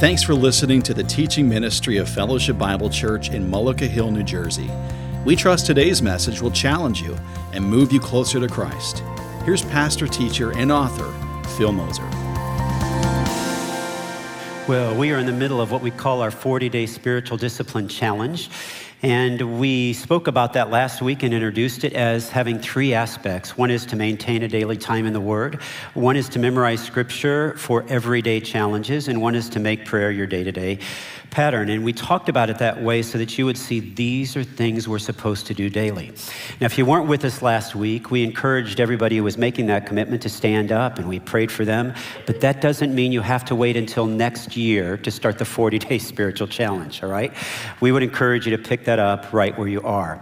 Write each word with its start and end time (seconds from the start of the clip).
Thanks 0.00 0.22
for 0.22 0.34
listening 0.34 0.80
to 0.84 0.94
the 0.94 1.04
teaching 1.04 1.46
ministry 1.46 1.98
of 1.98 2.08
Fellowship 2.08 2.56
Bible 2.56 2.88
Church 2.88 3.28
in 3.28 3.46
Mullica 3.46 3.86
Hill, 3.86 4.10
New 4.10 4.22
Jersey. 4.22 4.70
We 5.26 5.36
trust 5.36 5.66
today's 5.66 6.00
message 6.00 6.40
will 6.40 6.50
challenge 6.50 7.02
you 7.02 7.18
and 7.52 7.62
move 7.62 7.92
you 7.92 8.00
closer 8.00 8.40
to 8.40 8.48
Christ. 8.48 9.02
Here's 9.44 9.60
pastor, 9.60 10.06
teacher, 10.06 10.56
and 10.56 10.72
author 10.72 11.12
Phil 11.50 11.72
Moser. 11.72 12.08
Well, 14.66 14.96
we 14.96 15.12
are 15.12 15.18
in 15.18 15.26
the 15.26 15.32
middle 15.32 15.60
of 15.60 15.70
what 15.70 15.82
we 15.82 15.90
call 15.90 16.22
our 16.22 16.30
40 16.30 16.70
day 16.70 16.86
spiritual 16.86 17.36
discipline 17.36 17.86
challenge. 17.86 18.48
And 19.02 19.58
we 19.58 19.94
spoke 19.94 20.26
about 20.26 20.52
that 20.52 20.68
last 20.68 21.00
week 21.00 21.22
and 21.22 21.32
introduced 21.32 21.84
it 21.84 21.94
as 21.94 22.28
having 22.28 22.58
three 22.58 22.92
aspects. 22.92 23.56
One 23.56 23.70
is 23.70 23.86
to 23.86 23.96
maintain 23.96 24.42
a 24.42 24.48
daily 24.48 24.76
time 24.76 25.06
in 25.06 25.14
the 25.14 25.20
Word, 25.20 25.62
one 25.94 26.16
is 26.16 26.28
to 26.30 26.38
memorize 26.38 26.82
Scripture 26.82 27.56
for 27.56 27.86
everyday 27.88 28.40
challenges, 28.40 29.08
and 29.08 29.22
one 29.22 29.34
is 29.34 29.48
to 29.50 29.58
make 29.58 29.86
prayer 29.86 30.10
your 30.10 30.26
day 30.26 30.44
to 30.44 30.52
day 30.52 30.80
pattern. 31.30 31.70
And 31.70 31.84
we 31.84 31.92
talked 31.92 32.28
about 32.28 32.50
it 32.50 32.58
that 32.58 32.82
way 32.82 33.02
so 33.02 33.18
that 33.18 33.38
you 33.38 33.46
would 33.46 33.58
see 33.58 33.80
these 33.80 34.36
are 34.36 34.44
things 34.44 34.88
we're 34.88 34.98
supposed 34.98 35.46
to 35.46 35.54
do 35.54 35.70
daily. 35.70 36.12
Now, 36.60 36.66
if 36.66 36.78
you 36.78 36.84
weren't 36.84 37.06
with 37.06 37.24
us 37.24 37.42
last 37.42 37.74
week, 37.74 38.10
we 38.10 38.24
encouraged 38.24 38.80
everybody 38.80 39.16
who 39.16 39.24
was 39.24 39.38
making 39.38 39.66
that 39.66 39.86
commitment 39.86 40.22
to 40.22 40.28
stand 40.28 40.72
up 40.72 40.98
and 40.98 41.08
we 41.08 41.20
prayed 41.20 41.50
for 41.50 41.64
them. 41.64 41.94
But 42.26 42.40
that 42.40 42.60
doesn't 42.60 42.94
mean 42.94 43.12
you 43.12 43.20
have 43.20 43.44
to 43.46 43.54
wait 43.54 43.76
until 43.76 44.06
next 44.06 44.56
year 44.56 44.96
to 44.98 45.10
start 45.10 45.38
the 45.38 45.44
40 45.44 45.78
day 45.78 45.98
spiritual 46.10 46.48
challenge, 46.48 47.02
all 47.02 47.10
right? 47.10 47.32
We 47.80 47.92
would 47.92 48.02
encourage 48.02 48.46
you 48.46 48.56
to 48.56 48.62
pick 48.62 48.84
that 48.84 48.98
up 48.98 49.32
right 49.32 49.56
where 49.56 49.68
you 49.68 49.82
are. 49.82 50.20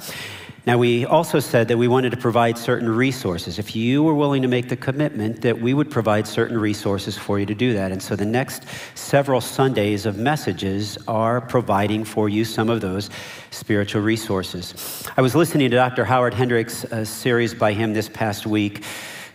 Now, 0.69 0.77
we 0.77 1.07
also 1.07 1.41
said 1.41 1.69
that 1.69 1.79
we 1.79 1.89
wanted 1.89 2.11
to 2.11 2.19
provide 2.19 2.59
certain 2.59 2.91
resources. 2.91 3.59
If 3.59 3.75
you 3.75 4.03
were 4.03 4.13
willing 4.13 4.43
to 4.43 4.49
make 4.49 4.69
the 4.69 4.77
commitment, 4.77 5.41
that 5.41 5.59
we 5.59 5.73
would 5.73 5.91
provide 5.91 6.27
certain 6.27 6.59
resources 6.59 7.17
for 7.17 7.39
you 7.39 7.47
to 7.47 7.55
do 7.55 7.73
that. 7.73 7.91
And 7.91 8.03
so 8.03 8.15
the 8.15 8.27
next 8.27 8.65
several 8.95 9.41
Sundays 9.41 10.05
of 10.05 10.19
messages 10.19 10.99
are 11.09 11.41
providing 11.41 12.05
for 12.05 12.29
you 12.29 12.45
some 12.45 12.69
of 12.69 12.83
those 12.83 13.09
spiritual 13.51 14.03
resources. 14.03 15.09
I 15.17 15.23
was 15.23 15.35
listening 15.35 15.71
to 15.71 15.77
Dr. 15.77 16.05
Howard 16.05 16.35
Hendricks' 16.35 16.85
a 16.85 17.07
series 17.07 17.55
by 17.55 17.73
him 17.73 17.95
this 17.95 18.11
past 18.11 18.47
week, 18.47 18.85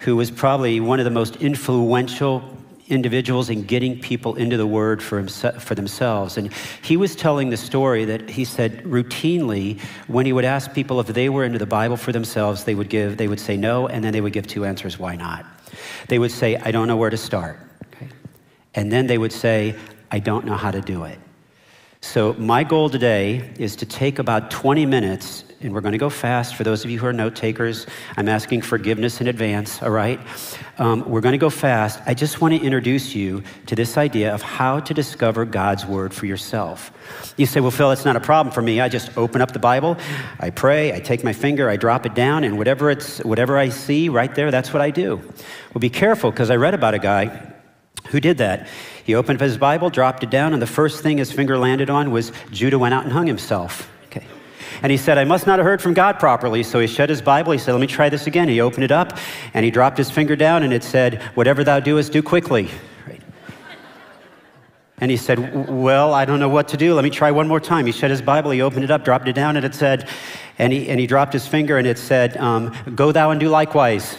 who 0.01 0.15
was 0.15 0.29
probably 0.29 0.81
one 0.81 0.99
of 0.99 1.03
the 1.03 1.09
most 1.09 1.37
influential 1.37 2.43
individuals 2.87 3.49
and 3.49 3.67
getting 3.67 3.99
people 3.99 4.35
into 4.35 4.57
the 4.57 4.67
Word 4.67 5.01
for, 5.01 5.17
himself, 5.17 5.63
for 5.63 5.75
themselves. 5.75 6.37
And 6.37 6.51
he 6.81 6.97
was 6.97 7.15
telling 7.15 7.49
the 7.49 7.57
story 7.57 8.05
that 8.05 8.29
he 8.29 8.45
said 8.45 8.83
routinely, 8.83 9.79
when 10.07 10.25
he 10.25 10.33
would 10.33 10.45
ask 10.45 10.73
people 10.73 10.99
if 10.99 11.07
they 11.07 11.29
were 11.29 11.43
into 11.43 11.59
the 11.59 11.65
Bible 11.65 11.97
for 11.97 12.11
themselves, 12.11 12.63
they 12.65 12.75
would 12.75 12.89
give, 12.89 13.17
they 13.17 13.27
would 13.27 13.39
say 13.39 13.57
no, 13.57 13.87
and 13.87 14.03
then 14.03 14.13
they 14.13 14.21
would 14.21 14.33
give 14.33 14.47
two 14.47 14.65
answers, 14.65 14.99
why 14.99 15.15
not? 15.15 15.45
They 16.07 16.19
would 16.19 16.31
say, 16.31 16.57
I 16.57 16.71
don't 16.71 16.87
know 16.87 16.97
where 16.97 17.09
to 17.09 17.17
start. 17.17 17.59
Okay? 17.93 18.09
And 18.75 18.91
then 18.91 19.07
they 19.07 19.17
would 19.17 19.33
say, 19.33 19.75
I 20.11 20.19
don't 20.19 20.45
know 20.45 20.55
how 20.55 20.71
to 20.71 20.81
do 20.81 21.05
it. 21.05 21.19
So, 22.01 22.33
my 22.33 22.65
goal 22.65 22.89
today 22.89 23.49
is 23.57 23.77
to 23.77 23.85
take 23.85 24.19
about 24.19 24.51
20 24.51 24.85
minutes, 24.85 25.45
and 25.63 25.73
we're 25.73 25.81
going 25.81 25.93
to 25.93 25.97
go 25.97 26.09
fast. 26.09 26.55
For 26.55 26.63
those 26.63 26.83
of 26.83 26.91
you 26.91 26.99
who 26.99 27.05
are 27.05 27.13
note 27.13 27.35
takers, 27.35 27.85
I'm 28.17 28.27
asking 28.27 28.61
forgiveness 28.61 29.21
in 29.21 29.27
advance, 29.27 29.81
all 29.81 29.89
right? 29.89 30.19
Um, 30.77 31.07
we're 31.09 31.21
going 31.21 31.33
to 31.33 31.37
go 31.39 31.49
fast. 31.49 32.01
I 32.05 32.13
just 32.13 32.41
want 32.41 32.53
to 32.53 32.61
introduce 32.61 33.15
you 33.15 33.43
to 33.67 33.75
this 33.75 33.97
idea 33.97 34.33
of 34.33 34.41
how 34.41 34.79
to 34.81 34.93
discover 34.93 35.45
God's 35.45 35.85
Word 35.85 36.13
for 36.13 36.25
yourself. 36.25 36.91
You 37.37 37.45
say, 37.45 37.59
Well, 37.59 37.71
Phil, 37.71 37.91
it's 37.91 38.05
not 38.05 38.15
a 38.15 38.19
problem 38.19 38.53
for 38.53 38.61
me. 38.61 38.81
I 38.81 38.89
just 38.89 39.17
open 39.17 39.41
up 39.41 39.51
the 39.51 39.59
Bible, 39.59 39.97
I 40.39 40.49
pray, 40.49 40.93
I 40.93 40.99
take 40.99 41.23
my 41.23 41.33
finger, 41.33 41.69
I 41.69 41.77
drop 41.77 42.05
it 42.05 42.13
down, 42.13 42.43
and 42.43 42.57
whatever, 42.57 42.89
it's, 42.89 43.19
whatever 43.19 43.57
I 43.57 43.69
see 43.69 44.09
right 44.09 44.33
there, 44.33 44.51
that's 44.51 44.73
what 44.73 44.81
I 44.81 44.89
do. 44.89 45.17
Well, 45.17 45.79
be 45.79 45.89
careful, 45.89 46.31
because 46.31 46.49
I 46.49 46.55
read 46.55 46.73
about 46.73 46.93
a 46.93 46.99
guy 46.99 47.53
who 48.07 48.19
did 48.19 48.37
that. 48.39 48.67
He 49.03 49.15
opened 49.15 49.37
up 49.37 49.43
his 49.43 49.57
Bible, 49.57 49.89
dropped 49.89 50.23
it 50.23 50.29
down, 50.29 50.53
and 50.53 50.61
the 50.61 50.67
first 50.67 51.03
thing 51.03 51.17
his 51.17 51.31
finger 51.31 51.57
landed 51.57 51.89
on 51.89 52.11
was 52.11 52.31
Judah 52.51 52.79
went 52.79 52.93
out 52.93 53.03
and 53.03 53.13
hung 53.13 53.27
himself. 53.27 53.89
And 54.81 54.91
he 54.91 54.97
said, 54.97 55.17
I 55.17 55.23
must 55.23 55.45
not 55.47 55.59
have 55.59 55.65
heard 55.65 55.81
from 55.81 55.93
God 55.93 56.19
properly. 56.19 56.63
So 56.63 56.79
he 56.79 56.87
shut 56.87 57.09
his 57.09 57.21
Bible. 57.21 57.51
He 57.51 57.57
said, 57.57 57.71
Let 57.73 57.81
me 57.81 57.87
try 57.87 58.09
this 58.09 58.27
again. 58.27 58.47
He 58.47 58.59
opened 58.59 58.83
it 58.83 58.91
up 58.91 59.17
and 59.53 59.63
he 59.63 59.71
dropped 59.71 59.97
his 59.97 60.09
finger 60.09 60.35
down, 60.35 60.63
and 60.63 60.73
it 60.73 60.83
said, 60.83 61.21
Whatever 61.35 61.63
thou 61.63 61.79
doest, 61.79 62.11
do 62.11 62.21
quickly. 62.21 62.69
And 64.99 65.11
he 65.11 65.17
said, 65.17 65.67
Well, 65.69 66.13
I 66.13 66.23
don't 66.25 66.39
know 66.39 66.49
what 66.49 66.69
to 66.69 66.77
do. 66.77 66.93
Let 66.93 67.03
me 67.03 67.09
try 67.09 67.31
one 67.31 67.47
more 67.47 67.59
time. 67.59 67.85
He 67.85 67.91
shut 67.91 68.09
his 68.09 68.21
Bible, 68.21 68.51
he 68.51 68.61
opened 68.61 68.85
it 68.85 68.91
up, 68.91 69.03
dropped 69.03 69.27
it 69.27 69.33
down, 69.33 69.57
and 69.57 69.65
it 69.65 69.75
said, 69.75 70.07
and 70.57 70.71
he, 70.71 70.87
and 70.87 70.99
he 70.99 71.07
dropped 71.07 71.33
his 71.33 71.47
finger, 71.47 71.77
and 71.77 71.87
it 71.87 71.97
said, 71.97 72.37
um, 72.37 72.73
Go 72.95 73.11
thou 73.11 73.31
and 73.31 73.39
do 73.39 73.49
likewise. 73.49 74.15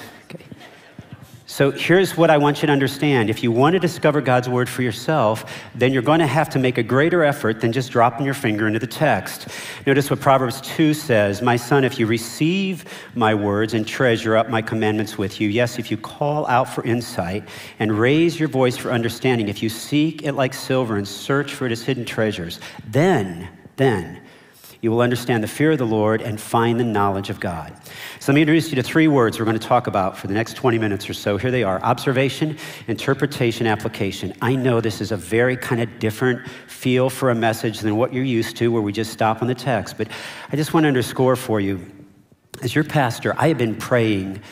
So 1.55 1.71
here's 1.71 2.17
what 2.17 2.31
I 2.31 2.37
want 2.37 2.63
you 2.63 2.67
to 2.67 2.73
understand. 2.73 3.31
If 3.31 3.45
you 3.45 3.53
want 3.53 3.75
to 3.75 3.79
discover 3.79 4.21
God's 4.21 4.49
word 4.49 4.69
for 4.69 4.83
yourself, 4.83 5.55
then 5.73 5.93
you're 5.93 6.03
going 6.03 6.19
to 6.19 6.27
have 6.27 6.51
to 6.51 6.59
make 6.59 6.79
a 6.79 6.83
greater 6.83 7.23
effort 7.23 7.61
than 7.61 7.71
just 7.71 7.93
dropping 7.93 8.27
your 8.27 8.35
finger 8.35 8.67
into 8.67 8.81
the 8.81 8.89
text. 8.89 9.47
Notice 9.87 10.11
what 10.11 10.19
Proverbs 10.19 10.61
2 10.63 10.93
says 10.93 11.43
My 11.43 11.55
son, 11.55 11.85
if 11.85 11.97
you 11.97 12.09
receive 12.09 12.85
my 13.15 13.37
words 13.37 13.73
and 13.73 13.87
treasure 13.87 14.37
up 14.37 14.51
my 14.51 14.63
commandments 14.63 15.17
with 15.17 15.41
you, 15.41 15.49
yes, 15.49 15.79
if 15.79 15.93
you 15.93 15.97
call 15.97 16.45
out 16.49 16.69
for 16.69 16.83
insight 16.83 17.49
and 17.79 18.01
raise 18.01 18.37
your 18.37 18.49
voice 18.49 18.77
for 18.77 18.91
understanding, 18.91 19.47
if 19.47 19.63
you 19.63 19.69
seek 19.69 20.25
it 20.25 20.33
like 20.33 20.55
silver 20.55 20.97
and 20.97 21.07
search 21.07 21.55
for 21.55 21.67
it 21.67 21.71
as 21.71 21.85
hidden 21.85 22.05
treasures, 22.05 22.59
then, 22.85 23.49
then, 23.77 24.21
you 24.85 24.91
will 24.91 25.01
understand 25.01 25.43
the 25.43 25.49
fear 25.49 25.73
of 25.73 25.79
the 25.79 25.87
Lord 25.87 26.21
and 26.21 26.39
find 26.39 26.79
the 26.79 26.85
knowledge 26.85 27.31
of 27.31 27.41
God. 27.41 27.75
So 28.21 28.31
let 28.31 28.35
me 28.35 28.43
introduce 28.43 28.69
you 28.69 28.77
to 28.77 28.83
three 28.83 29.09
words 29.09 29.39
we're 29.39 29.47
going 29.47 29.59
to 29.59 29.67
talk 29.67 29.87
about 29.87 30.15
for 30.15 30.27
the 30.27 30.35
next 30.35 30.57
20 30.57 30.79
minutes 30.79 31.09
or 31.09 31.15
so. 31.15 31.39
Here 31.39 31.51
they 31.51 31.63
are 31.63 31.83
observation, 31.83 32.59
interpretation, 32.87 33.67
application. 33.67 34.35
I 34.43 34.55
know 34.57 34.83
this 34.83 35.01
is 35.01 35.11
a 35.11 35.17
very 35.17 35.57
kind 35.57 35.81
of 35.81 35.99
different 35.99 36.47
feel 36.69 37.09
for 37.09 37.31
a 37.31 37.35
message 37.35 37.81
than 37.81 37.97
what 37.97 38.13
you're 38.13 38.25
used 38.25 38.59
to, 38.59 38.71
where 38.71 38.83
we 38.83 38.93
just 38.93 39.11
stop 39.11 39.41
on 39.41 39.49
the 39.49 39.55
text, 39.55 39.97
but 39.97 40.07
I 40.53 40.57
just 40.57 40.75
want 40.75 40.85
to 40.85 40.89
underscore 40.89 41.35
for 41.35 41.61
you 41.61 41.81
as 42.63 42.75
your 42.75 42.85
pastor, 42.85 43.35
I 43.39 43.49
have 43.49 43.59
been 43.59 43.77
praying 43.77 44.43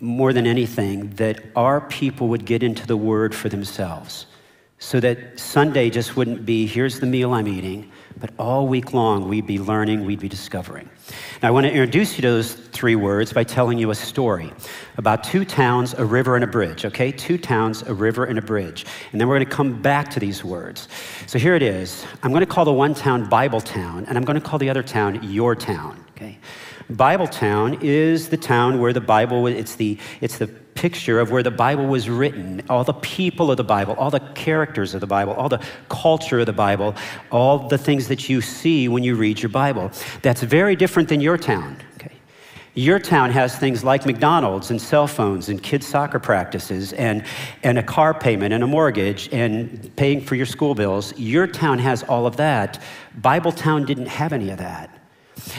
more 0.00 0.32
than 0.32 0.46
anything 0.46 1.10
that 1.16 1.42
our 1.56 1.80
people 1.80 2.28
would 2.28 2.44
get 2.44 2.62
into 2.62 2.86
the 2.86 2.96
word 2.96 3.34
for 3.34 3.48
themselves 3.48 4.26
so 4.78 5.00
that 5.00 5.38
Sunday 5.40 5.90
just 5.90 6.16
wouldn't 6.16 6.46
be 6.46 6.66
here's 6.66 7.00
the 7.00 7.06
meal 7.06 7.32
I'm 7.32 7.48
eating, 7.48 7.90
but 8.18 8.30
all 8.38 8.66
week 8.66 8.92
long 8.92 9.28
we'd 9.28 9.46
be 9.46 9.58
learning, 9.58 10.04
we'd 10.04 10.20
be 10.20 10.28
discovering. 10.28 10.88
Now, 11.42 11.48
I 11.48 11.50
want 11.50 11.66
to 11.66 11.70
introduce 11.70 12.16
you 12.16 12.22
to 12.22 12.28
those 12.28 12.54
three 12.54 12.96
words 12.96 13.32
by 13.32 13.44
telling 13.44 13.78
you 13.78 13.90
a 13.90 13.94
story 13.94 14.52
about 14.96 15.22
two 15.22 15.44
towns, 15.44 15.94
a 15.94 16.04
river, 16.04 16.34
and 16.34 16.44
a 16.44 16.46
bridge, 16.46 16.84
okay? 16.84 17.12
Two 17.12 17.38
towns, 17.38 17.82
a 17.82 17.94
river, 17.94 18.24
and 18.24 18.38
a 18.38 18.42
bridge. 18.42 18.86
And 19.12 19.20
then 19.20 19.28
we're 19.28 19.36
going 19.36 19.48
to 19.48 19.54
come 19.54 19.80
back 19.82 20.10
to 20.10 20.20
these 20.20 20.42
words. 20.42 20.88
So 21.26 21.38
here 21.38 21.54
it 21.54 21.62
is. 21.62 22.04
I'm 22.22 22.30
going 22.30 22.40
to 22.40 22.46
call 22.46 22.64
the 22.64 22.72
one 22.72 22.94
town 22.94 23.28
Bible 23.28 23.60
Town, 23.60 24.06
and 24.06 24.16
I'm 24.16 24.24
going 24.24 24.40
to 24.40 24.46
call 24.46 24.58
the 24.58 24.70
other 24.70 24.82
town 24.82 25.22
Your 25.22 25.54
Town, 25.54 26.02
okay? 26.16 26.38
Bible 26.90 27.26
Town 27.26 27.78
is 27.82 28.28
the 28.28 28.36
town 28.36 28.80
where 28.80 28.92
the 28.92 29.00
Bible, 29.00 29.46
it's 29.46 29.74
the, 29.74 29.98
it's 30.20 30.38
the 30.38 30.46
picture 30.46 31.18
of 31.18 31.30
where 31.30 31.42
the 31.42 31.50
Bible 31.50 31.86
was 31.86 32.08
written, 32.08 32.62
all 32.68 32.84
the 32.84 32.92
people 32.94 33.50
of 33.50 33.56
the 33.56 33.64
Bible, 33.64 33.94
all 33.94 34.10
the 34.10 34.20
characters 34.20 34.94
of 34.94 35.00
the 35.00 35.06
Bible, 35.06 35.32
all 35.32 35.48
the 35.48 35.62
culture 35.88 36.38
of 36.40 36.46
the 36.46 36.52
Bible, 36.52 36.94
all 37.32 37.66
the 37.68 37.78
things 37.78 38.08
that 38.08 38.28
you 38.28 38.40
see 38.40 38.88
when 38.88 39.02
you 39.02 39.16
read 39.16 39.42
your 39.42 39.48
Bible. 39.48 39.90
That's 40.22 40.42
very 40.42 40.76
different 40.76 41.08
than 41.08 41.20
your 41.20 41.38
town. 41.38 41.78
Okay? 41.96 42.12
Your 42.74 42.98
town 43.00 43.30
has 43.30 43.56
things 43.56 43.82
like 43.82 44.06
McDonald's 44.06 44.70
and 44.70 44.80
cell 44.80 45.08
phones 45.08 45.48
and 45.48 45.60
kids' 45.60 45.86
soccer 45.86 46.20
practices 46.20 46.92
and, 46.92 47.24
and 47.64 47.78
a 47.78 47.82
car 47.82 48.14
payment 48.14 48.52
and 48.52 48.62
a 48.62 48.66
mortgage 48.66 49.28
and 49.32 49.90
paying 49.96 50.20
for 50.20 50.36
your 50.36 50.46
school 50.46 50.74
bills. 50.74 51.18
Your 51.18 51.46
town 51.46 51.78
has 51.78 52.04
all 52.04 52.26
of 52.26 52.36
that. 52.36 52.80
Bible 53.16 53.50
Town 53.50 53.86
didn't 53.86 54.06
have 54.06 54.32
any 54.32 54.50
of 54.50 54.58
that. 54.58 54.95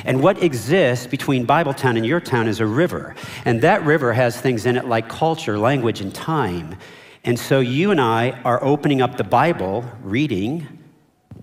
And 0.05 0.21
what 0.21 0.41
exists 0.41 1.07
between 1.07 1.45
Bibletown 1.45 1.97
and 1.97 2.05
your 2.05 2.19
town 2.19 2.47
is 2.47 2.59
a 2.59 2.65
river. 2.65 3.15
And 3.45 3.61
that 3.61 3.83
river 3.83 4.13
has 4.13 4.39
things 4.39 4.65
in 4.65 4.77
it 4.77 4.85
like 4.85 5.07
culture, 5.07 5.57
language, 5.57 6.01
and 6.01 6.13
time. 6.13 6.75
And 7.23 7.37
so 7.37 7.59
you 7.59 7.91
and 7.91 7.99
I 7.99 8.31
are 8.43 8.63
opening 8.63 9.01
up 9.01 9.17
the 9.17 9.23
Bible, 9.23 9.85
reading 10.01 10.67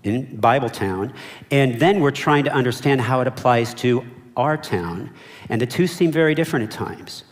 in 0.03 0.37
Bibletown, 0.37 1.13
and 1.51 1.79
then 1.79 1.99
we're 1.99 2.11
trying 2.11 2.43
to 2.45 2.53
understand 2.53 3.01
how 3.01 3.21
it 3.21 3.27
applies 3.27 3.73
to 3.75 4.05
our 4.35 4.57
town. 4.57 5.11
And 5.49 5.61
the 5.61 5.65
two 5.65 5.87
seem 5.87 6.11
very 6.11 6.35
different 6.35 6.65
at 6.65 6.71
times. 6.71 7.23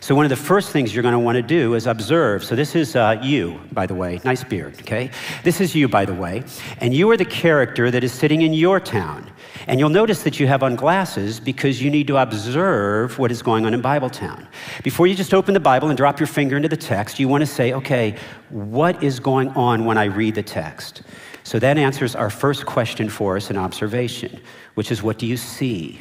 So, 0.00 0.14
one 0.14 0.24
of 0.24 0.30
the 0.30 0.36
first 0.36 0.70
things 0.70 0.94
you're 0.94 1.02
going 1.02 1.12
to 1.12 1.18
want 1.18 1.36
to 1.36 1.42
do 1.42 1.74
is 1.74 1.86
observe. 1.86 2.44
So, 2.44 2.54
this 2.54 2.76
is 2.76 2.96
uh, 2.96 3.18
you, 3.22 3.60
by 3.72 3.86
the 3.86 3.94
way. 3.94 4.20
Nice 4.24 4.44
beard, 4.44 4.78
okay? 4.80 5.10
This 5.42 5.60
is 5.60 5.74
you, 5.74 5.88
by 5.88 6.04
the 6.04 6.14
way. 6.14 6.44
And 6.78 6.92
you 6.92 7.10
are 7.10 7.16
the 7.16 7.24
character 7.24 7.90
that 7.90 8.04
is 8.04 8.12
sitting 8.12 8.42
in 8.42 8.52
your 8.52 8.78
town. 8.78 9.30
And 9.70 9.78
you'll 9.78 9.88
notice 9.88 10.24
that 10.24 10.40
you 10.40 10.48
have 10.48 10.64
on 10.64 10.74
glasses 10.74 11.38
because 11.38 11.80
you 11.80 11.92
need 11.92 12.08
to 12.08 12.16
observe 12.16 13.20
what 13.20 13.30
is 13.30 13.40
going 13.40 13.66
on 13.66 13.72
in 13.72 13.80
Bibletown. 13.80 14.48
Before 14.82 15.06
you 15.06 15.14
just 15.14 15.32
open 15.32 15.54
the 15.54 15.60
Bible 15.60 15.90
and 15.90 15.96
drop 15.96 16.18
your 16.18 16.26
finger 16.26 16.56
into 16.56 16.68
the 16.68 16.76
text, 16.76 17.20
you 17.20 17.28
want 17.28 17.42
to 17.42 17.46
say, 17.46 17.72
okay, 17.74 18.16
what 18.48 19.00
is 19.00 19.20
going 19.20 19.50
on 19.50 19.84
when 19.84 19.96
I 19.96 20.06
read 20.06 20.34
the 20.34 20.42
text? 20.42 21.02
So 21.44 21.60
that 21.60 21.78
answers 21.78 22.16
our 22.16 22.30
first 22.30 22.66
question 22.66 23.08
for 23.08 23.36
us 23.36 23.48
in 23.48 23.56
observation, 23.56 24.40
which 24.74 24.90
is 24.90 25.04
what 25.04 25.18
do 25.18 25.26
you 25.28 25.36
see? 25.36 26.00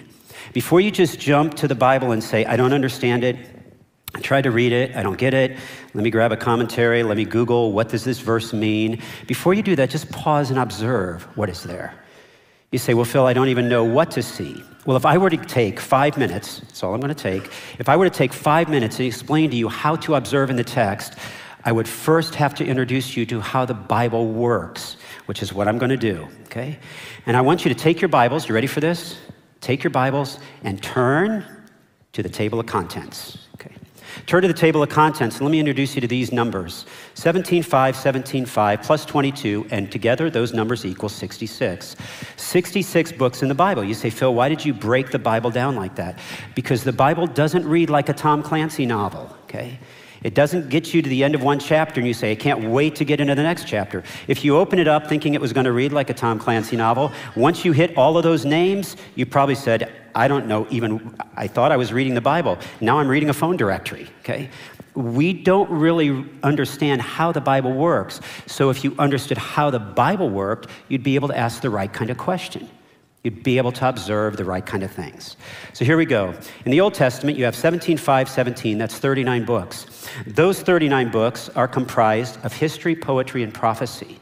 Before 0.51 0.81
you 0.81 0.89
just 0.89 1.19
jump 1.19 1.53
to 1.57 1.67
the 1.67 1.75
Bible 1.75 2.11
and 2.11 2.23
say, 2.23 2.45
I 2.45 2.55
don't 2.55 2.73
understand 2.73 3.23
it, 3.23 3.37
I 4.15 4.19
tried 4.21 4.45
to 4.45 4.51
read 4.51 4.71
it, 4.71 4.95
I 4.95 5.03
don't 5.03 5.19
get 5.19 5.35
it. 5.35 5.59
Let 5.93 6.03
me 6.03 6.09
grab 6.09 6.31
a 6.31 6.37
commentary, 6.37 7.03
let 7.03 7.17
me 7.17 7.25
Google 7.25 7.71
what 7.71 7.89
does 7.89 8.03
this 8.03 8.19
verse 8.19 8.51
mean. 8.51 8.99
Before 9.27 9.53
you 9.53 9.61
do 9.61 9.75
that, 9.75 9.91
just 9.91 10.09
pause 10.11 10.49
and 10.49 10.57
observe 10.57 11.21
what 11.37 11.49
is 11.49 11.61
there. 11.61 11.93
You 12.71 12.79
say, 12.79 12.93
Well, 12.93 13.05
Phil, 13.05 13.25
I 13.25 13.33
don't 13.33 13.49
even 13.49 13.67
know 13.67 13.83
what 13.83 14.11
to 14.11 14.23
see. 14.23 14.63
Well, 14.85 14.95
if 14.95 15.05
I 15.05 15.17
were 15.17 15.29
to 15.29 15.37
take 15.37 15.79
five 15.79 16.17
minutes, 16.17 16.59
that's 16.61 16.83
all 16.83 16.93
I'm 16.93 17.01
going 17.01 17.13
to 17.13 17.23
take, 17.23 17.51
if 17.79 17.89
I 17.89 17.97
were 17.97 18.05
to 18.05 18.15
take 18.15 18.33
five 18.33 18.69
minutes 18.69 18.97
and 18.97 19.07
explain 19.07 19.49
to 19.51 19.55
you 19.55 19.69
how 19.69 19.95
to 19.97 20.15
observe 20.15 20.49
in 20.49 20.55
the 20.55 20.63
text, 20.63 21.15
I 21.65 21.71
would 21.71 21.87
first 21.87 22.35
have 22.35 22.55
to 22.55 22.65
introduce 22.65 23.17
you 23.17 23.25
to 23.27 23.41
how 23.41 23.65
the 23.65 23.73
Bible 23.73 24.27
works, 24.27 24.95
which 25.25 25.43
is 25.43 25.53
what 25.53 25.67
I'm 25.67 25.77
going 25.77 25.89
to 25.89 25.97
do, 25.97 26.27
okay? 26.45 26.79
And 27.25 27.35
I 27.35 27.41
want 27.41 27.65
you 27.65 27.69
to 27.73 27.79
take 27.79 27.99
your 27.99 28.07
Bibles, 28.07 28.47
you 28.47 28.55
ready 28.55 28.67
for 28.67 28.79
this? 28.79 29.17
Take 29.59 29.83
your 29.83 29.91
Bibles 29.91 30.39
and 30.63 30.81
turn 30.81 31.45
to 32.13 32.23
the 32.23 32.29
table 32.29 32.59
of 32.59 32.65
contents. 32.65 33.48
Turn 34.25 34.41
to 34.41 34.47
the 34.47 34.53
table 34.53 34.83
of 34.83 34.89
contents 34.89 35.37
and 35.37 35.45
let 35.45 35.51
me 35.51 35.59
introduce 35.59 35.95
you 35.95 36.01
to 36.01 36.07
these 36.07 36.31
numbers 36.31 36.85
17.5, 37.15 37.63
17.5, 37.63 38.83
plus 38.83 39.05
22, 39.05 39.67
and 39.71 39.91
together 39.91 40.29
those 40.29 40.53
numbers 40.53 40.85
equal 40.85 41.09
66. 41.09 41.95
66 42.37 43.11
books 43.13 43.41
in 43.41 43.47
the 43.47 43.55
Bible. 43.55 43.83
You 43.83 43.93
say, 43.93 44.09
Phil, 44.09 44.33
why 44.33 44.49
did 44.49 44.63
you 44.63 44.73
break 44.73 45.11
the 45.11 45.19
Bible 45.19 45.51
down 45.51 45.75
like 45.75 45.95
that? 45.95 46.19
Because 46.55 46.83
the 46.83 46.93
Bible 46.93 47.27
doesn't 47.27 47.67
read 47.67 47.89
like 47.89 48.09
a 48.09 48.13
Tom 48.13 48.43
Clancy 48.43 48.85
novel, 48.85 49.35
okay? 49.43 49.79
It 50.21 50.33
doesn't 50.33 50.69
get 50.69 50.93
you 50.93 51.01
to 51.01 51.09
the 51.09 51.23
end 51.23 51.33
of 51.33 51.43
one 51.43 51.59
chapter 51.59 51.99
and 51.99 52.07
you 52.07 52.13
say, 52.13 52.31
I 52.31 52.35
can't 52.35 52.65
wait 52.69 52.95
to 52.97 53.05
get 53.05 53.21
into 53.21 53.35
the 53.35 53.43
next 53.43 53.67
chapter. 53.67 54.03
If 54.27 54.43
you 54.43 54.57
open 54.57 54.77
it 54.79 54.87
up 54.87 55.07
thinking 55.07 55.33
it 55.33 55.41
was 55.41 55.53
going 55.53 55.65
to 55.65 55.71
read 55.71 55.93
like 55.93 56.09
a 56.09 56.13
Tom 56.13 56.39
Clancy 56.39 56.75
novel, 56.75 57.11
once 57.35 57.63
you 57.63 57.71
hit 57.71 57.97
all 57.97 58.17
of 58.17 58.23
those 58.23 58.43
names, 58.43 58.97
you 59.15 59.25
probably 59.25 59.55
said, 59.55 59.91
I 60.15 60.27
don't 60.27 60.47
know 60.47 60.67
even, 60.69 61.15
I 61.35 61.47
thought 61.47 61.71
I 61.71 61.77
was 61.77 61.93
reading 61.93 62.13
the 62.13 62.21
Bible. 62.21 62.57
Now 62.81 62.99
I'm 62.99 63.07
reading 63.07 63.29
a 63.29 63.33
phone 63.33 63.57
directory, 63.57 64.07
okay? 64.21 64.49
We 64.95 65.33
don't 65.33 65.69
really 65.69 66.25
understand 66.43 67.01
how 67.01 67.31
the 67.31 67.41
Bible 67.41 67.73
works. 67.73 68.19
So 68.47 68.69
if 68.69 68.83
you 68.83 68.95
understood 68.99 69.37
how 69.37 69.69
the 69.69 69.79
Bible 69.79 70.29
worked, 70.29 70.67
you'd 70.87 71.03
be 71.03 71.15
able 71.15 71.27
to 71.29 71.37
ask 71.37 71.61
the 71.61 71.69
right 71.69 71.91
kind 71.91 72.09
of 72.09 72.17
question. 72.17 72.69
You'd 73.23 73.43
be 73.43 73.57
able 73.57 73.73
to 73.73 73.89
observe 73.89 74.37
the 74.37 74.45
right 74.45 74.65
kind 74.65 74.81
of 74.81 74.91
things. 74.91 75.35
So 75.73 75.83
here 75.83 75.97
we 75.97 76.05
go. 76.05 76.33
In 76.63 76.71
the 76.71 76.79
Old 76.79 76.93
Testament, 76.93 77.37
you 77.37 77.43
have 77.43 77.55
17, 77.55 77.97
5, 77.97 78.29
17. 78.29 78.77
That's 78.77 78.97
39 78.97 79.45
books. 79.45 80.07
Those 80.25 80.61
39 80.61 81.11
books 81.11 81.49
are 81.49 81.67
comprised 81.67 82.43
of 82.45 82.53
history, 82.53 82.95
poetry, 82.95 83.43
and 83.43 83.53
prophecy. 83.53 84.19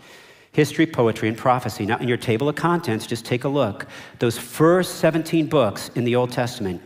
History, 0.57 0.87
poetry, 0.87 1.29
and 1.29 1.37
prophecy. 1.37 1.85
Now, 1.85 1.99
in 1.99 2.07
your 2.07 2.17
table 2.17 2.49
of 2.49 2.55
contents, 2.55 3.05
just 3.05 3.23
take 3.23 3.43
a 3.43 3.47
look. 3.47 3.85
Those 4.17 4.39
first 4.39 4.95
17 4.95 5.45
books 5.45 5.91
in 5.93 6.03
the 6.03 6.15
Old 6.15 6.31
Testament, 6.31 6.81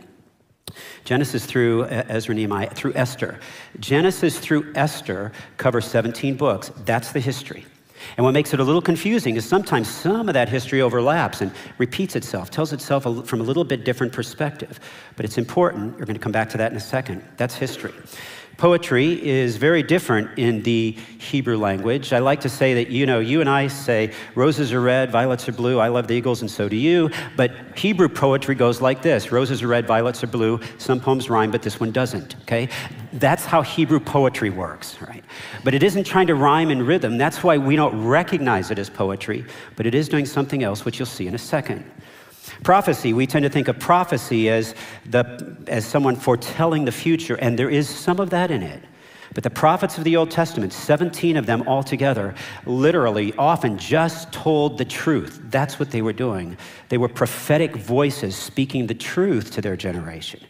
Genesis 1.06 1.46
through 1.46 1.84
uh, 1.84 2.04
Ezra, 2.06 2.34
Nehemiah, 2.34 2.68
through 2.68 2.92
Esther. 2.92 3.40
Genesis 3.80 4.38
through 4.38 4.70
Esther 4.74 5.32
cover 5.56 5.80
17 5.80 6.36
books. 6.36 6.70
That's 6.84 7.12
the 7.12 7.20
history. 7.20 7.64
And 8.18 8.24
what 8.26 8.32
makes 8.32 8.52
it 8.52 8.60
a 8.60 8.64
little 8.64 8.82
confusing 8.82 9.36
is 9.36 9.46
sometimes 9.46 9.88
some 9.88 10.28
of 10.28 10.34
that 10.34 10.50
history 10.50 10.82
overlaps 10.82 11.40
and 11.40 11.50
repeats 11.78 12.14
itself, 12.14 12.50
tells 12.50 12.74
itself 12.74 13.04
from 13.26 13.40
a 13.40 13.44
little 13.44 13.64
bit 13.64 13.86
different 13.86 14.12
perspective. 14.12 14.80
But 15.16 15.24
it's 15.24 15.38
important. 15.38 15.96
You're 15.96 16.04
going 16.04 16.18
to 16.18 16.22
come 16.22 16.32
back 16.32 16.50
to 16.50 16.58
that 16.58 16.72
in 16.72 16.76
a 16.76 16.80
second. 16.80 17.24
That's 17.38 17.54
history. 17.54 17.94
Poetry 18.56 19.24
is 19.26 19.56
very 19.56 19.82
different 19.82 20.38
in 20.38 20.62
the 20.62 20.92
Hebrew 21.18 21.56
language. 21.56 22.12
I 22.12 22.18
like 22.18 22.40
to 22.42 22.48
say 22.48 22.74
that, 22.74 22.90
you 22.90 23.06
know, 23.06 23.18
you 23.18 23.40
and 23.40 23.50
I 23.50 23.66
say 23.68 24.12
roses 24.34 24.72
are 24.72 24.80
red, 24.80 25.10
violets 25.10 25.48
are 25.48 25.52
blue, 25.52 25.78
I 25.78 25.88
love 25.88 26.06
the 26.06 26.14
Eagles, 26.14 26.42
and 26.42 26.50
so 26.50 26.68
do 26.68 26.76
you. 26.76 27.10
But 27.36 27.52
Hebrew 27.76 28.08
poetry 28.08 28.54
goes 28.54 28.80
like 28.80 29.02
this 29.02 29.32
roses 29.32 29.62
are 29.62 29.68
red, 29.68 29.86
violets 29.86 30.22
are 30.22 30.28
blue. 30.28 30.60
Some 30.78 31.00
poems 31.00 31.28
rhyme, 31.28 31.50
but 31.50 31.62
this 31.62 31.80
one 31.80 31.90
doesn't, 31.90 32.36
okay? 32.42 32.68
That's 33.14 33.44
how 33.44 33.62
Hebrew 33.62 34.00
poetry 34.00 34.50
works, 34.50 35.00
right? 35.02 35.24
But 35.64 35.74
it 35.74 35.82
isn't 35.82 36.04
trying 36.04 36.28
to 36.28 36.34
rhyme 36.34 36.70
in 36.70 36.86
rhythm. 36.86 37.18
That's 37.18 37.42
why 37.42 37.58
we 37.58 37.76
don't 37.76 38.06
recognize 38.06 38.70
it 38.70 38.78
as 38.78 38.88
poetry, 38.88 39.44
but 39.76 39.86
it 39.86 39.94
is 39.94 40.08
doing 40.08 40.26
something 40.26 40.62
else, 40.62 40.84
which 40.84 40.98
you'll 40.98 41.06
see 41.06 41.26
in 41.26 41.34
a 41.34 41.38
second. 41.38 41.84
Prophecy, 42.62 43.12
we 43.12 43.26
tend 43.26 43.42
to 43.42 43.48
think 43.48 43.68
of 43.68 43.78
prophecy 43.78 44.48
as, 44.48 44.74
the, 45.06 45.56
as 45.66 45.84
someone 45.84 46.16
foretelling 46.16 46.84
the 46.84 46.92
future, 46.92 47.34
and 47.36 47.58
there 47.58 47.70
is 47.70 47.88
some 47.88 48.20
of 48.20 48.30
that 48.30 48.50
in 48.50 48.62
it. 48.62 48.82
But 49.34 49.44
the 49.44 49.50
prophets 49.50 49.96
of 49.98 50.04
the 50.04 50.16
Old 50.16 50.30
Testament, 50.30 50.72
17 50.72 51.36
of 51.36 51.46
them 51.46 51.66
altogether, 51.66 52.34
literally 52.66 53.32
often 53.38 53.78
just 53.78 54.30
told 54.30 54.76
the 54.76 54.84
truth. 54.84 55.40
That's 55.44 55.78
what 55.78 55.90
they 55.90 56.02
were 56.02 56.12
doing. 56.12 56.56
They 56.90 56.98
were 56.98 57.08
prophetic 57.08 57.74
voices 57.74 58.36
speaking 58.36 58.86
the 58.86 58.94
truth 58.94 59.50
to 59.52 59.62
their 59.62 59.76
generation. 59.76 60.40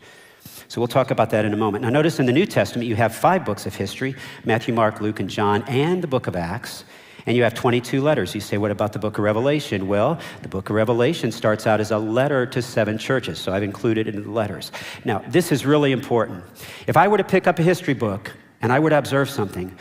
So 0.67 0.81
we'll 0.81 0.89
talk 0.89 1.11
about 1.11 1.31
that 1.31 1.45
in 1.45 1.53
a 1.53 1.57
moment. 1.57 1.83
Now, 1.83 1.91
notice 1.91 2.19
in 2.19 2.27
the 2.27 2.33
New 2.33 2.47
Testament, 2.47 2.89
you 2.89 2.97
have 2.97 3.15
five 3.15 3.45
books 3.45 3.67
of 3.67 3.75
history 3.75 4.17
Matthew, 4.45 4.75
Mark, 4.75 5.01
Luke, 5.01 5.21
and 5.21 5.31
John, 5.31 5.63
and 5.69 6.03
the 6.03 6.09
book 6.09 6.27
of 6.27 6.35
Acts. 6.35 6.85
And 7.27 7.37
you 7.37 7.45
have 7.45 7.55
22 7.55 8.01
letters. 8.01 8.35
You 8.35 8.41
say, 8.41 8.59
what 8.59 8.71
about 8.71 8.93
the 8.93 8.99
book 8.99 9.19
of 9.19 9.25
Revelation? 9.25 9.87
Well, 9.87 10.19
the 10.43 10.49
book 10.49 10.71
of 10.71 10.77
Revelation 10.77 11.31
starts 11.31 11.67
out 11.67 11.81
as 11.81 11.91
a 11.91 11.99
letter 11.99 12.47
to 12.47 12.63
seven 12.63 12.99
churches, 12.99 13.39
so 13.39 13.53
I've 13.53 13.63
included 13.63 14.09
it 14.09 14.15
in 14.15 14.25
the 14.25 14.31
letters. 14.31 14.73
Now, 15.05 15.23
this 15.29 15.53
is 15.53 15.65
really 15.65 15.93
important. 15.93 16.45
If 16.87 16.97
I 16.97 17.09
were 17.09 17.19
to 17.19 17.25
pick 17.25 17.47
up 17.47 17.59
a 17.59 17.63
history 17.63 17.95
book 17.95 18.33
and 18.61 18.73
I 18.73 18.79
would 18.79 18.93
observe 18.93 19.31
something, 19.31 19.77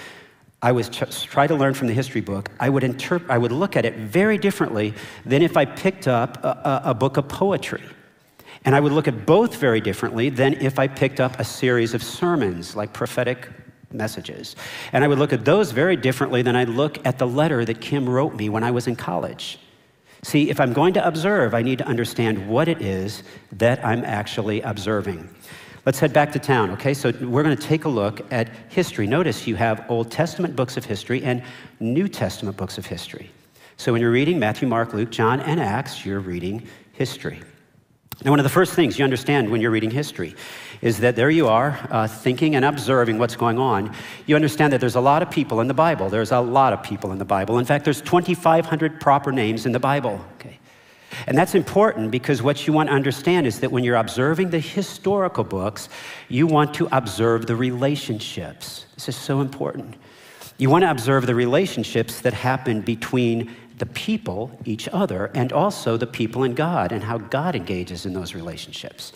I 0.61 0.71
was 0.71 0.89
try 0.89 1.47
to 1.47 1.55
learn 1.55 1.73
from 1.73 1.87
the 1.87 1.93
history 1.93 2.21
book, 2.21 2.51
I 2.59 2.69
would, 2.69 2.83
interp- 2.83 3.29
I 3.29 3.37
would 3.37 3.51
look 3.51 3.75
at 3.75 3.83
it 3.83 3.95
very 3.95 4.37
differently 4.37 4.93
than 5.25 5.41
if 5.41 5.57
I 5.57 5.65
picked 5.65 6.07
up 6.07 6.43
a, 6.43 6.81
a, 6.85 6.91
a 6.91 6.93
book 6.93 7.17
of 7.17 7.27
poetry. 7.27 7.81
And 8.63 8.75
I 8.75 8.79
would 8.79 8.91
look 8.91 9.07
at 9.07 9.25
both 9.25 9.55
very 9.55 9.81
differently 9.81 10.29
than 10.29 10.53
if 10.53 10.77
I 10.77 10.87
picked 10.87 11.19
up 11.19 11.39
a 11.39 11.43
series 11.43 11.95
of 11.95 12.03
sermons, 12.03 12.75
like 12.75 12.93
prophetic 12.93 13.49
messages. 13.93 14.55
And 14.93 15.03
I 15.03 15.07
would 15.07 15.19
look 15.19 15.33
at 15.33 15.45
those 15.45 15.71
very 15.71 15.95
differently 15.95 16.41
than 16.41 16.55
I'd 16.55 16.69
look 16.69 17.05
at 17.05 17.17
the 17.17 17.27
letter 17.27 17.65
that 17.65 17.81
Kim 17.81 18.07
wrote 18.07 18.35
me 18.35 18.49
when 18.49 18.63
I 18.63 18.71
was 18.71 18.87
in 18.87 18.95
college. 18.95 19.59
See, 20.23 20.49
if 20.49 20.59
I'm 20.59 20.73
going 20.73 20.93
to 20.93 21.07
observe, 21.07 21.53
I 21.53 21.61
need 21.61 21.79
to 21.79 21.87
understand 21.87 22.47
what 22.47 22.67
it 22.67 22.81
is 22.81 23.23
that 23.53 23.83
I'm 23.83 24.05
actually 24.05 24.61
observing. 24.61 25.27
Let's 25.85 25.99
head 25.99 26.13
back 26.13 26.31
to 26.33 26.39
town, 26.39 26.69
okay? 26.71 26.93
So 26.93 27.11
we're 27.21 27.41
going 27.41 27.57
to 27.57 27.67
take 27.67 27.85
a 27.85 27.89
look 27.89 28.31
at 28.31 28.49
history. 28.69 29.07
Notice 29.07 29.47
you 29.47 29.55
have 29.55 29.83
Old 29.89 30.11
Testament 30.11 30.55
books 30.55 30.77
of 30.77 30.85
history 30.85 31.23
and 31.23 31.41
New 31.79 32.07
Testament 32.07 32.55
books 32.55 32.77
of 32.77 32.85
history. 32.85 33.31
So 33.77 33.91
when 33.91 33.99
you're 33.99 34.11
reading 34.11 34.37
Matthew, 34.37 34.67
Mark, 34.67 34.93
Luke, 34.93 35.09
John, 35.09 35.39
and 35.39 35.59
Acts, 35.59 36.05
you're 36.05 36.19
reading 36.19 36.67
history. 36.93 37.41
Now, 38.23 38.31
one 38.31 38.39
of 38.39 38.43
the 38.43 38.49
first 38.49 38.73
things 38.73 38.99
you 38.99 39.03
understand 39.03 39.49
when 39.49 39.61
you're 39.61 39.71
reading 39.71 39.89
history 39.89 40.35
is 40.81 40.99
that 40.99 41.15
there 41.15 41.31
you 41.31 41.47
are, 41.47 41.79
uh, 41.89 42.07
thinking 42.07 42.55
and 42.55 42.63
observing 42.63 43.17
what's 43.17 43.35
going 43.35 43.57
on. 43.57 43.95
You 44.27 44.35
understand 44.35 44.73
that 44.73 44.79
there's 44.79 44.95
a 44.95 45.01
lot 45.01 45.23
of 45.23 45.31
people 45.31 45.59
in 45.59 45.67
the 45.67 45.73
Bible. 45.73 46.09
There's 46.09 46.31
a 46.31 46.39
lot 46.39 46.71
of 46.71 46.83
people 46.83 47.11
in 47.11 47.17
the 47.17 47.25
Bible. 47.25 47.57
In 47.57 47.65
fact, 47.65 47.83
there's 47.83 48.01
2,500 48.01 49.01
proper 49.01 49.31
names 49.31 49.65
in 49.65 49.71
the 49.71 49.79
Bible. 49.79 50.23
Okay. 50.35 50.59
And 51.27 51.37
that's 51.37 51.55
important 51.55 52.11
because 52.11 52.41
what 52.41 52.67
you 52.67 52.73
want 52.73 52.89
to 52.89 52.95
understand 52.95 53.47
is 53.47 53.59
that 53.59 53.71
when 53.71 53.83
you're 53.83 53.95
observing 53.95 54.51
the 54.51 54.59
historical 54.59 55.43
books, 55.43 55.89
you 56.29 56.47
want 56.47 56.73
to 56.75 56.87
observe 56.91 57.47
the 57.47 57.55
relationships. 57.55 58.85
This 58.95 59.09
is 59.09 59.15
so 59.15 59.41
important. 59.41 59.95
You 60.57 60.69
want 60.69 60.83
to 60.83 60.91
observe 60.91 61.25
the 61.25 61.35
relationships 61.35 62.21
that 62.21 62.33
happen 62.33 62.81
between 62.81 63.51
the 63.81 63.85
people, 63.87 64.51
each 64.63 64.87
other, 64.89 65.31
and 65.33 65.51
also 65.51 65.97
the 65.97 66.05
people 66.05 66.43
and 66.43 66.55
God, 66.55 66.91
and 66.91 67.03
how 67.03 67.17
God 67.17 67.55
engages 67.55 68.05
in 68.05 68.13
those 68.13 68.35
relationships. 68.35 69.11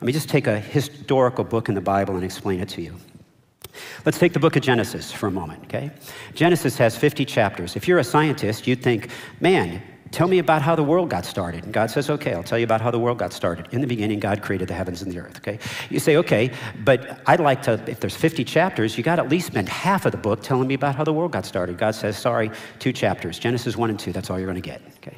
Let 0.00 0.06
me 0.06 0.12
just 0.12 0.28
take 0.28 0.46
a 0.46 0.56
historical 0.56 1.42
book 1.42 1.68
in 1.68 1.74
the 1.74 1.80
Bible 1.80 2.14
and 2.14 2.22
explain 2.22 2.60
it 2.60 2.68
to 2.70 2.80
you. 2.80 2.94
Let's 4.06 4.20
take 4.20 4.32
the 4.32 4.38
book 4.38 4.54
of 4.54 4.62
Genesis 4.62 5.10
for 5.10 5.26
a 5.26 5.32
moment, 5.32 5.64
okay? 5.64 5.90
Genesis 6.32 6.78
has 6.78 6.96
50 6.96 7.24
chapters. 7.24 7.74
If 7.74 7.88
you're 7.88 7.98
a 7.98 8.04
scientist, 8.04 8.68
you'd 8.68 8.84
think, 8.84 9.08
man, 9.40 9.82
Tell 10.10 10.28
me 10.28 10.38
about 10.38 10.62
how 10.62 10.76
the 10.76 10.82
world 10.82 11.10
got 11.10 11.24
started. 11.24 11.64
And 11.64 11.72
God 11.72 11.90
says, 11.90 12.08
Okay, 12.08 12.34
I'll 12.34 12.42
tell 12.42 12.58
you 12.58 12.64
about 12.64 12.80
how 12.80 12.90
the 12.90 12.98
world 12.98 13.18
got 13.18 13.32
started. 13.32 13.68
In 13.72 13.80
the 13.80 13.86
beginning, 13.86 14.20
God 14.20 14.42
created 14.42 14.68
the 14.68 14.74
heavens 14.74 15.02
and 15.02 15.10
the 15.10 15.18
earth. 15.18 15.36
Okay? 15.38 15.58
You 15.90 15.98
say, 15.98 16.16
Okay, 16.16 16.52
but 16.84 17.20
I'd 17.26 17.40
like 17.40 17.62
to, 17.62 17.82
if 17.86 18.00
there's 18.00 18.16
50 18.16 18.44
chapters, 18.44 18.96
you 18.96 19.02
got 19.02 19.16
to 19.16 19.22
at 19.22 19.28
least 19.28 19.46
spend 19.46 19.68
half 19.68 20.06
of 20.06 20.12
the 20.12 20.18
book 20.18 20.42
telling 20.42 20.68
me 20.68 20.74
about 20.74 20.94
how 20.94 21.04
the 21.04 21.12
world 21.12 21.32
got 21.32 21.44
started. 21.44 21.78
God 21.78 21.94
says, 21.94 22.16
Sorry, 22.16 22.50
two 22.78 22.92
chapters 22.92 23.38
Genesis 23.38 23.76
1 23.76 23.90
and 23.90 23.98
2, 23.98 24.12
that's 24.12 24.30
all 24.30 24.38
you're 24.38 24.46
going 24.46 24.60
to 24.62 24.68
get. 24.68 24.82
Okay? 24.98 25.16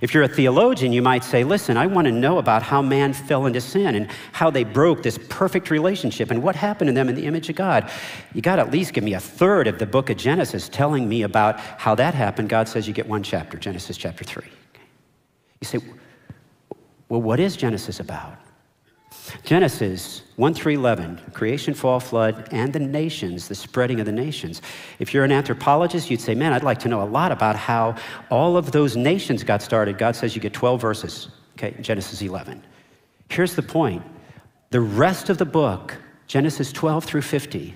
If 0.00 0.14
you're 0.14 0.22
a 0.22 0.28
theologian, 0.28 0.92
you 0.92 1.02
might 1.02 1.24
say, 1.24 1.44
listen, 1.44 1.76
I 1.76 1.86
want 1.86 2.06
to 2.06 2.12
know 2.12 2.38
about 2.38 2.62
how 2.62 2.82
man 2.82 3.12
fell 3.12 3.46
into 3.46 3.60
sin 3.60 3.94
and 3.94 4.08
how 4.32 4.50
they 4.50 4.64
broke 4.64 5.02
this 5.02 5.18
perfect 5.28 5.70
relationship 5.70 6.30
and 6.30 6.42
what 6.42 6.56
happened 6.56 6.88
to 6.88 6.92
them 6.92 7.08
in 7.08 7.14
the 7.14 7.26
image 7.26 7.48
of 7.48 7.56
God. 7.56 7.90
You 8.34 8.42
got 8.42 8.56
to 8.56 8.62
at 8.62 8.70
least 8.70 8.92
give 8.92 9.04
me 9.04 9.14
a 9.14 9.20
third 9.20 9.66
of 9.66 9.78
the 9.78 9.86
book 9.86 10.10
of 10.10 10.16
Genesis 10.16 10.68
telling 10.68 11.08
me 11.08 11.22
about 11.22 11.58
how 11.60 11.94
that 11.96 12.14
happened. 12.14 12.48
God 12.48 12.68
says 12.68 12.88
you 12.88 12.94
get 12.94 13.08
one 13.08 13.22
chapter, 13.22 13.56
Genesis 13.58 13.96
chapter 13.96 14.24
3. 14.24 14.44
You 15.60 15.66
say, 15.66 15.78
well, 17.08 17.20
what 17.20 17.40
is 17.40 17.56
Genesis 17.56 18.00
about? 18.00 18.38
Genesis 19.42 20.22
1 20.36 20.54
through 20.54 20.72
11, 20.72 21.20
creation, 21.32 21.74
fall, 21.74 22.00
flood, 22.00 22.48
and 22.50 22.72
the 22.72 22.78
nations, 22.78 23.48
the 23.48 23.54
spreading 23.54 24.00
of 24.00 24.06
the 24.06 24.12
nations. 24.12 24.62
If 24.98 25.12
you're 25.12 25.24
an 25.24 25.32
anthropologist, 25.32 26.10
you'd 26.10 26.20
say, 26.20 26.34
man, 26.34 26.52
I'd 26.52 26.62
like 26.62 26.78
to 26.80 26.88
know 26.88 27.02
a 27.02 27.04
lot 27.04 27.32
about 27.32 27.56
how 27.56 27.96
all 28.30 28.56
of 28.56 28.72
those 28.72 28.96
nations 28.96 29.44
got 29.44 29.62
started. 29.62 29.98
God 29.98 30.16
says 30.16 30.34
you 30.34 30.40
get 30.40 30.52
12 30.52 30.80
verses, 30.80 31.28
okay, 31.58 31.74
Genesis 31.80 32.22
11. 32.22 32.62
Here's 33.28 33.54
the 33.54 33.62
point 33.62 34.02
the 34.70 34.80
rest 34.80 35.28
of 35.28 35.38
the 35.38 35.44
book 35.44 35.96
Genesis 36.26 36.72
12 36.72 37.04
through 37.04 37.22
50 37.22 37.74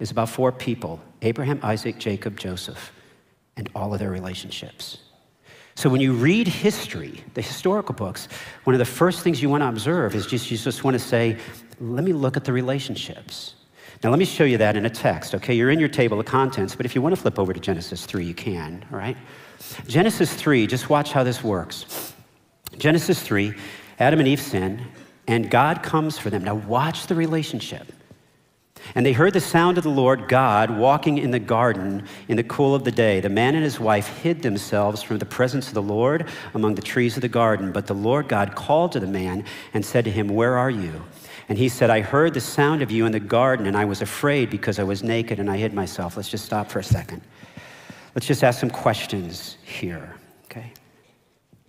is 0.00 0.10
about 0.10 0.28
four 0.28 0.50
people 0.50 1.00
Abraham, 1.20 1.60
Isaac, 1.62 1.98
Jacob, 1.98 2.38
Joseph, 2.38 2.92
and 3.56 3.68
all 3.74 3.92
of 3.92 4.00
their 4.00 4.10
relationships. 4.10 4.98
So 5.82 5.88
when 5.88 6.00
you 6.00 6.12
read 6.12 6.46
history, 6.46 7.24
the 7.34 7.42
historical 7.42 7.92
books, 7.92 8.28
one 8.62 8.72
of 8.72 8.78
the 8.78 8.84
first 8.84 9.24
things 9.24 9.42
you 9.42 9.50
want 9.50 9.64
to 9.64 9.68
observe 9.68 10.14
is 10.14 10.28
just 10.28 10.48
you 10.48 10.56
just 10.56 10.84
want 10.84 10.94
to 10.94 11.00
say, 11.00 11.36
let 11.80 12.04
me 12.04 12.12
look 12.12 12.36
at 12.36 12.44
the 12.44 12.52
relationships. 12.52 13.54
Now 14.04 14.10
let 14.10 14.20
me 14.20 14.24
show 14.24 14.44
you 14.44 14.58
that 14.58 14.76
in 14.76 14.86
a 14.86 14.90
text. 14.90 15.34
Okay, 15.34 15.54
you're 15.54 15.72
in 15.72 15.80
your 15.80 15.88
table 15.88 16.20
of 16.20 16.26
contents, 16.26 16.76
but 16.76 16.86
if 16.86 16.94
you 16.94 17.02
want 17.02 17.16
to 17.16 17.20
flip 17.20 17.36
over 17.36 17.52
to 17.52 17.58
Genesis 17.58 18.06
3, 18.06 18.24
you 18.24 18.32
can, 18.32 18.86
all 18.92 18.98
right? 18.98 19.16
Genesis 19.88 20.32
3, 20.32 20.68
just 20.68 20.88
watch 20.88 21.10
how 21.10 21.24
this 21.24 21.42
works. 21.42 22.14
Genesis 22.78 23.20
3, 23.20 23.52
Adam 23.98 24.20
and 24.20 24.28
Eve 24.28 24.40
sin, 24.40 24.86
and 25.26 25.50
God 25.50 25.82
comes 25.82 26.16
for 26.16 26.30
them. 26.30 26.44
Now 26.44 26.54
watch 26.54 27.08
the 27.08 27.16
relationship. 27.16 27.92
And 28.94 29.06
they 29.06 29.12
heard 29.12 29.32
the 29.32 29.40
sound 29.40 29.78
of 29.78 29.84
the 29.84 29.90
Lord 29.90 30.28
God 30.28 30.70
walking 30.70 31.18
in 31.18 31.30
the 31.30 31.38
garden 31.38 32.06
in 32.28 32.36
the 32.36 32.44
cool 32.44 32.74
of 32.74 32.84
the 32.84 32.90
day. 32.90 33.20
The 33.20 33.28
man 33.28 33.54
and 33.54 33.64
his 33.64 33.80
wife 33.80 34.08
hid 34.22 34.42
themselves 34.42 35.02
from 35.02 35.18
the 35.18 35.26
presence 35.26 35.68
of 35.68 35.74
the 35.74 35.82
Lord 35.82 36.28
among 36.54 36.74
the 36.74 36.82
trees 36.82 37.16
of 37.16 37.22
the 37.22 37.28
garden. 37.28 37.72
But 37.72 37.86
the 37.86 37.94
Lord 37.94 38.28
God 38.28 38.54
called 38.54 38.92
to 38.92 39.00
the 39.00 39.06
man 39.06 39.44
and 39.72 39.84
said 39.84 40.04
to 40.04 40.10
him, 40.10 40.28
Where 40.28 40.58
are 40.58 40.70
you? 40.70 41.02
And 41.48 41.58
he 41.58 41.68
said, 41.68 41.90
I 41.90 42.00
heard 42.00 42.34
the 42.34 42.40
sound 42.40 42.82
of 42.82 42.90
you 42.90 43.04
in 43.06 43.12
the 43.12 43.20
garden, 43.20 43.66
and 43.66 43.76
I 43.76 43.84
was 43.84 44.00
afraid 44.00 44.50
because 44.50 44.78
I 44.78 44.84
was 44.84 45.02
naked 45.02 45.38
and 45.38 45.50
I 45.50 45.56
hid 45.56 45.74
myself. 45.74 46.16
Let's 46.16 46.28
just 46.28 46.44
stop 46.44 46.70
for 46.70 46.78
a 46.78 46.84
second. 46.84 47.22
Let's 48.14 48.26
just 48.26 48.44
ask 48.44 48.60
some 48.60 48.70
questions 48.70 49.56
here, 49.64 50.14
okay? 50.44 50.72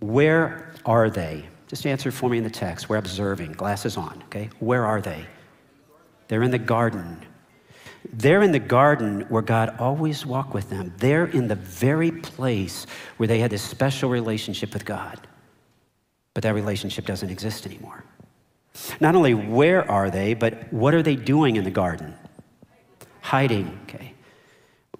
Where 0.00 0.72
are 0.84 1.10
they? 1.10 1.44
Just 1.68 1.86
answer 1.86 2.10
for 2.10 2.28
me 2.28 2.38
in 2.38 2.44
the 2.44 2.50
text. 2.50 2.88
We're 2.88 2.98
observing, 2.98 3.52
glasses 3.52 3.96
on, 3.96 4.22
okay? 4.26 4.50
Where 4.60 4.84
are 4.84 5.00
they? 5.00 5.24
They're 6.28 6.42
in 6.42 6.50
the 6.50 6.58
garden. 6.58 7.24
They're 8.12 8.42
in 8.42 8.52
the 8.52 8.58
garden 8.58 9.22
where 9.28 9.42
God 9.42 9.76
always 9.78 10.26
walked 10.26 10.54
with 10.54 10.70
them. 10.70 10.92
They're 10.98 11.26
in 11.26 11.48
the 11.48 11.54
very 11.54 12.12
place 12.12 12.86
where 13.16 13.26
they 13.26 13.38
had 13.38 13.50
this 13.50 13.62
special 13.62 14.10
relationship 14.10 14.72
with 14.72 14.84
God. 14.84 15.26
But 16.34 16.42
that 16.42 16.54
relationship 16.54 17.06
doesn't 17.06 17.30
exist 17.30 17.66
anymore. 17.66 18.04
Not 19.00 19.14
only 19.14 19.34
where 19.34 19.88
are 19.90 20.10
they, 20.10 20.34
but 20.34 20.72
what 20.72 20.94
are 20.94 21.02
they 21.02 21.16
doing 21.16 21.56
in 21.56 21.64
the 21.64 21.70
garden? 21.70 22.14
Hiding, 23.20 23.78
okay. 23.84 24.14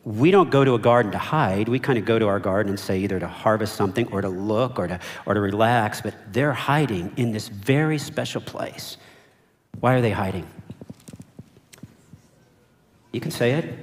We 0.05 0.31
don't 0.31 0.51
go 0.51 0.65
to 0.65 0.75
a 0.75 0.79
garden 0.79 1.13
to 1.13 1.19
hide. 1.19 1.69
We 1.69 1.79
kind 1.79 1.99
of 1.99 2.05
go 2.05 2.19
to 2.19 2.29
our 2.29 2.39
garden 2.39 2.71
and 2.71 2.79
say 2.79 2.99
either 2.99 3.19
to 3.19 3.27
harvest 3.27 3.75
something 3.75 4.07
or 4.13 4.21
to 4.21 4.29
look 4.29 4.79
or 4.79 4.87
to, 4.87 5.01
or 5.27 5.35
to 5.35 5.41
relax, 5.41 6.01
but 6.01 6.15
they're 6.33 6.53
hiding 6.53 7.13
in 7.17 7.33
this 7.33 7.49
very 7.49 7.99
special 7.99 8.41
place. 8.41 8.99
Why 9.81 9.95
are 9.95 10.01
they 10.01 10.11
hiding? 10.11 10.47
You 13.15 13.21
can 13.21 13.31
say 13.31 13.53
it. 13.53 13.79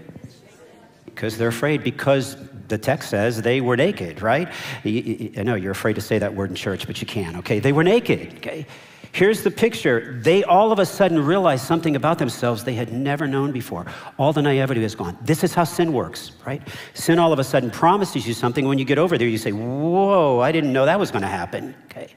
Because 1.06 1.38
they're 1.38 1.48
afraid, 1.48 1.84
because 1.84 2.36
the 2.68 2.78
text 2.78 3.10
says 3.10 3.42
they 3.42 3.62
were 3.62 3.78
naked, 3.78 4.22
right? 4.22 4.48
I 4.86 5.44
know 5.44 5.56
you're 5.56 5.72
afraid 5.72 5.96
to 5.96 6.02
say 6.02 6.20
that 6.20 6.34
word 6.34 6.50
in 6.50 6.56
church, 6.56 6.86
but 6.86 7.02
you 7.02 7.08
can, 7.08 7.38
okay? 7.38 7.60
They 7.60 7.72
were 7.72 7.84
naked, 7.84 8.36
okay? 8.38 8.66
Here's 9.14 9.44
the 9.44 9.52
picture. 9.52 10.20
They 10.22 10.44
all 10.44 10.72
of 10.72 10.80
a 10.80 10.86
sudden 10.86 11.24
realized 11.24 11.66
something 11.66 11.96
about 11.96 12.18
themselves 12.18 12.64
they 12.64 12.74
had 12.74 12.94
never 12.94 13.28
known 13.28 13.52
before. 13.52 13.86
All 14.18 14.32
the 14.32 14.42
naivety 14.42 14.84
is 14.84 14.96
gone. 14.96 15.18
This 15.22 15.44
is 15.44 15.54
how 15.54 15.66
sin 15.66 15.92
works, 15.92 16.32
right? 16.46 16.66
Sin 16.94 17.20
all 17.20 17.34
of 17.34 17.40
a 17.40 17.44
sudden 17.44 17.72
promises 17.72 18.26
you 18.26 18.34
something. 18.34 18.68
When 18.68 18.80
you 18.80 18.86
get 18.86 18.98
over 18.98 19.18
there, 19.18 19.28
you 19.28 19.38
say, 19.38 19.52
Whoa, 19.52 20.40
I 20.40 20.52
didn't 20.52 20.72
know 20.72 20.86
that 20.86 21.00
was 21.00 21.12
going 21.12 21.24
to 21.24 21.28
happen, 21.28 21.76
okay? 21.86 22.16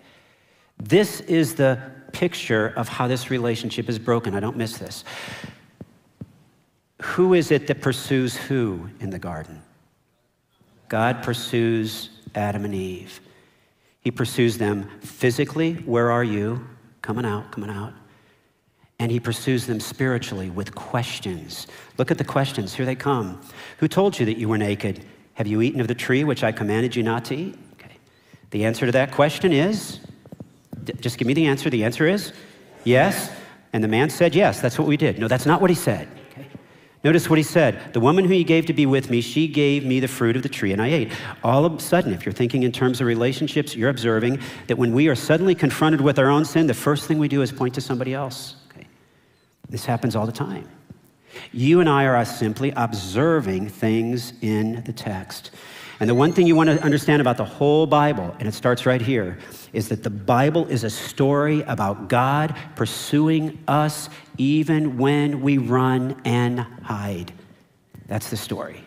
This 0.79 1.21
is 1.23 1.55
the 1.57 1.81
picture 2.13 2.73
of 2.77 2.89
how 2.89 3.09
this 3.09 3.29
relationship 3.29 3.89
is 3.89 3.99
broken. 3.99 4.35
I 4.35 4.41
don't 4.41 4.57
miss 4.57 4.79
this. 4.79 5.05
Who 7.03 7.35
is 7.35 7.51
it 7.51 7.67
that 7.67 7.81
pursues 7.81 8.37
who 8.37 8.89
in 9.01 9.11
the 9.11 9.19
garden? 9.19 9.63
God 10.89 11.23
pursues 11.23 12.11
Adam 12.35 12.65
and 12.65 12.75
Eve. 12.75 13.21
He 14.01 14.11
pursues 14.11 14.59
them 14.59 14.89
physically. 15.01 15.75
Where 15.75 16.11
are 16.11 16.25
you? 16.25 16.67
Coming 17.03 17.25
out, 17.25 17.51
coming 17.53 17.71
out. 17.71 17.93
And 18.99 19.11
he 19.11 19.19
pursues 19.19 19.67
them 19.67 19.81
spiritually 19.81 20.51
with 20.51 20.75
questions. 20.75 21.67
Look 21.99 22.11
at 22.11 22.19
the 22.19 22.25
questions. 22.25 22.75
Here 22.75 22.87
they 22.87 22.95
come. 22.95 23.41
Who 23.79 23.89
told 23.89 24.19
you 24.19 24.27
that 24.27 24.39
you 24.39 24.49
were 24.49 24.59
naked? 24.59 25.05
Have 25.35 25.47
you 25.47 25.63
eaten 25.63 25.81
of 25.81 25.89
the 25.89 25.95
tree 25.95 26.23
which 26.23 26.45
I 26.45 26.53
commanded 26.53 26.95
you 26.95 27.03
not 27.03 27.25
to 27.27 27.35
eat? 27.35 27.59
Okay. 27.73 27.97
The 28.51 28.65
answer 28.65 28.87
to 28.87 28.93
that 28.93 29.11
question 29.11 29.53
is 29.53 30.01
just 31.01 31.19
give 31.19 31.27
me 31.27 31.35
the 31.35 31.47
answer. 31.47 31.71
The 31.71 31.85
answer 31.85 32.07
is 32.07 32.33
yes. 32.85 33.33
And 33.73 33.83
the 33.83 33.89
man 33.89 34.11
said, 34.11 34.35
Yes, 34.35 34.61
that's 34.61 34.79
what 34.79 34.87
we 34.87 34.97
did. 34.97 35.19
No, 35.19 35.27
that's 35.27 35.47
not 35.47 35.61
what 35.61 35.71
he 35.71 35.77
said. 35.77 36.09
Notice 37.05 37.29
what 37.29 37.39
he 37.39 37.43
said 37.43 37.93
The 37.93 38.01
woman 38.01 38.25
who 38.25 38.35
you 38.35 38.45
gave 38.45 38.67
to 38.67 38.73
be 38.73 38.87
with 38.87 39.11
me, 39.11 39.21
she 39.21 39.47
gave 39.47 39.85
me 39.85 40.01
the 40.01 40.09
fruit 40.09 40.37
of 40.37 40.43
the 40.43 40.49
tree, 40.49 40.73
and 40.73 40.81
I 40.81 40.89
ate. 40.89 41.13
All 41.45 41.65
of 41.65 41.75
a 41.75 41.81
sudden, 41.81 42.13
if 42.15 42.25
you're 42.25 42.33
thinking 42.33 42.63
in 42.63 42.73
terms 42.73 43.01
of 43.01 43.07
relationships, 43.07 43.77
you're 43.77 43.91
observing 43.91 44.41
that 44.67 44.79
when 44.79 44.93
we 44.93 45.09
are 45.09 45.15
suddenly 45.15 45.55
confronted 45.55 46.01
with 46.01 46.19
our 46.19 46.31
own 46.31 46.45
sin, 46.45 46.67
the 46.67 46.75
first 46.75 47.07
thing 47.07 47.19
we 47.19 47.29
do 47.29 47.43
is 47.43 47.53
point 47.53 47.75
to 47.75 47.81
somebody 47.83 48.15
else. 48.15 48.57
Okay? 48.71 48.87
This 49.69 49.85
happens 49.85 50.17
all 50.17 50.27
the 50.27 50.33
time. 50.33 50.69
You 51.53 51.81
and 51.81 51.89
I 51.89 52.07
are 52.07 52.25
simply 52.25 52.73
observing 52.77 53.69
things 53.69 54.33
in 54.41 54.83
the 54.85 54.93
text. 54.93 55.51
And 56.01 56.11
the 56.11 56.15
one 56.15 56.33
thing 56.33 56.47
you 56.47 56.57
want 56.57 56.71
to 56.71 56.83
understand 56.83 57.21
about 57.21 57.37
the 57.37 57.45
whole 57.45 57.87
Bible, 57.87 58.35
and 58.39 58.49
it 58.49 58.55
starts 58.55 58.85
right 58.87 59.01
here, 59.01 59.39
is 59.73 59.89
that 59.89 60.03
the 60.03 60.11
Bible 60.11 60.67
is 60.67 60.85
a 60.85 60.91
story 60.91 61.63
about 61.63 62.09
God 62.09 62.57
pursuing 62.75 63.59
us 63.69 64.09
even 64.39 64.99
when 64.99 65.41
we 65.41 65.59
run 65.59 66.21
and 66.25 66.61
hide. 66.61 67.33
That's 68.07 68.31
the 68.31 68.37
story. 68.37 68.85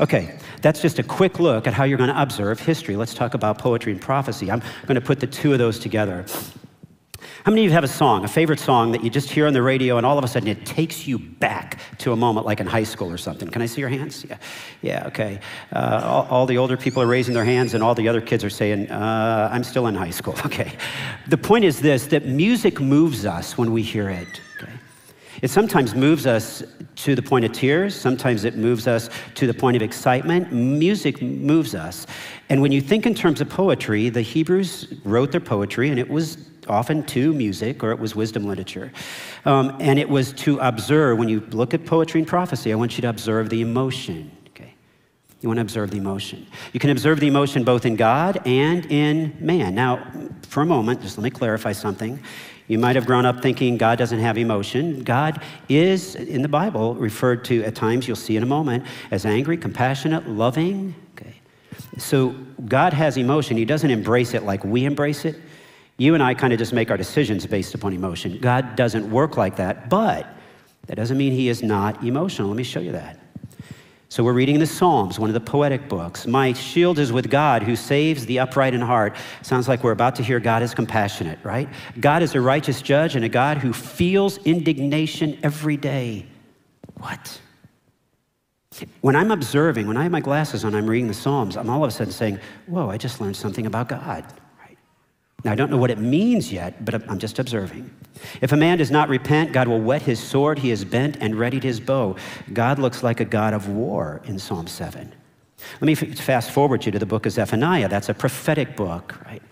Okay, 0.00 0.38
that's 0.62 0.80
just 0.80 0.98
a 0.98 1.02
quick 1.02 1.40
look 1.40 1.66
at 1.66 1.74
how 1.74 1.84
you're 1.84 1.98
going 1.98 2.10
to 2.10 2.22
observe 2.22 2.60
history. 2.60 2.96
Let's 2.96 3.14
talk 3.14 3.34
about 3.34 3.58
poetry 3.58 3.92
and 3.92 4.00
prophecy. 4.00 4.50
I'm 4.50 4.62
going 4.86 4.94
to 4.94 5.00
put 5.00 5.20
the 5.20 5.26
two 5.26 5.52
of 5.52 5.58
those 5.58 5.78
together. 5.78 6.24
How 7.44 7.50
many 7.50 7.66
of 7.66 7.68
you 7.68 7.74
have 7.74 7.84
a 7.84 7.88
song, 7.88 8.24
a 8.24 8.28
favorite 8.28 8.58
song 8.58 8.92
that 8.92 9.04
you 9.04 9.10
just 9.10 9.30
hear 9.30 9.46
on 9.46 9.52
the 9.52 9.60
radio 9.60 9.98
and 9.98 10.06
all 10.06 10.16
of 10.16 10.24
a 10.24 10.28
sudden 10.28 10.48
it 10.48 10.64
takes 10.64 11.06
you 11.06 11.18
back 11.18 11.78
to 11.98 12.12
a 12.12 12.16
moment 12.16 12.46
like 12.46 12.58
in 12.58 12.66
high 12.66 12.84
school 12.84 13.12
or 13.12 13.18
something? 13.18 13.50
Can 13.50 13.60
I 13.60 13.66
see 13.66 13.82
your 13.82 13.90
hands? 13.90 14.24
Yeah, 14.24 14.38
yeah 14.80 15.06
okay. 15.08 15.40
Uh, 15.70 16.00
all, 16.02 16.26
all, 16.30 16.46
the 16.46 16.56
older 16.56 16.78
people 16.78 17.02
are 17.02 17.06
raising 17.06 17.34
their 17.34 17.44
hands 17.44 17.74
and 17.74 17.84
all 17.84 17.94
the 17.94 18.08
other 18.08 18.22
kids 18.22 18.44
are 18.44 18.50
saying, 18.50 18.90
uh, 18.90 19.50
I'm 19.52 19.62
still 19.62 19.88
in 19.88 19.94
high 19.94 20.10
school. 20.10 20.34
Okay. 20.46 20.72
The 21.28 21.36
point 21.36 21.64
is 21.64 21.80
this 21.80 22.06
that 22.06 22.24
music 22.24 22.80
moves 22.80 23.26
us 23.26 23.58
when 23.58 23.72
we 23.72 23.82
hear 23.82 24.08
it. 24.08 24.40
Okay. 24.56 24.72
It 25.42 25.50
sometimes 25.50 25.94
moves 25.94 26.26
us 26.26 26.62
to 26.96 27.14
the 27.14 27.22
point 27.22 27.44
of 27.44 27.52
tears, 27.52 27.94
sometimes 27.94 28.44
it 28.44 28.56
moves 28.56 28.86
us 28.86 29.10
to 29.34 29.46
the 29.46 29.54
point 29.54 29.76
of 29.76 29.82
excitement. 29.82 30.52
Music 30.52 31.20
moves 31.20 31.74
us. 31.74 32.06
And 32.48 32.62
when 32.62 32.72
you 32.72 32.80
think 32.80 33.04
in 33.04 33.14
terms 33.14 33.40
of 33.40 33.48
poetry, 33.48 34.08
the 34.08 34.22
Hebrews 34.22 34.94
wrote 35.04 35.32
their 35.32 35.40
poetry 35.40 35.90
and 35.90 35.98
it 35.98 36.08
was 36.08 36.36
often 36.68 37.02
to 37.04 37.32
music 37.32 37.82
or 37.82 37.90
it 37.90 37.98
was 37.98 38.14
wisdom 38.14 38.46
literature. 38.46 38.92
Um, 39.44 39.76
and 39.80 39.98
it 39.98 40.08
was 40.08 40.32
to 40.34 40.58
observe, 40.58 41.18
when 41.18 41.28
you 41.28 41.40
look 41.50 41.74
at 41.74 41.84
poetry 41.86 42.20
and 42.20 42.28
prophecy, 42.28 42.72
I 42.72 42.76
want 42.76 42.96
you 42.96 43.02
to 43.02 43.08
observe 43.08 43.50
the 43.50 43.60
emotion. 43.60 44.30
Okay? 44.48 44.74
You 45.40 45.48
want 45.48 45.58
to 45.58 45.62
observe 45.62 45.90
the 45.90 45.98
emotion. 45.98 46.46
You 46.72 46.80
can 46.80 46.90
observe 46.90 47.20
the 47.20 47.28
emotion 47.28 47.64
both 47.64 47.84
in 47.84 47.96
God 47.96 48.40
and 48.46 48.86
in 48.86 49.36
man. 49.40 49.74
Now, 49.74 50.06
for 50.48 50.62
a 50.62 50.66
moment, 50.66 51.02
just 51.02 51.18
let 51.18 51.24
me 51.24 51.30
clarify 51.30 51.72
something. 51.72 52.20
You 52.66 52.78
might 52.78 52.96
have 52.96 53.04
grown 53.04 53.26
up 53.26 53.42
thinking 53.42 53.76
God 53.76 53.98
doesn't 53.98 54.20
have 54.20 54.38
emotion. 54.38 55.04
God 55.04 55.42
is, 55.68 56.14
in 56.14 56.40
the 56.40 56.48
Bible, 56.48 56.94
referred 56.94 57.44
to 57.46 57.62
at 57.62 57.74
times, 57.74 58.08
you'll 58.08 58.16
see 58.16 58.36
in 58.36 58.42
a 58.42 58.46
moment, 58.46 58.84
as 59.10 59.26
angry, 59.26 59.58
compassionate, 59.58 60.26
loving. 60.26 60.94
Okay. 61.14 61.34
So 61.98 62.34
God 62.66 62.94
has 62.94 63.18
emotion. 63.18 63.58
He 63.58 63.66
doesn't 63.66 63.90
embrace 63.90 64.32
it 64.32 64.44
like 64.44 64.64
we 64.64 64.86
embrace 64.86 65.26
it. 65.26 65.36
You 65.96 66.14
and 66.14 66.22
I 66.22 66.34
kind 66.34 66.52
of 66.52 66.58
just 66.58 66.72
make 66.72 66.90
our 66.90 66.96
decisions 66.96 67.46
based 67.46 67.74
upon 67.74 67.92
emotion. 67.92 68.38
God 68.38 68.76
doesn't 68.76 69.10
work 69.10 69.36
like 69.36 69.56
that, 69.56 69.88
but 69.88 70.26
that 70.86 70.96
doesn't 70.96 71.16
mean 71.16 71.32
he 71.32 71.48
is 71.48 71.62
not 71.62 72.02
emotional. 72.02 72.48
Let 72.48 72.56
me 72.56 72.64
show 72.64 72.80
you 72.80 72.92
that. 72.92 73.20
So 74.08 74.22
we're 74.22 74.32
reading 74.32 74.60
the 74.60 74.66
Psalms, 74.66 75.18
one 75.18 75.28
of 75.28 75.34
the 75.34 75.40
poetic 75.40 75.88
books. 75.88 76.26
My 76.26 76.52
shield 76.52 77.00
is 77.00 77.10
with 77.10 77.30
God 77.30 77.64
who 77.64 77.74
saves 77.74 78.26
the 78.26 78.38
upright 78.38 78.72
in 78.72 78.80
heart. 78.80 79.16
Sounds 79.42 79.66
like 79.66 79.82
we're 79.82 79.92
about 79.92 80.14
to 80.16 80.22
hear 80.22 80.38
God 80.38 80.62
is 80.62 80.72
compassionate, 80.74 81.38
right? 81.42 81.68
God 81.98 82.22
is 82.22 82.34
a 82.36 82.40
righteous 82.40 82.80
judge 82.80 83.16
and 83.16 83.24
a 83.24 83.28
God 83.28 83.58
who 83.58 83.72
feels 83.72 84.38
indignation 84.38 85.38
every 85.42 85.76
day. 85.76 86.26
What? 86.98 87.40
When 89.00 89.16
I'm 89.16 89.30
observing, 89.30 89.86
when 89.86 89.96
I 89.96 90.04
have 90.04 90.12
my 90.12 90.20
glasses 90.20 90.64
on, 90.64 90.74
I'm 90.74 90.88
reading 90.88 91.08
the 91.08 91.14
Psalms, 91.14 91.56
I'm 91.56 91.70
all 91.70 91.82
of 91.82 91.88
a 91.88 91.92
sudden 91.92 92.12
saying, 92.12 92.38
Whoa, 92.66 92.90
I 92.90 92.98
just 92.98 93.20
learned 93.20 93.36
something 93.36 93.66
about 93.66 93.88
God. 93.88 94.24
Now, 95.44 95.52
I 95.52 95.54
don't 95.54 95.70
know 95.70 95.76
what 95.76 95.90
it 95.90 95.98
means 95.98 96.50
yet, 96.50 96.84
but 96.84 96.94
I'm 97.08 97.18
just 97.18 97.38
observing. 97.38 97.94
If 98.40 98.52
a 98.52 98.56
man 98.56 98.78
does 98.78 98.90
not 98.90 99.10
repent, 99.10 99.52
God 99.52 99.68
will 99.68 99.80
whet 99.80 100.02
his 100.02 100.18
sword. 100.18 100.58
He 100.58 100.70
is 100.70 100.84
bent 100.84 101.18
and 101.20 101.34
readied 101.34 101.62
his 101.62 101.80
bow. 101.80 102.16
God 102.52 102.78
looks 102.78 103.02
like 103.02 103.20
a 103.20 103.26
God 103.26 103.52
of 103.52 103.68
war 103.68 104.22
in 104.24 104.38
Psalm 104.38 104.66
7. 104.66 105.12
Let 105.80 105.82
me 105.82 105.94
fast 105.94 106.50
forward 106.50 106.84
you 106.84 106.92
to 106.92 106.98
the 106.98 107.06
book 107.06 107.26
of 107.26 107.32
Zephaniah. 107.32 107.88
That's 107.88 108.08
a 108.08 108.14
prophetic 108.14 108.74
book, 108.74 109.20
right? 109.26 109.42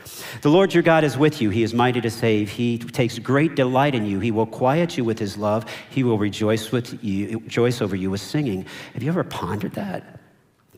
The 0.41 0.49
Lord 0.49 0.73
your 0.75 0.83
God 0.83 1.05
is 1.05 1.17
with 1.17 1.41
you. 1.41 1.51
He 1.51 1.63
is 1.63 1.75
mighty 1.75 2.01
to 2.01 2.11
save. 2.11 2.51
He 2.51 2.79
takes 2.79 3.19
great 3.19 3.55
delight 3.55 3.95
in 3.95 4.07
you. 4.07 4.19
He 4.21 4.31
will 4.31 4.47
quiet 4.47 4.97
you 4.97 5.05
with 5.05 5.19
his 5.19 5.37
love. 5.37 5.65
He 5.91 6.05
will 6.05 6.19
rejoice 6.19 6.73
with 6.73 7.03
you, 7.05 7.39
rejoice 7.39 7.81
over 7.81 7.97
you 7.97 8.11
with 8.11 8.21
singing. 8.21 8.67
Have 8.95 9.03
you 9.03 9.11
ever 9.11 9.25
pondered 9.25 9.73
that? 9.73 10.21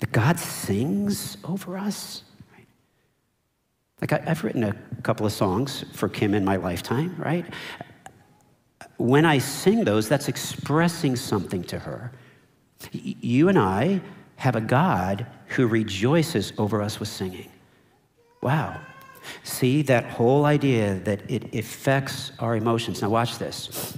That 0.00 0.12
God 0.12 0.40
sings 0.40 1.36
over 1.44 1.78
us? 1.78 2.23
Like 4.00 4.12
I, 4.12 4.18
have 4.20 4.44
written 4.44 4.64
a 4.64 4.74
couple 5.02 5.24
of 5.26 5.32
songs 5.32 5.84
for 5.92 6.08
Kim 6.08 6.34
in 6.34 6.44
my 6.44 6.56
lifetime, 6.56 7.14
right? 7.18 7.46
When 8.96 9.24
I 9.24 9.38
sing 9.38 9.84
those, 9.84 10.08
that's 10.08 10.28
expressing 10.28 11.16
something 11.16 11.62
to 11.64 11.78
her. 11.78 12.12
You 12.92 13.48
and 13.48 13.58
I 13.58 14.00
have 14.36 14.56
a 14.56 14.60
God 14.60 15.26
who 15.46 15.66
rejoices 15.66 16.52
over 16.58 16.82
us 16.82 17.00
with 17.00 17.08
singing. 17.08 17.50
Wow. 18.42 18.80
See 19.42 19.82
that 19.82 20.04
whole 20.04 20.44
idea 20.44 20.96
that 21.00 21.28
it 21.30 21.54
affects 21.54 22.32
our 22.38 22.56
emotions. 22.56 23.00
Now, 23.00 23.08
watch 23.08 23.38
this. 23.38 23.96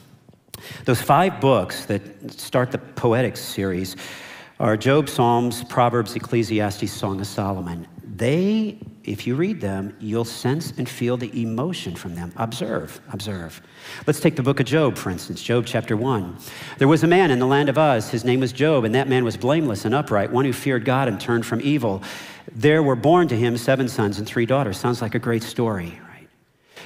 Those 0.84 1.02
five 1.02 1.40
books 1.40 1.84
that 1.86 2.02
start 2.30 2.70
the 2.70 2.78
Poetics 2.78 3.40
series 3.40 3.96
are 4.60 4.76
Job, 4.76 5.08
Psalms, 5.08 5.64
Proverbs, 5.64 6.14
Ecclesiastes, 6.16 6.90
Song 6.90 7.20
of 7.20 7.26
Solomon. 7.26 7.86
They, 8.16 8.78
if 9.04 9.26
you 9.26 9.35
read 9.35 9.61
them, 9.61 9.94
you'll 10.00 10.25
sense 10.25 10.73
and 10.78 10.88
feel 10.88 11.18
the 11.18 11.42
emotion 11.42 11.94
from 11.94 12.14
them. 12.14 12.32
Observe, 12.37 12.99
observe. 13.12 13.61
Let's 14.06 14.20
take 14.20 14.37
the 14.37 14.42
book 14.42 14.58
of 14.58 14.64
Job, 14.64 14.96
for 14.96 15.11
instance, 15.11 15.42
Job 15.42 15.66
chapter 15.66 15.99
1. 15.99 16.38
There 16.78 16.88
was 16.88 17.02
a 17.02 17.06
man 17.06 17.30
in 17.30 17.38
the 17.38 17.46
land 17.46 17.68
of 17.68 17.76
Uz. 17.76 18.08
His 18.08 18.25
name 18.25 18.40
was 18.40 18.52
Job, 18.52 18.85
and 18.85 18.94
that 18.94 19.06
man 19.06 19.23
was 19.23 19.37
blameless 19.37 19.85
and 19.85 19.94
upright, 19.94 20.32
one 20.32 20.46
who 20.46 20.54
feared 20.54 20.87
God 20.87 21.08
and 21.08 21.20
turned 21.20 21.44
from 21.44 21.61
evil. 21.61 22.02
There 22.50 22.82
were 22.82 22.96
born 22.96 23.28
to 23.28 23.37
him 23.37 23.58
seven 23.58 23.87
sons 23.87 24.16
and 24.16 24.26
three 24.26 24.46
daughters. 24.46 24.78
Sounds 24.78 25.02
like 25.02 25.14
a 25.14 25.18
great 25.18 25.42
story, 25.42 26.00
right? 26.08 26.28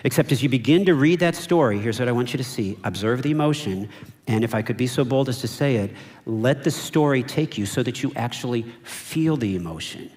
Except 0.03 0.33
as 0.33 0.43
you 0.43 0.49
begin 0.49 0.85
to 0.87 0.97
read 0.97 1.21
that 1.21 1.37
story, 1.37 1.79
here's 1.79 2.01
what 2.01 2.09
I 2.09 2.13
want 2.13 2.33
you 2.33 2.39
to 2.39 2.45
see 2.45 2.77
observe 2.83 3.23
the 3.23 3.31
emotion, 3.31 3.89
and 4.27 4.43
if 4.43 4.53
I 4.53 4.63
could 4.63 4.77
be 4.77 4.89
so 4.89 5.05
bold 5.05 5.29
as 5.29 5.41
to 5.43 5.49
say 5.49 5.77
it, 5.77 5.93
let 6.27 6.65
the 6.65 6.73
story 6.73 7.23
take 7.23 7.57
you 7.57 7.67
so 7.67 7.85
that 7.85 8.03
you 8.03 8.13
actually 8.17 8.63
feel 8.83 9.37
the 9.37 9.55
emotion. 9.55 10.11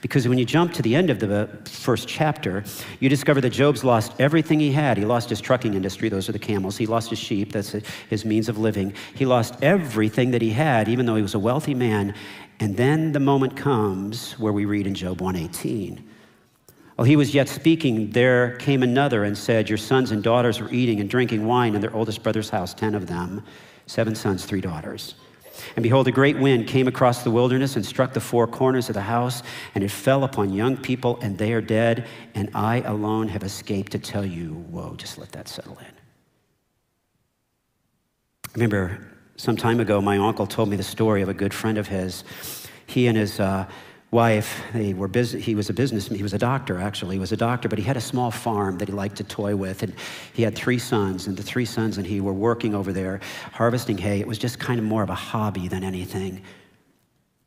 Because 0.00 0.26
when 0.28 0.38
you 0.38 0.44
jump 0.44 0.72
to 0.74 0.82
the 0.82 0.94
end 0.94 1.08
of 1.08 1.20
the 1.20 1.48
first 1.64 2.08
chapter, 2.08 2.64
you 3.00 3.08
discover 3.08 3.40
that 3.40 3.50
Job's 3.50 3.84
lost 3.84 4.12
everything 4.18 4.60
he 4.60 4.72
had. 4.72 4.96
He 4.96 5.04
lost 5.04 5.30
his 5.30 5.40
trucking 5.40 5.74
industry, 5.74 6.08
those 6.08 6.28
are 6.28 6.32
the 6.32 6.38
camels. 6.38 6.76
He 6.76 6.86
lost 6.86 7.10
his 7.10 7.18
sheep, 7.18 7.52
that's 7.52 7.74
his 8.10 8.24
means 8.24 8.48
of 8.48 8.58
living. 8.58 8.92
He 9.14 9.24
lost 9.24 9.54
everything 9.62 10.32
that 10.32 10.42
he 10.42 10.50
had, 10.50 10.88
even 10.88 11.06
though 11.06 11.14
he 11.14 11.22
was 11.22 11.34
a 11.34 11.38
wealthy 11.38 11.74
man. 11.74 12.14
And 12.60 12.76
then 12.76 13.12
the 13.12 13.20
moment 13.20 13.56
comes 13.56 14.32
where 14.32 14.52
we 14.52 14.64
read 14.64 14.86
in 14.86 14.94
Job 14.94 15.20
118. 15.20 16.04
While 16.96 17.06
he 17.06 17.14
was 17.14 17.32
yet 17.32 17.48
speaking, 17.48 18.10
there 18.10 18.56
came 18.56 18.82
another 18.82 19.22
and 19.22 19.38
said, 19.38 19.68
Your 19.68 19.78
sons 19.78 20.10
and 20.10 20.22
daughters 20.22 20.60
were 20.60 20.70
eating 20.72 20.98
and 20.98 21.08
drinking 21.08 21.46
wine 21.46 21.76
in 21.76 21.80
their 21.80 21.94
oldest 21.94 22.24
brother's 22.24 22.50
house, 22.50 22.74
ten 22.74 22.96
of 22.96 23.06
them, 23.06 23.44
seven 23.86 24.16
sons, 24.16 24.44
three 24.44 24.60
daughters. 24.60 25.14
And 25.76 25.82
behold, 25.82 26.08
a 26.08 26.12
great 26.12 26.38
wind 26.38 26.66
came 26.66 26.88
across 26.88 27.22
the 27.22 27.30
wilderness 27.30 27.76
and 27.76 27.84
struck 27.84 28.12
the 28.12 28.20
four 28.20 28.46
corners 28.46 28.88
of 28.88 28.94
the 28.94 29.02
house, 29.02 29.42
and 29.74 29.84
it 29.84 29.90
fell 29.90 30.24
upon 30.24 30.52
young 30.52 30.76
people, 30.76 31.18
and 31.22 31.38
they 31.38 31.52
are 31.52 31.60
dead, 31.60 32.06
and 32.34 32.50
I 32.54 32.80
alone 32.82 33.28
have 33.28 33.42
escaped 33.42 33.92
to 33.92 33.98
tell 33.98 34.24
you, 34.24 34.54
whoa, 34.70 34.94
just 34.96 35.18
let 35.18 35.32
that 35.32 35.48
settle 35.48 35.78
in. 35.78 35.86
I 38.46 38.52
remember 38.54 39.06
some 39.36 39.56
time 39.56 39.78
ago, 39.78 40.00
my 40.00 40.18
uncle 40.18 40.46
told 40.46 40.68
me 40.68 40.76
the 40.76 40.82
story 40.82 41.22
of 41.22 41.28
a 41.28 41.34
good 41.34 41.54
friend 41.54 41.78
of 41.78 41.86
his. 41.86 42.24
He 42.86 43.06
and 43.06 43.16
his 43.16 43.38
uh, 43.38 43.66
wife, 44.10 44.62
they 44.72 44.94
were 44.94 45.08
business, 45.08 45.44
he 45.44 45.54
was 45.54 45.68
a 45.68 45.72
businessman, 45.72 46.16
he 46.16 46.22
was 46.22 46.32
a 46.32 46.38
doctor 46.38 46.78
actually, 46.78 47.16
he 47.16 47.20
was 47.20 47.32
a 47.32 47.36
doctor, 47.36 47.68
but 47.68 47.78
he 47.78 47.84
had 47.84 47.96
a 47.96 48.00
small 48.00 48.30
farm 48.30 48.78
that 48.78 48.88
he 48.88 48.94
liked 48.94 49.16
to 49.16 49.24
toy 49.24 49.54
with. 49.54 49.82
And 49.82 49.94
he 50.32 50.42
had 50.42 50.54
three 50.54 50.78
sons, 50.78 51.26
and 51.26 51.36
the 51.36 51.42
three 51.42 51.66
sons 51.66 51.98
and 51.98 52.06
he 52.06 52.20
were 52.20 52.32
working 52.32 52.74
over 52.74 52.92
there 52.92 53.20
harvesting 53.52 53.98
hay. 53.98 54.20
It 54.20 54.26
was 54.26 54.38
just 54.38 54.58
kind 54.58 54.78
of 54.78 54.84
more 54.84 55.02
of 55.02 55.10
a 55.10 55.14
hobby 55.14 55.68
than 55.68 55.84
anything. 55.84 56.42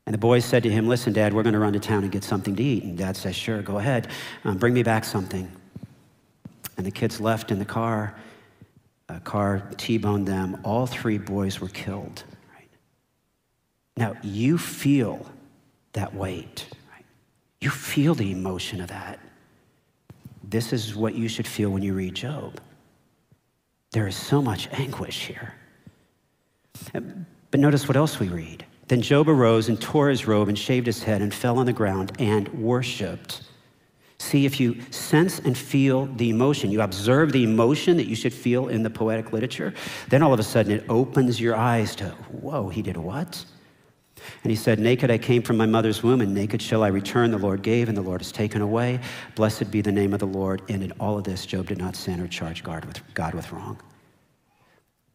And 0.06 0.14
the 0.14 0.20
boys 0.20 0.46
said 0.46 0.64
to 0.64 0.70
him, 0.70 0.88
Listen, 0.88 1.14
Dad, 1.14 1.34
we're 1.34 1.44
going 1.44 1.54
to 1.54 1.60
run 1.60 1.74
to 1.74 1.80
town 1.80 2.04
and 2.04 2.12
get 2.12 2.24
something 2.24 2.56
to 2.56 2.64
eat. 2.64 2.84
And 2.84 2.98
Dad 2.98 3.16
says, 3.16 3.36
Sure, 3.36 3.62
go 3.62 3.78
ahead. 3.78 4.08
Um, 4.44 4.58
bring 4.58 4.74
me 4.74 4.84
back 4.84 5.06
something. 5.06 5.52
And 6.78 6.86
the 6.86 6.92
kids 6.92 7.22
left 7.22 7.52
in 7.52 7.60
the 7.60 7.66
car. 7.66 8.16
A 9.10 9.20
car 9.20 9.68
T 9.78 9.98
boned 9.98 10.28
them. 10.28 10.60
All 10.64 10.88
three 10.88 11.18
boys 11.18 11.60
were 11.60 11.70
killed. 11.70 12.24
Right? 12.54 12.70
Now, 13.98 14.16
you 14.24 14.58
feel 14.58 15.26
that 15.94 16.14
weight. 16.14 16.68
You 17.60 17.70
feel 17.70 18.16
the 18.16 18.32
emotion 18.32 18.82
of 18.82 18.88
that. 18.90 19.20
This 20.44 20.74
is 20.74 20.96
what 20.96 21.14
you 21.16 21.28
should 21.28 21.48
feel 21.48 21.70
when 21.70 21.84
you 21.84 21.94
read 21.94 22.16
Job. 22.16 22.60
There 23.92 24.08
is 24.08 24.16
so 24.16 24.42
much 24.42 24.68
anguish 24.72 25.28
here. 25.28 25.54
But 26.94 27.60
notice 27.60 27.88
what 27.88 27.98
else 27.98 28.20
we 28.20 28.30
read. 28.30 28.66
Then 28.88 29.02
Job 29.02 29.30
arose 29.30 29.70
and 29.70 29.80
tore 29.80 30.10
his 30.10 30.28
robe 30.28 30.48
and 30.50 30.58
shaved 30.58 30.88
his 30.88 31.04
head 31.04 31.22
and 31.22 31.34
fell 31.34 31.60
on 31.60 31.66
the 31.66 31.74
ground 31.74 32.14
and 32.20 32.48
worshiped. 32.50 33.44
See, 34.18 34.46
if 34.46 34.60
you 34.60 34.82
sense 34.92 35.40
and 35.40 35.58
feel 35.58 36.06
the 36.06 36.30
emotion, 36.30 36.72
you 36.72 36.82
observe 36.82 37.32
the 37.32 37.44
emotion 37.44 37.98
that 37.98 38.08
you 38.08 38.16
should 38.16 38.34
feel 38.34 38.68
in 38.68 38.84
the 38.84 38.90
poetic 38.90 39.34
literature, 39.34 39.74
then 40.10 40.22
all 40.22 40.34
of 40.34 40.40
a 40.40 40.44
sudden 40.44 40.72
it 40.72 40.86
opens 40.90 41.40
your 41.42 41.56
eyes 41.56 41.96
to, 41.98 42.10
whoa, 42.30 42.70
he 42.70 42.82
did 42.82 42.98
what? 42.98 43.44
And 44.44 44.52
he 44.52 44.56
said, 44.56 44.80
Naked 44.80 45.12
I 45.12 45.18
came 45.18 45.42
from 45.42 45.58
my 45.58 45.66
mother's 45.66 46.04
womb, 46.04 46.22
and 46.22 46.34
naked 46.34 46.62
shall 46.62 46.84
I 46.84 46.88
return. 46.88 47.32
The 47.32 47.38
Lord 47.38 47.62
gave, 47.62 47.90
and 47.90 47.98
the 47.98 48.02
Lord 48.02 48.22
has 48.22 48.32
taken 48.32 48.62
away. 48.62 49.00
Blessed 49.36 49.72
be 49.72 49.82
the 49.82 49.92
name 49.92 50.14
of 50.14 50.20
the 50.20 50.28
Lord. 50.28 50.62
And 50.70 50.84
in 50.84 50.92
all 51.00 51.18
of 51.18 51.24
this, 51.24 51.46
Job 51.46 51.68
did 51.68 51.78
not 51.78 51.96
sin 51.96 52.20
or 52.20 52.28
charge 52.28 52.64
God 52.64 52.86
with, 52.86 53.02
God 53.14 53.34
with 53.34 53.52
wrong. 53.52 53.80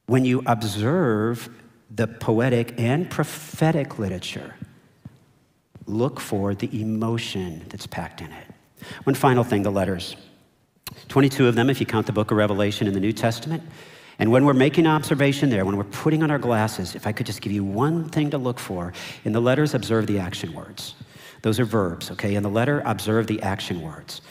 When 0.07 0.25
you 0.25 0.43
observe 0.47 1.49
the 1.91 2.07
poetic 2.07 2.75
and 2.79 3.11
prophetic 3.11 3.99
literature, 3.99 4.55
look 5.87 6.21
for 6.21 6.55
the 6.55 6.81
emotion 6.81 7.65
that's 7.69 7.87
packed 7.87 8.21
in 8.21 8.33
it. 8.33 8.47
One 9.05 9.15
final 9.15 9.45
thing 9.45 9.63
the 9.63 9.71
letters 9.71 10.17
22 11.09 11.49
of 11.49 11.55
them, 11.55 11.69
if 11.69 11.81
you 11.81 11.87
count 11.87 12.07
the 12.07 12.13
book 12.13 12.31
of 12.31 12.37
Revelation 12.37 12.87
in 12.87 12.95
the 12.95 13.01
New 13.01 13.13
Testament. 13.13 13.63
And 14.19 14.31
when 14.31 14.45
we're 14.45 14.55
making 14.55 14.87
observation 14.87 15.51
there, 15.51 15.65
when 15.65 15.77
we're 15.77 15.85
putting 15.85 16.23
on 16.23 16.31
our 16.31 16.39
glasses, 16.39 16.95
if 16.95 17.07
I 17.07 17.13
could 17.13 17.27
just 17.27 17.43
give 17.43 17.53
you 17.53 17.65
one 17.65 18.09
thing 18.09 18.31
to 18.31 18.39
look 18.39 18.59
for, 18.59 18.93
in 19.25 19.33
the 19.33 19.41
letters, 19.41 19.75
observe 19.75 20.07
the 20.07 20.19
action 20.19 20.55
words. 20.55 20.95
Those 21.43 21.61
are 21.61 21.65
verbs, 21.65 22.11
okay? 22.13 22.35
In 22.35 22.43
the 22.43 22.49
letter, 22.49 22.83
observe 22.87 23.27
the 23.27 23.43
action 23.43 23.83
words. 23.83 24.23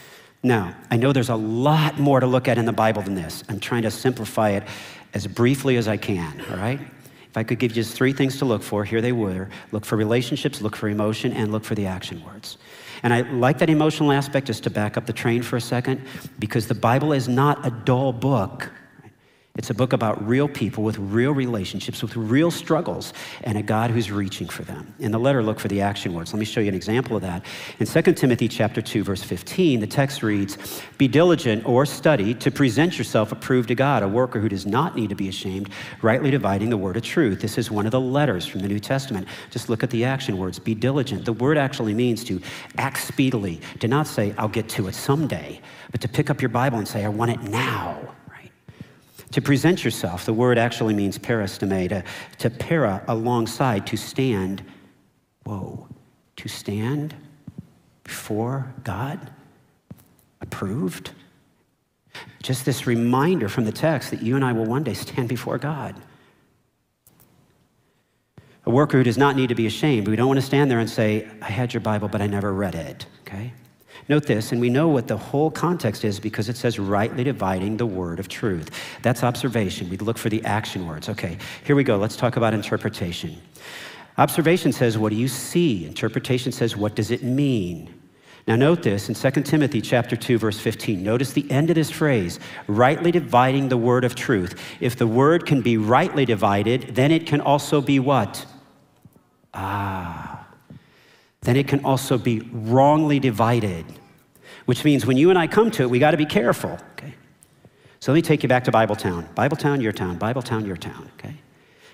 Now, 0.42 0.76
I 0.92 0.98
know 0.98 1.14
there's 1.14 1.30
a 1.30 1.36
lot 1.36 2.00
more 2.00 2.20
to 2.20 2.28
look 2.28 2.48
at 2.48 2.58
in 2.58 2.66
the 2.66 2.74
Bible 2.74 3.02
than 3.02 3.16
this. 3.16 3.44
I'm 3.48 3.60
trying 3.60 3.84
to 3.84 3.92
simplify 3.92 4.52
it 4.52 4.64
as 5.14 5.28
briefly 5.28 5.78
as 5.78 5.88
I 5.88 5.98
can, 5.98 6.44
all 6.50 6.58
right? 6.58 6.80
If 6.80 7.38
I 7.38 7.44
could 7.44 7.60
give 7.60 7.72
you 7.72 7.76
just 7.76 7.96
three 7.96 8.14
things 8.14 8.38
to 8.38 8.46
look 8.46 8.64
for, 8.64 8.86
here 8.86 9.02
they 9.02 9.12
were 9.12 9.50
look 9.72 9.86
for 9.86 9.98
relationships, 9.98 10.62
look 10.62 10.76
for 10.76 10.88
emotion, 10.88 11.34
and 11.34 11.52
look 11.52 11.64
for 11.64 11.76
the 11.76 11.86
action 11.86 12.24
words. 12.24 12.58
And 13.04 13.14
I 13.14 13.22
like 13.22 13.60
that 13.60 13.70
emotional 13.70 14.12
aspect 14.12 14.48
just 14.48 14.64
to 14.64 14.70
back 14.70 14.98
up 14.98 15.06
the 15.06 15.14
train 15.14 15.44
for 15.44 15.58
a 15.58 15.62
second, 15.62 16.02
because 16.40 16.68
the 16.68 16.76
Bible 16.76 17.12
is 17.12 17.28
not 17.28 17.66
a 17.66 17.72
dull 17.72 18.14
book. 18.14 18.72
It's 19.58 19.70
a 19.70 19.74
book 19.74 19.94
about 19.94 20.28
real 20.28 20.50
people 20.50 20.84
with 20.84 20.98
real 20.98 21.32
relationships, 21.32 22.02
with 22.02 22.18
real 22.18 22.52
struggles, 22.52 23.14
and 23.46 23.58
a 23.58 23.62
God 23.62 23.90
who's 23.90 24.12
reaching 24.12 24.50
for 24.50 24.64
them. 24.64 24.94
In 25.00 25.12
the 25.12 25.20
letter, 25.20 25.42
look 25.42 25.62
for 25.62 25.70
the 25.70 25.80
action 25.80 26.14
words. 26.14 26.34
Let 26.34 26.40
me 26.40 26.46
show 26.46 26.60
you 26.60 26.68
an 26.68 26.76
example 26.76 27.16
of 27.16 27.22
that. 27.22 27.46
In 27.80 27.86
2 27.86 28.14
Timothy 28.16 28.50
chapter 28.50 28.82
2, 28.82 29.06
verse 29.06 29.24
15, 29.24 29.80
the 29.80 29.88
text 29.88 30.24
reads, 30.24 30.58
Be 30.98 31.08
diligent 31.08 31.66
or 31.66 31.86
study 31.86 32.34
to 32.34 32.52
present 32.52 32.98
yourself 32.98 33.32
approved 33.32 33.70
to 33.70 33.76
God, 33.76 34.04
a 34.04 34.10
worker 34.10 34.42
who 34.42 34.50
does 34.50 34.66
not 34.66 34.94
need 34.94 35.08
to 35.10 35.16
be 35.16 35.30
ashamed, 35.30 35.70
rightly 36.02 36.32
dividing 36.32 36.70
the 36.70 36.78
word 36.78 36.98
of 36.98 37.04
truth. 37.04 37.40
This 37.40 37.58
is 37.58 37.72
one 37.72 37.86
of 37.86 37.94
the 37.94 38.02
letters 38.02 38.46
from 38.46 38.60
the 38.60 38.68
New 38.68 38.80
Testament. 38.80 39.26
Just 39.52 39.70
look 39.70 39.84
at 39.84 39.90
the 39.90 40.04
action 40.04 40.38
words. 40.38 40.60
Be 40.60 40.76
diligent. 40.76 41.24
The 41.24 41.34
word 41.34 41.58
actually 41.58 41.94
means 41.94 42.26
to 42.26 42.42
act 42.78 42.98
speedily, 42.98 43.62
to 43.80 43.88
not 43.88 44.06
say, 44.06 44.34
I'll 44.38 44.50
get 44.50 44.68
to 44.70 44.90
it 44.90 44.96
someday, 44.96 45.62
but 45.92 46.02
to 46.02 46.10
pick 46.10 46.30
up 46.30 46.42
your 46.42 46.50
Bible 46.50 46.78
and 46.78 46.88
say, 46.88 47.06
I 47.06 47.10
want 47.10 47.32
it 47.32 47.42
now. 47.44 48.15
To 49.36 49.42
present 49.42 49.84
yourself, 49.84 50.26
the 50.26 50.32
word 50.32 50.58
actually 50.58 50.94
means 50.94 51.20
paristemi, 51.20 51.90
to, 51.90 52.06
to 52.38 52.50
para 52.50 53.04
alongside, 53.10 53.86
to 53.88 53.98
stand. 53.98 54.64
Whoa, 55.44 55.90
to 56.38 56.48
stand 56.48 57.14
before 58.06 58.74
God, 58.86 59.30
approved. 60.40 61.12
Just 62.44 62.64
this 62.64 62.88
reminder 62.88 63.50
from 63.50 63.66
the 63.66 63.74
text 63.74 64.10
that 64.12 64.22
you 64.22 64.38
and 64.38 64.46
I 64.46 64.54
will 64.54 64.64
one 64.64 64.86
day 64.86 64.94
stand 64.94 65.28
before 65.28 65.58
God. 65.58 66.02
A 68.66 68.70
worker 68.70 69.00
who 69.00 69.04
does 69.04 69.18
not 69.18 69.36
need 69.36 69.50
to 69.50 69.56
be 69.56 69.68
ashamed. 69.68 70.08
We 70.08 70.16
don't 70.16 70.28
want 70.28 70.40
to 70.40 70.46
stand 70.46 70.72
there 70.72 70.80
and 70.80 70.90
say, 70.90 71.28
I 71.42 71.50
had 71.50 71.74
your 71.74 71.82
Bible, 71.82 72.08
but 72.08 72.22
I 72.22 72.28
never 72.28 72.54
read 72.54 72.74
it, 72.74 73.06
okay? 73.24 73.52
Note 74.08 74.28
this, 74.28 74.52
and 74.52 74.62
we 74.62 74.70
know 74.70 74.88
what 74.88 75.08
the 75.08 75.18
whole 75.18 75.50
context 75.50 76.04
is 76.04 76.20
because 76.20 76.48
it 76.48 76.58
says 76.58 76.78
rightly 76.78 77.24
dividing 77.24 77.78
the 77.78 77.88
word 77.88 78.20
of 78.20 78.28
truth. 78.28 78.70
That's 79.02 79.24
observation. 79.24 79.90
We 79.90 79.98
look 79.98 80.18
for 80.18 80.30
the 80.30 80.46
action 80.46 80.86
words. 80.86 81.10
Okay, 81.10 81.38
here 81.64 81.76
we 81.76 81.84
go. 81.84 81.98
Let's 81.98 82.16
talk 82.16 82.38
about 82.38 82.54
interpretation. 82.54 83.42
Observation 84.18 84.72
says, 84.72 84.98
what 84.98 85.10
do 85.10 85.16
you 85.16 85.28
see? 85.28 85.86
Interpretation 85.86 86.52
says, 86.52 86.78
what 86.78 86.96
does 86.96 87.10
it 87.10 87.24
mean? 87.24 87.94
Now 88.48 88.56
note 88.56 88.84
this 88.84 89.10
in 89.10 89.16
2 89.16 89.42
Timothy 89.42 89.82
chapter 89.82 90.16
2 90.16 90.38
verse 90.38 90.60
15. 90.60 91.02
Notice 91.02 91.34
the 91.34 91.50
end 91.50 91.72
of 91.72 91.76
this 91.76 91.90
phrase, 91.90 92.40
rightly 92.68 93.12
dividing 93.12 93.70
the 93.70 93.78
word 93.78 94.04
of 94.04 94.14
truth. 94.14 94.54
If 94.80 94.96
the 94.98 95.08
word 95.08 95.48
can 95.48 95.62
be 95.62 95.78
rightly 95.78 96.26
divided, 96.26 96.94
then 96.94 97.12
it 97.12 97.26
can 97.26 97.42
also 97.42 97.82
be 97.82 98.00
what? 98.00 98.46
Ah. 99.54 100.45
Then 101.46 101.56
it 101.56 101.68
can 101.68 101.86
also 101.86 102.18
be 102.18 102.40
wrongly 102.52 103.20
divided. 103.20 103.86
Which 104.66 104.84
means 104.84 105.06
when 105.06 105.16
you 105.16 105.30
and 105.30 105.38
I 105.38 105.46
come 105.46 105.70
to 105.72 105.84
it, 105.84 105.90
we 105.90 106.00
got 106.00 106.12
to 106.12 106.18
be 106.18 106.26
careful, 106.26 106.80
okay? 106.94 107.14
So 108.00 108.12
let 108.12 108.16
me 108.16 108.24
take 108.24 108.42
you 108.42 108.50
back 108.50 108.64
to 108.64 108.72
Bibletown. 108.72 109.32
Bibletown, 109.36 109.80
your 109.82 109.92
town. 109.92 110.18
Bibletown, 110.18 110.66
your 110.66 110.76
town, 110.76 111.10
okay? 111.18 111.36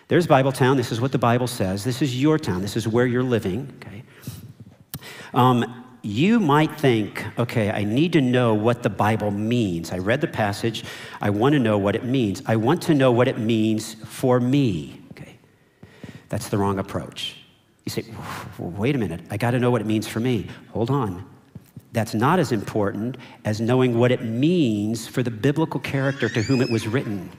There's 0.07 0.25
Bibletown. 0.25 0.77
This 0.77 0.91
is 0.91 1.01
what 1.01 1.11
the 1.11 1.17
Bible 1.17 1.47
says. 1.47 1.83
This 1.83 2.01
is 2.01 2.19
your 2.19 2.39
town. 2.39 2.61
This 2.61 2.77
is 2.77 2.87
where 2.87 3.05
you're 3.05 3.23
living, 3.23 3.73
okay? 3.75 4.03
Um, 5.33 5.85
you 6.01 6.39
might 6.39 6.79
think, 6.79 7.25
okay, 7.37 7.71
I 7.71 7.83
need 7.83 8.13
to 8.13 8.21
know 8.21 8.53
what 8.53 8.83
the 8.83 8.89
Bible 8.89 9.31
means. 9.31 9.91
I 9.91 9.97
read 9.97 10.21
the 10.21 10.27
passage, 10.27 10.85
I 11.19 11.29
want 11.29 11.53
to 11.53 11.59
know 11.59 11.77
what 11.77 11.97
it 11.97 12.05
means. 12.05 12.41
I 12.45 12.55
want 12.55 12.81
to 12.83 12.93
know 12.93 13.11
what 13.11 13.27
it 13.27 13.37
means 13.37 13.95
for 14.05 14.39
me. 14.39 15.01
Okay. 15.11 15.35
That's 16.29 16.47
the 16.47 16.57
wrong 16.57 16.79
approach. 16.79 17.40
You 17.97 18.03
say, 18.03 18.13
wait 18.57 18.95
a 18.95 18.97
minute, 18.97 19.21
I 19.29 19.37
got 19.37 19.51
to 19.51 19.59
know 19.59 19.71
what 19.71 19.81
it 19.81 19.87
means 19.87 20.07
for 20.07 20.19
me. 20.19 20.47
Hold 20.71 20.89
on. 20.89 21.25
That's 21.93 22.13
not 22.13 22.39
as 22.39 22.51
important 22.51 23.17
as 23.43 23.59
knowing 23.59 23.97
what 23.97 24.11
it 24.11 24.23
means 24.23 25.07
for 25.07 25.23
the 25.23 25.31
biblical 25.31 25.79
character 25.79 26.29
to 26.29 26.41
whom 26.41 26.61
it 26.61 26.69
was 26.69 26.87
written. 26.87 27.29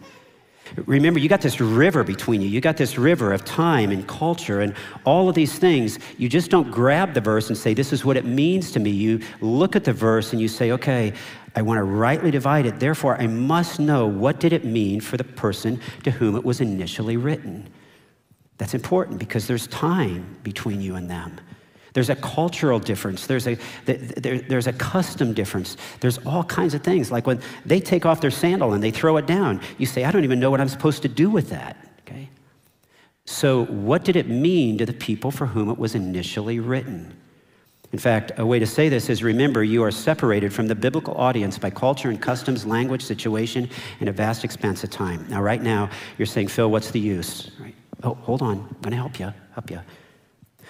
Remember, 0.87 1.19
you 1.21 1.29
got 1.29 1.41
this 1.41 1.61
river 1.61 2.05
between 2.05 2.41
you. 2.41 2.49
You 2.49 2.61
got 2.61 2.77
this 2.77 2.99
river 2.99 3.33
of 3.33 3.45
time 3.45 3.91
and 3.91 4.07
culture 4.07 4.61
and 4.61 4.75
all 5.05 5.29
of 5.29 5.35
these 5.35 5.59
things. 5.59 5.99
You 6.19 6.29
just 6.29 6.51
don't 6.51 6.71
grab 6.71 7.15
the 7.15 7.21
verse 7.21 7.49
and 7.49 7.57
say, 7.57 7.75
This 7.75 7.93
is 7.93 8.05
what 8.05 8.17
it 8.17 8.25
means 8.25 8.73
to 8.73 8.81
me. 8.81 8.91
You 8.91 9.21
look 9.41 9.77
at 9.77 9.85
the 9.85 9.93
verse 9.93 10.33
and 10.33 10.41
you 10.41 10.49
say, 10.49 10.73
Okay, 10.73 11.12
I 11.55 11.62
want 11.62 11.79
to 11.79 11.85
rightly 11.85 12.31
divide 12.31 12.65
it. 12.65 12.81
Therefore, 12.81 13.21
I 13.21 13.27
must 13.27 13.81
know 13.81 14.07
what 14.07 14.41
did 14.41 14.53
it 14.53 14.65
mean 14.65 15.01
for 15.01 15.19
the 15.19 15.25
person 15.25 15.81
to 16.05 16.11
whom 16.11 16.37
it 16.37 16.45
was 16.45 16.61
initially 16.61 17.19
written. 17.19 17.69
That's 18.59 18.75
important 18.75 19.19
because 19.19 19.47
there's 19.47 19.67
time 19.67 20.37
between 20.43 20.81
you 20.81 20.97
and 20.97 21.11
them. 21.11 21.41
There's 21.95 22.11
a 22.11 22.17
cultural 22.17 22.79
difference. 22.79 23.27
There's 23.27 23.47
a, 23.47 23.59
there, 23.85 24.38
there's 24.38 24.67
a 24.67 24.73
custom 24.73 25.35
difference. 25.35 25.77
There's 26.01 26.19
all 26.19 26.45
kinds 26.45 26.75
of 26.75 26.83
things. 26.83 27.11
Like 27.11 27.27
when 27.27 27.41
they 27.67 27.81
take 27.81 28.07
off 28.07 28.21
their 28.21 28.31
sandal 28.31 28.73
and 28.73 28.83
they 28.83 28.91
throw 28.91 29.17
it 29.19 29.27
down, 29.27 29.61
you 29.79 29.87
say, 29.87 30.05
I 30.05 30.11
don't 30.11 30.25
even 30.25 30.41
know 30.41 30.51
what 30.51 30.61
I'm 30.61 30.69
supposed 30.69 31.03
to 31.03 31.09
do 31.09 31.29
with 31.29 31.51
that. 31.51 31.77
Okay? 32.01 32.31
So, 33.27 33.67
what 33.67 34.05
did 34.05 34.17
it 34.17 34.29
mean 34.29 34.79
to 34.79 34.87
the 34.87 34.93
people 34.93 35.31
for 35.31 35.47
whom 35.47 35.69
it 35.71 35.79
was 35.79 35.95
initially 35.95 36.61
written? 36.61 37.15
In 37.93 37.99
fact, 37.99 38.33
a 38.38 38.47
way 38.47 38.59
to 38.59 38.67
say 38.67 38.88
this 38.88 39.11
is 39.11 39.23
remember, 39.23 39.62
you 39.62 39.83
are 39.85 39.91
separated 39.91 40.51
from 40.51 40.67
the 40.67 40.75
biblical 40.75 41.15
audience 41.15 41.59
by 41.59 41.69
culture 41.69 42.09
and 42.09 42.21
customs, 42.21 42.65
language, 42.65 43.03
situation, 43.03 43.69
and 44.01 44.09
a 44.09 44.12
vast 44.12 44.45
expanse 44.45 44.83
of 44.83 44.88
time. 44.88 45.27
Now, 45.29 45.43
right 45.43 45.62
now, 45.62 45.91
you're 46.17 46.25
saying, 46.25 46.49
Phil, 46.49 46.71
what's 46.71 46.91
the 46.91 47.01
use? 47.01 47.51
Right? 47.61 47.75
Oh, 48.03 48.15
hold 48.15 48.43
on. 48.43 48.59
I'm 48.59 48.81
going 48.81 48.91
to 48.91 48.97
help 48.97 49.19
you. 49.19 49.33
Help 49.55 49.71
you. 49.71 49.81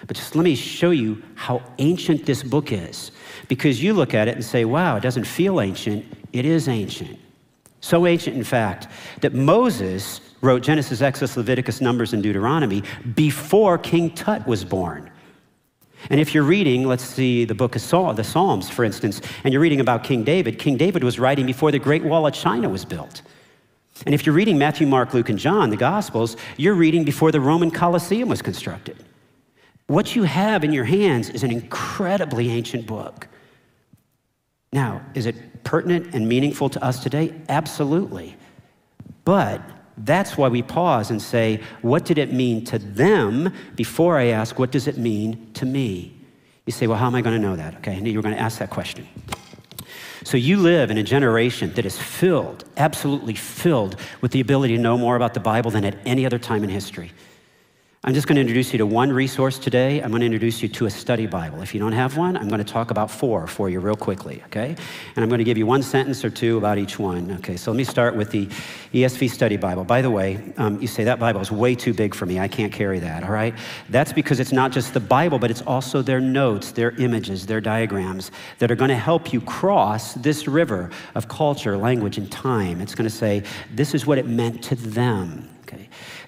But 0.07 0.17
just 0.17 0.35
let 0.35 0.43
me 0.43 0.55
show 0.55 0.91
you 0.91 1.23
how 1.35 1.63
ancient 1.79 2.27
this 2.27 2.43
book 2.43 2.73
is. 2.73 3.13
Because 3.49 3.83
you 3.83 3.93
look 3.95 4.15
at 4.15 4.29
it 4.29 4.35
and 4.35 4.45
say, 4.45 4.65
wow, 4.65 4.97
it 4.97 5.01
doesn't 5.01 5.25
feel 5.25 5.61
ancient. 5.61 6.05
It 6.33 6.45
is 6.45 6.69
ancient. 6.69 7.19
So 7.81 8.07
ancient, 8.07 8.37
in 8.37 8.45
fact, 8.45 8.89
that 9.21 9.35
Moses 9.35 10.21
wrote 10.41 10.63
Genesis, 10.63 11.01
Exodus, 11.01 11.37
Leviticus, 11.37 11.81
Numbers, 11.81 12.13
and 12.13 12.23
Deuteronomy 12.23 12.83
before 13.15 13.79
King 13.79 14.11
Tut 14.15 14.47
was 14.47 14.65
born. 14.65 15.11
And 16.11 16.21
if 16.21 16.35
you're 16.35 16.45
reading, 16.45 16.87
let's 16.87 17.05
see, 17.05 17.45
the 17.45 17.55
book 17.55 17.77
of 17.77 18.17
the 18.17 18.25
Psalms, 18.25 18.69
for 18.69 18.85
instance, 18.85 19.21
and 19.45 19.53
you're 19.53 19.63
reading 19.63 19.81
about 19.81 20.03
King 20.03 20.25
David, 20.25 20.59
King 20.59 20.77
David 20.77 21.05
was 21.05 21.19
writing 21.19 21.47
before 21.47 21.71
the 21.71 21.79
Great 21.79 22.03
Wall 22.03 22.27
of 22.27 22.35
China 22.35 22.69
was 22.69 22.85
built. 22.85 23.23
And 24.05 24.15
if 24.15 24.27
you're 24.27 24.35
reading 24.35 24.59
Matthew, 24.59 24.87
Mark, 24.87 25.15
Luke, 25.15 25.29
and 25.29 25.39
John, 25.39 25.71
the 25.71 25.77
Gospels, 25.77 26.37
you're 26.57 26.75
reading 26.75 27.05
before 27.05 27.31
the 27.31 27.41
Roman 27.41 27.71
Colosseum 27.71 28.29
was 28.29 28.43
constructed. 28.43 28.97
What 29.87 30.17
you 30.17 30.23
have 30.25 30.65
in 30.65 30.73
your 30.73 30.85
hands 30.85 31.29
is 31.31 31.43
an 31.43 31.51
incredibly 31.51 32.51
ancient 32.51 32.87
book. 32.87 33.29
Now, 34.73 35.03
is 35.15 35.27
it 35.27 35.65
pertinent 35.65 36.15
and 36.15 36.29
meaningful 36.29 36.69
to 36.71 36.83
us 36.83 37.03
today? 37.03 37.35
Absolutely. 37.49 38.37
But 39.25 39.61
that's 39.99 40.37
why 40.37 40.49
we 40.49 40.63
pause 40.63 41.11
and 41.11 41.21
say, 41.21 41.61
what 41.83 42.05
did 42.05 42.19
it 42.19 42.33
mean 42.33 42.65
to 42.67 42.79
them 42.79 43.53
before 43.77 44.19
I 44.19 44.29
ask, 44.29 44.59
what 44.59 44.71
does 44.71 44.89
it 44.89 44.97
mean 44.97 45.53
to 45.55 45.67
me? 45.67 46.17
You 46.65 46.73
say, 46.73 46.87
well, 46.87 46.97
how 46.97 47.07
am 47.07 47.15
I 47.15 47.21
going 47.21 47.41
to 47.41 47.47
know 47.47 47.57
that? 47.57 47.77
Okay, 47.77 47.97
I 47.97 48.01
knew 48.01 48.11
you 48.11 48.19
were 48.19 48.23
going 48.23 48.35
to 48.35 48.41
ask 48.41 48.59
that 48.59 48.71
question. 48.71 49.07
So 50.25 50.37
you 50.37 50.57
live 50.57 50.91
in 50.91 50.99
a 50.99 51.03
generation 51.03 51.73
that 51.75 51.85
is 51.85 51.99
filled, 51.99 52.65
absolutely 52.77 53.35
filled, 53.35 53.97
with 54.21 54.33
the 54.33 54.41
ability 54.41 54.77
to 54.77 54.83
know 54.83 54.97
more 54.97 55.17
about 55.17 55.35
the 55.35 55.41
Bible 55.41 55.71
than 55.71 55.85
at 55.85 55.97
any 56.07 56.25
other 56.25 56.39
time 56.39 56.63
in 56.63 56.71
history. 56.71 57.11
I'm 58.05 58.15
just 58.15 58.27
going 58.27 58.35
to 58.35 58.41
introduce 58.41 58.73
you 58.73 58.79
to 58.79 58.87
one 58.87 59.13
resource 59.13 59.61
today. 59.61 60.03
I'm 60.03 60.11
going 60.11 60.23
to 60.23 60.27
introduce 60.27 60.61
you 60.61 60.69
to 60.71 60.87
a 60.87 60.91
study 60.91 61.29
Bible. 61.29 61.63
If 61.63 61.73
you 61.73 61.79
don't 61.79 61.93
have 61.93 62.17
one, 62.17 62.37
I'm 62.37 62.49
going 62.49 62.59
to 62.59 62.65
talk 62.65 62.91
about 62.91 63.13
four 63.13 63.47
for 63.47 63.71
you 63.71 63.79
real 63.79 63.95
quickly, 63.95 64.43
okay? 64.47 64.75
And 65.15 65.23
I'm 65.23 65.29
going 65.29 65.39
to 65.39 65.45
give 65.45 65.57
you 65.57 65.67
one 65.67 65.85
sentence 65.85 66.25
or 66.25 66.31
two 66.31 66.59
about 66.59 66.79
each 66.79 66.99
one, 66.99 67.31
okay? 67.39 67.57
So 67.57 67.71
let 67.71 67.77
me 67.77 67.85
start 67.85 68.17
with 68.17 68.33
the 68.33 68.47
ESV 68.93 69.31
Study 69.31 69.57
Bible. 69.57 69.85
By 69.85 70.03
the 70.03 70.11
way, 70.11 70.43
um, 70.57 70.83
you 70.83 70.89
say 70.89 71.05
that 71.05 71.21
Bible 71.21 71.41
is 71.41 71.53
way 71.53 71.77
too 71.77 71.95
big 71.95 72.13
for 72.13 72.27
me. 72.27 72.41
I 72.41 72.49
can't 72.49 72.73
carry 72.73 72.99
that, 72.99 73.23
all 73.23 73.31
right? 73.31 73.55
That's 73.89 74.13
because 74.13 74.41
it's 74.41 74.51
not 74.51 74.73
just 74.73 74.95
the 74.95 75.01
Bible, 75.01 75.39
but 75.39 75.53
it's 75.53 75.63
also 75.63 76.03
their 76.03 76.21
notes, 76.21 76.73
their 76.73 76.91
images, 77.01 77.47
their 77.47 77.61
diagrams 77.61 78.33
that 78.59 78.69
are 78.69 78.75
going 78.77 78.89
to 78.91 78.97
help 78.97 79.33
you 79.33 79.41
cross 79.43 80.15
this 80.15 80.49
river 80.49 80.91
of 81.15 81.29
culture, 81.29 81.79
language, 81.79 82.19
and 82.19 82.33
time. 82.33 82.81
It's 82.81 82.97
going 82.97 83.09
to 83.09 83.17
say, 83.17 83.45
this 83.73 83.95
is 83.95 84.07
what 84.07 84.19
it 84.19 84.27
meant 84.27 84.61
to 84.65 84.75
them? 84.75 85.52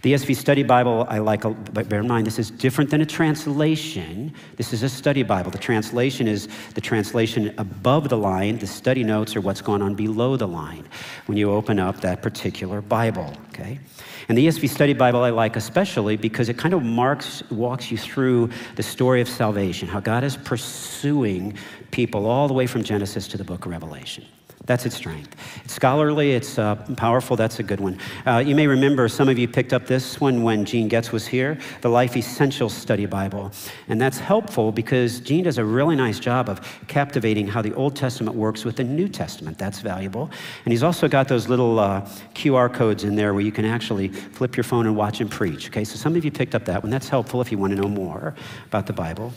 The 0.04 0.12
ESV 0.12 0.36
Study 0.36 0.62
Bible, 0.62 1.06
I 1.08 1.16
like, 1.16 1.44
but 1.72 1.88
bear 1.88 2.00
in 2.00 2.06
mind, 2.06 2.26
this 2.26 2.38
is 2.38 2.50
different 2.50 2.90
than 2.90 3.00
a 3.00 3.06
translation. 3.06 4.34
This 4.56 4.74
is 4.74 4.82
a 4.82 4.88
study 4.90 5.22
Bible. 5.22 5.50
The 5.50 5.56
translation 5.56 6.28
is 6.28 6.46
the 6.74 6.82
translation 6.82 7.54
above 7.56 8.10
the 8.10 8.18
line. 8.18 8.58
The 8.58 8.66
study 8.66 9.02
notes 9.02 9.34
are 9.34 9.40
what's 9.40 9.62
going 9.62 9.80
on 9.80 9.94
below 9.94 10.36
the 10.36 10.46
line 10.46 10.86
when 11.24 11.38
you 11.38 11.50
open 11.50 11.78
up 11.78 12.02
that 12.02 12.20
particular 12.20 12.82
Bible, 12.82 13.32
okay? 13.48 13.80
And 14.28 14.36
the 14.36 14.46
ESV 14.46 14.68
Study 14.68 14.92
Bible 14.92 15.22
I 15.22 15.30
like 15.30 15.56
especially 15.56 16.18
because 16.18 16.50
it 16.50 16.58
kind 16.58 16.74
of 16.74 16.82
marks, 16.82 17.42
walks 17.50 17.90
you 17.90 17.96
through 17.96 18.50
the 18.76 18.82
story 18.82 19.22
of 19.22 19.28
salvation, 19.30 19.88
how 19.88 20.00
God 20.00 20.22
is 20.22 20.36
pursuing 20.36 21.56
people 21.92 22.26
all 22.26 22.46
the 22.46 22.52
way 22.52 22.66
from 22.66 22.84
Genesis 22.84 23.26
to 23.28 23.38
the 23.38 23.44
book 23.44 23.64
of 23.64 23.72
Revelation. 23.72 24.26
That's 24.66 24.86
its 24.86 24.96
strength. 24.96 25.36
It's 25.62 25.74
scholarly, 25.74 26.32
it's 26.32 26.58
uh, 26.58 26.76
powerful, 26.96 27.36
that's 27.36 27.58
a 27.58 27.62
good 27.62 27.80
one. 27.80 27.98
Uh, 28.24 28.38
you 28.38 28.54
may 28.54 28.66
remember, 28.66 29.08
some 29.08 29.28
of 29.28 29.38
you 29.38 29.46
picked 29.46 29.74
up 29.74 29.86
this 29.86 30.20
one 30.22 30.42
when 30.42 30.64
Gene 30.64 30.88
Getz 30.88 31.12
was 31.12 31.26
here, 31.26 31.58
the 31.82 31.90
Life 31.90 32.16
Essentials 32.16 32.74
Study 32.74 33.04
Bible. 33.04 33.52
And 33.88 34.00
that's 34.00 34.18
helpful 34.18 34.72
because 34.72 35.20
Gene 35.20 35.44
does 35.44 35.58
a 35.58 35.64
really 35.64 35.96
nice 35.96 36.18
job 36.18 36.48
of 36.48 36.62
captivating 36.88 37.46
how 37.46 37.60
the 37.60 37.74
Old 37.74 37.94
Testament 37.94 38.36
works 38.36 38.64
with 38.64 38.76
the 38.76 38.84
New 38.84 39.06
Testament. 39.06 39.58
That's 39.58 39.80
valuable. 39.80 40.30
And 40.64 40.72
he's 40.72 40.82
also 40.82 41.08
got 41.08 41.28
those 41.28 41.46
little 41.46 41.78
uh, 41.78 42.00
QR 42.34 42.72
codes 42.72 43.04
in 43.04 43.16
there 43.16 43.34
where 43.34 43.42
you 43.42 43.52
can 43.52 43.66
actually 43.66 44.08
flip 44.08 44.56
your 44.56 44.64
phone 44.64 44.86
and 44.86 44.96
watch 44.96 45.20
him 45.20 45.28
preach. 45.28 45.68
Okay, 45.68 45.84
so 45.84 45.96
some 45.96 46.16
of 46.16 46.24
you 46.24 46.30
picked 46.30 46.54
up 46.54 46.64
that 46.64 46.82
one. 46.82 46.90
That's 46.90 47.10
helpful 47.10 47.42
if 47.42 47.52
you 47.52 47.58
want 47.58 47.76
to 47.76 47.80
know 47.80 47.88
more 47.88 48.34
about 48.66 48.86
the 48.86 48.94
Bible. 48.94 49.34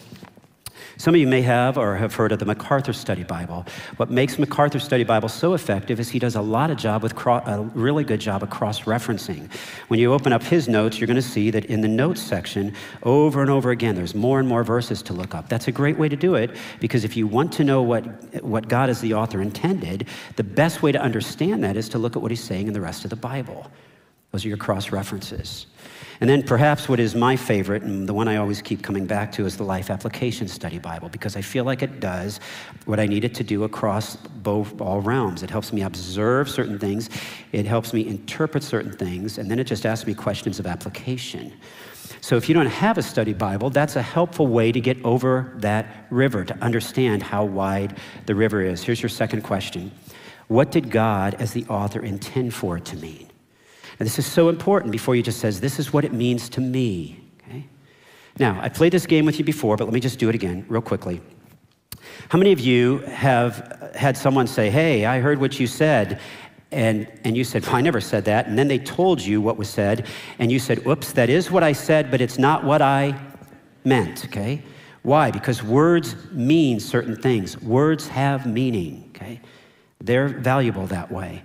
Some 0.99 1.13
of 1.13 1.21
you 1.21 1.27
may 1.27 1.43
have 1.43 1.77
or 1.77 1.95
have 1.95 2.15
heard 2.15 2.31
of 2.31 2.39
the 2.39 2.45
MacArthur 2.45 2.91
Study 2.91 3.23
Bible. 3.23 3.67
What 3.97 4.09
makes 4.09 4.39
MacArthur 4.39 4.79
Study 4.79 5.03
Bible 5.03 5.29
so 5.29 5.53
effective 5.53 5.99
is 5.99 6.09
he 6.09 6.17
does 6.17 6.35
a 6.35 6.41
lot 6.41 6.71
of 6.71 6.77
job 6.77 7.03
with 7.03 7.13
a 7.13 7.69
really 7.75 8.03
good 8.03 8.19
job 8.19 8.41
of 8.41 8.49
cross-referencing. 8.49 9.53
When 9.89 9.99
you 9.99 10.11
open 10.11 10.33
up 10.33 10.41
his 10.41 10.67
notes, 10.67 10.99
you're 10.99 11.05
going 11.05 11.15
to 11.15 11.21
see 11.21 11.51
that 11.51 11.65
in 11.65 11.81
the 11.81 11.87
notes 11.87 12.19
section, 12.19 12.73
over 13.03 13.41
and 13.41 13.51
over 13.51 13.69
again, 13.69 13.93
there's 13.93 14.15
more 14.15 14.39
and 14.39 14.47
more 14.49 14.63
verses 14.63 15.03
to 15.03 15.13
look 15.13 15.35
up. 15.35 15.49
That's 15.49 15.67
a 15.67 15.71
great 15.71 15.99
way 15.99 16.09
to 16.09 16.15
do 16.15 16.33
it 16.33 16.55
because 16.79 17.03
if 17.03 17.15
you 17.15 17.27
want 17.27 17.53
to 17.53 17.63
know 17.63 17.83
what, 17.83 18.43
what 18.43 18.67
God 18.67 18.89
as 18.89 18.99
the 18.99 19.13
author 19.13 19.39
intended, 19.39 20.07
the 20.35 20.43
best 20.43 20.81
way 20.81 20.91
to 20.91 20.99
understand 20.99 21.63
that 21.63 21.77
is 21.77 21.89
to 21.89 21.99
look 21.99 22.15
at 22.15 22.23
what 22.23 22.31
he's 22.31 22.43
saying 22.43 22.65
in 22.65 22.73
the 22.73 22.81
rest 22.81 23.03
of 23.03 23.11
the 23.11 23.15
Bible. 23.15 23.69
Those 24.31 24.45
are 24.45 24.49
your 24.49 24.57
cross 24.57 24.91
references. 24.91 25.67
And 26.19 26.29
then 26.29 26.41
perhaps 26.41 26.89
what 26.89 26.99
is 26.99 27.15
my 27.15 27.35
favorite, 27.35 27.83
and 27.83 28.09
the 28.09 28.13
one 28.13 28.27
I 28.27 28.37
always 28.37 28.61
keep 28.61 28.81
coming 28.81 29.05
back 29.05 29.31
to, 29.33 29.45
is 29.45 29.55
the 29.55 29.63
Life 29.63 29.91
Application 29.91 30.47
Study 30.47 30.79
Bible, 30.79 31.09
because 31.09 31.35
I 31.35 31.41
feel 31.41 31.63
like 31.63 31.83
it 31.83 31.99
does 31.99 32.39
what 32.85 32.99
I 32.99 33.05
need 33.05 33.23
it 33.23 33.35
to 33.35 33.43
do 33.43 33.65
across 33.65 34.15
both 34.15 34.81
all 34.81 34.99
realms. 34.99 35.43
It 35.43 35.49
helps 35.49 35.71
me 35.71 35.83
observe 35.83 36.49
certain 36.49 36.79
things, 36.79 37.09
it 37.51 37.65
helps 37.65 37.93
me 37.93 38.07
interpret 38.07 38.63
certain 38.63 38.91
things, 38.91 39.37
and 39.37 39.49
then 39.49 39.59
it 39.59 39.65
just 39.65 39.85
asks 39.85 40.07
me 40.07 40.15
questions 40.15 40.59
of 40.59 40.65
application. 40.65 41.53
So 42.19 42.35
if 42.35 42.49
you 42.49 42.55
don't 42.55 42.65
have 42.65 42.97
a 42.97 43.03
study 43.03 43.33
Bible, 43.33 43.69
that's 43.69 43.95
a 43.95 44.01
helpful 44.01 44.47
way 44.47 44.71
to 44.71 44.81
get 44.81 44.97
over 45.05 45.53
that 45.57 46.07
river, 46.09 46.43
to 46.45 46.57
understand 46.63 47.21
how 47.21 47.45
wide 47.45 47.97
the 48.25 48.33
river 48.33 48.61
is. 48.61 48.83
Here's 48.83 49.01
your 49.01 49.09
second 49.09 49.43
question 49.43 49.91
What 50.47 50.71
did 50.71 50.89
God, 50.89 51.35
as 51.35 51.53
the 51.53 51.65
author, 51.65 52.01
intend 52.01 52.55
for 52.55 52.77
it 52.77 52.85
to 52.85 52.97
mean? 52.97 53.26
And 53.99 54.05
this 54.05 54.19
is 54.19 54.25
so 54.25 54.49
important 54.49 54.91
before 54.91 55.15
you 55.15 55.23
just 55.23 55.39
says, 55.39 55.59
this 55.59 55.79
is 55.79 55.91
what 55.91 56.05
it 56.05 56.13
means 56.13 56.49
to 56.49 56.61
me. 56.61 57.19
Okay? 57.41 57.65
Now, 58.37 58.59
I 58.61 58.69
played 58.69 58.93
this 58.93 59.05
game 59.05 59.25
with 59.25 59.39
you 59.39 59.45
before, 59.45 59.75
but 59.75 59.85
let 59.85 59.93
me 59.93 59.99
just 59.99 60.19
do 60.19 60.29
it 60.29 60.35
again 60.35 60.65
real 60.67 60.81
quickly. 60.81 61.21
How 62.29 62.37
many 62.37 62.51
of 62.51 62.59
you 62.59 62.99
have 62.99 63.91
had 63.95 64.17
someone 64.17 64.47
say, 64.47 64.69
Hey, 64.69 65.05
I 65.05 65.19
heard 65.19 65.39
what 65.39 65.59
you 65.59 65.67
said? 65.67 66.19
And, 66.71 67.07
and 67.23 67.37
you 67.37 67.43
said, 67.43 67.65
Well, 67.65 67.75
I 67.75 67.81
never 67.81 68.01
said 68.01 68.25
that. 68.25 68.47
And 68.47 68.57
then 68.57 68.67
they 68.67 68.79
told 68.79 69.21
you 69.21 69.41
what 69.41 69.57
was 69.57 69.69
said. 69.69 70.05
And 70.37 70.51
you 70.51 70.59
said, 70.59 70.85
Oops, 70.85 71.11
that 71.13 71.29
is 71.29 71.49
what 71.49 71.63
I 71.63 71.71
said, 71.71 72.11
but 72.11 72.21
it's 72.21 72.37
not 72.37 72.63
what 72.63 72.81
I 72.81 73.19
meant, 73.83 74.25
okay? 74.25 74.61
Why? 75.03 75.31
Because 75.31 75.63
words 75.63 76.15
mean 76.31 76.79
certain 76.79 77.15
things. 77.15 77.59
Words 77.61 78.09
have 78.09 78.45
meaning, 78.45 79.09
okay? 79.15 79.39
They're 80.01 80.27
valuable 80.27 80.85
that 80.87 81.11
way. 81.11 81.43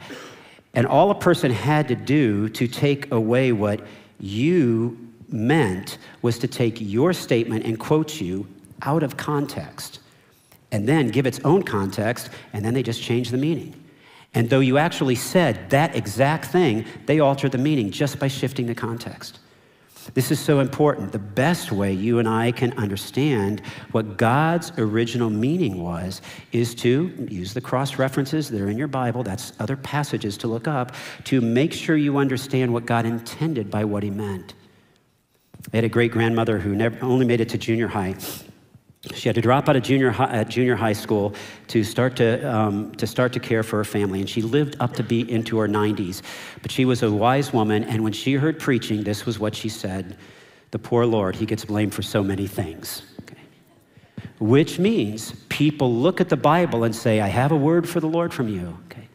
And 0.75 0.87
all 0.87 1.11
a 1.11 1.15
person 1.15 1.51
had 1.51 1.89
to 1.89 1.95
do 1.95 2.49
to 2.51 2.67
take 2.67 3.13
away 3.13 3.53
what 3.53 3.81
you 4.19 4.99
meant 5.29 5.99
was 6.23 6.39
to 6.39 6.49
take 6.49 6.81
your 6.81 7.13
statement 7.13 7.65
and 7.65 7.79
quote 7.79 8.21
you 8.21 8.47
out 8.83 9.03
of 9.03 9.17
context 9.17 10.01
and 10.71 10.89
then 10.89 11.09
give 11.09 11.27
its 11.27 11.39
own 11.45 11.63
context, 11.63 12.31
and 12.55 12.65
then 12.65 12.73
they 12.73 12.83
just 12.83 13.03
change 13.03 13.31
the 13.31 13.37
meaning. 13.37 13.75
And 14.35 14.49
though 14.49 14.61
you 14.61 14.79
actually 14.79 15.17
said 15.17 15.69
that 15.69 15.95
exact 15.95 16.47
thing, 16.47 16.87
they 17.05 17.21
alter 17.21 17.51
the 17.51 17.59
meaning 17.59 17.91
just 17.91 18.19
by 18.19 18.29
shifting 18.29 18.67
the 18.67 18.75
context. 18.75 19.39
This 20.15 20.31
is 20.31 20.41
so 20.41 20.61
important. 20.61 21.13
The 21.13 21.19
best 21.19 21.73
way 21.73 21.93
you 21.93 22.19
and 22.19 22.29
I 22.29 22.53
can 22.53 22.73
understand 22.75 23.63
what 23.93 24.17
God's 24.17 24.73
original 24.79 25.31
meaning 25.31 25.83
was 25.83 26.21
is 26.51 26.75
to 26.77 27.27
use 27.31 27.55
the 27.55 27.61
cross 27.61 27.99
references 27.99 28.51
that 28.51 28.61
are 28.61 28.69
in 28.69 28.77
your 28.77 28.89
Bible, 28.89 29.23
that's 29.23 29.53
other 29.59 29.77
passages 29.77 30.37
to 30.39 30.49
look 30.49 30.67
up, 30.67 30.95
to 31.25 31.41
make 31.41 31.73
sure 31.73 31.97
you 31.97 32.19
understand 32.19 32.73
what 32.73 32.85
God 32.85 33.07
intended 33.07 33.71
by 33.71 33.85
what 33.85 34.03
He 34.03 34.11
meant. 34.11 34.55
I 35.73 35.77
had 35.77 35.85
a 35.85 35.89
great 35.89 36.11
grandmother 36.11 36.59
who 36.59 36.75
never, 36.75 37.03
only 37.05 37.25
made 37.25 37.41
it 37.41 37.49
to 37.51 37.59
junior 37.59 37.89
high. 37.89 38.17
She 39.15 39.29
had 39.29 39.35
to 39.35 39.41
drop 39.41 39.69
out 39.69 39.75
of 39.75 39.83
junior 39.83 40.11
high, 40.11 40.31
at 40.31 40.49
junior 40.49 40.77
high 40.77 40.93
school 40.93 41.35
to 41.69 41.83
start 41.83 42.15
to, 42.17 42.41
um, 42.49 42.93
to 42.93 43.07
start 43.07 43.33
to 43.33 43.41
care 43.41 43.65
for 43.65 43.79
her 43.79 43.85
family. 43.85 44.21
And 44.21 44.31
she 44.31 44.43
lived 44.43 44.77
up 44.79 44.95
to 44.95 45.03
be 45.03 45.29
into 45.29 45.59
her 45.59 45.67
90s. 45.67 46.23
But 46.63 46.71
she 46.71 46.85
was 46.85 47.03
a 47.03 47.11
wise 47.11 47.53
woman, 47.53 47.83
and 47.83 48.05
when 48.05 48.13
she 48.13 48.35
heard 48.35 48.61
preaching, 48.61 49.03
this 49.03 49.27
was 49.27 49.41
what 49.41 49.57
she 49.57 49.69
said 49.69 50.17
The 50.71 50.79
poor 50.79 51.05
Lord, 51.05 51.37
he 51.37 51.47
gets 51.47 51.65
blamed 51.65 51.93
for 51.93 52.03
so 52.03 52.23
many 52.23 52.47
things. 52.47 53.03
Okay. 53.23 53.43
Which 54.39 54.79
means 54.79 55.33
people 55.49 55.93
look 55.93 56.21
at 56.21 56.29
the 56.29 56.37
Bible 56.37 56.85
and 56.85 56.95
say, 56.95 57.21
I 57.21 57.27
have 57.27 57.51
a 57.51 57.57
word 57.57 57.89
for 57.89 57.99
the 57.99 58.09
Lord 58.09 58.33
from 58.33 58.49
you. 58.49 58.79
Okay. 58.87 59.09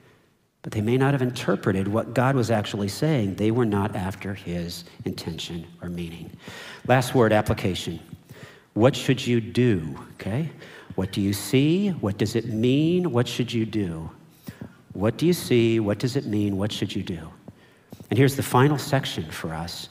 But 0.63 0.73
they 0.73 0.81
may 0.81 0.97
not 0.97 1.13
have 1.13 1.21
interpreted 1.21 1.87
what 1.87 2.13
God 2.13 2.35
was 2.35 2.51
actually 2.51 2.89
saying. 2.89 3.35
They 3.35 3.51
were 3.51 3.65
not 3.65 3.95
after 3.95 4.33
his 4.33 4.83
intention 5.05 5.65
or 5.81 5.87
meaning. 5.87 6.29
Last 6.87 7.15
word 7.15 7.31
application. 7.31 8.01
What 8.77 8.95
should 8.95 9.25
you 9.25 9.41
do? 9.41 9.97
Okay? 10.13 10.51
What 10.93 11.11
do 11.11 11.19
you 11.19 11.33
see? 11.33 11.89
What 11.89 12.19
does 12.19 12.35
it 12.35 12.45
mean? 12.45 13.11
What 13.11 13.27
should 13.27 13.51
you 13.51 13.65
do? 13.65 14.11
What 14.93 15.17
do 15.17 15.25
you 15.25 15.33
see? 15.33 15.79
What 15.79 15.97
does 15.97 16.15
it 16.15 16.27
mean? 16.27 16.57
What 16.57 16.71
should 16.71 16.95
you 16.95 17.01
do? 17.01 17.27
And 18.11 18.19
here's 18.19 18.35
the 18.35 18.43
final 18.43 18.77
section 18.77 19.31
for 19.31 19.51
us 19.51 19.89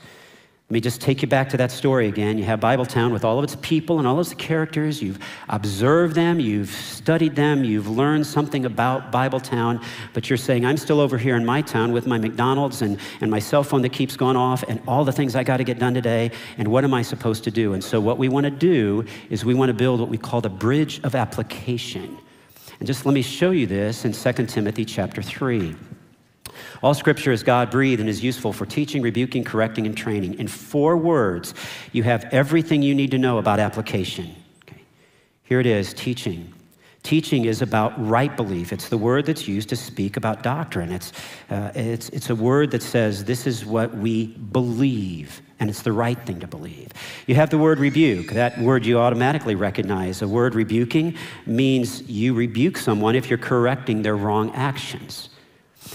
let 0.68 0.74
me 0.74 0.81
just 0.81 1.00
take 1.00 1.22
you 1.22 1.29
back 1.29 1.48
to 1.50 1.57
that 1.59 1.70
story 1.70 2.09
again. 2.09 2.38
You 2.38 2.44
have 2.46 2.59
Bibletown 2.59 3.12
with 3.12 3.24
all 3.24 3.38
of 3.38 3.44
its 3.44 3.55
people 3.62 4.00
and 4.00 4.09
all 4.09 4.18
of 4.18 4.26
its 4.26 4.35
characters. 4.35 5.00
You've 5.00 5.20
observed 5.48 6.16
them, 6.16 6.40
you've 6.40 6.70
studied 6.70 7.37
them, 7.37 7.62
you've 7.62 7.88
learned 7.88 8.26
something 8.26 8.64
about 8.64 9.12
Bibletown, 9.12 9.81
but 10.12 10.29
you're 10.29 10.37
saying, 10.37 10.66
I'm 10.66 10.76
still 10.76 10.98
over 10.98 11.18
here 11.18 11.37
in 11.37 11.44
my 11.44 11.62
town 11.62 11.92
with 11.92 12.09
my 12.09 12.18
McDonald's 12.18 12.83
and, 12.83 12.98
and 13.20 13.31
my 13.31 13.38
cell 13.38 13.62
phone 13.62 13.81
that 13.83 13.92
keeps 13.92 14.16
going 14.16 14.35
off 14.35 14.64
and 14.66 14.83
all 14.88 15.05
the 15.05 15.12
things 15.12 15.37
I 15.37 15.44
got 15.44 15.59
to 15.59 15.64
get 15.64 15.79
done 15.79 15.94
today, 15.94 16.33
and 16.59 16.66
what 16.66 16.83
am 16.83 16.94
I 16.94 17.02
supposed 17.02 17.44
to 17.44 17.52
do? 17.52 17.74
And 17.74 17.85
so, 17.85 18.00
what 18.00 18.18
we 18.18 18.29
want 18.29 18.42
to 18.42 18.50
do 18.50 19.05
is 19.31 19.44
we 19.44 19.55
want 19.55 19.68
to 19.68 19.74
build 19.74 20.00
what 20.00 20.09
we 20.09 20.18
call 20.18 20.40
the 20.40 20.50
bridge 20.50 20.98
of 21.05 21.14
application. 21.14 22.18
And 22.81 22.88
just 22.88 23.07
let 23.07 23.12
me 23.12 23.22
show 23.22 23.52
you 23.52 23.68
this 23.68 24.05
in 24.05 24.11
2 24.11 24.46
Timothy 24.46 24.85
chapter 24.85 25.22
3. 25.22 25.76
All 26.83 26.94
scripture 26.94 27.33
is 27.33 27.42
God 27.42 27.70
breathed 27.70 28.00
and 28.00 28.09
is 28.09 28.22
useful 28.22 28.52
for 28.52 28.66
teaching, 28.66 29.02
rebuking, 29.02 29.44
correcting, 29.44 29.87
and 29.87 29.96
training. 29.96 30.38
In 30.38 30.48
four 30.48 30.96
words, 30.96 31.55
you 31.92 32.02
have 32.02 32.24
everything 32.33 32.83
you 32.83 32.94
need 32.94 33.11
to 33.12 33.18
know 33.18 33.38
about 33.38 33.59
application. 33.59 34.35
Okay. 34.64 34.83
Here 35.44 35.61
it 35.61 35.66
is 35.66 35.94
teaching. 35.94 36.52
Teaching 37.07 37.44
is 37.44 37.62
about 37.62 37.92
right 38.05 38.37
belief. 38.37 38.72
It's 38.72 38.88
the 38.88 38.98
word 38.98 39.26
that's 39.26 39.46
used 39.46 39.68
to 39.68 39.76
speak 39.76 40.16
about 40.16 40.42
doctrine. 40.42 40.90
It's, 40.90 41.12
uh, 41.50 41.70
it's, 41.72 42.09
it's 42.09 42.31
a 42.31 42.35
word 42.35 42.72
that 42.72 42.83
says 42.83 43.24
this 43.24 43.46
is 43.46 43.64
what 43.64 43.96
we 43.96 44.26
believe, 44.26 45.40
and 45.61 45.70
it's 45.70 45.83
the 45.83 45.92
right 45.92 46.18
thing 46.26 46.40
to 46.40 46.48
believe. 46.48 46.88
You 47.29 47.37
have 47.37 47.50
the 47.50 47.59
word 47.59 47.79
rebuke. 47.79 48.33
That 48.33 48.59
word 48.59 48.85
you 48.85 48.98
automatically 48.98 49.55
recognize. 49.55 50.18
The 50.18 50.26
word 50.26 50.57
rebuking 50.57 51.16
means 51.46 52.02
you 52.09 52.35
rebuke 52.35 52.76
someone 52.76 53.14
if 53.14 53.31
you're 53.31 53.38
correcting 53.38 54.02
their 54.02 54.16
wrong 54.16 54.52
actions. 54.57 55.29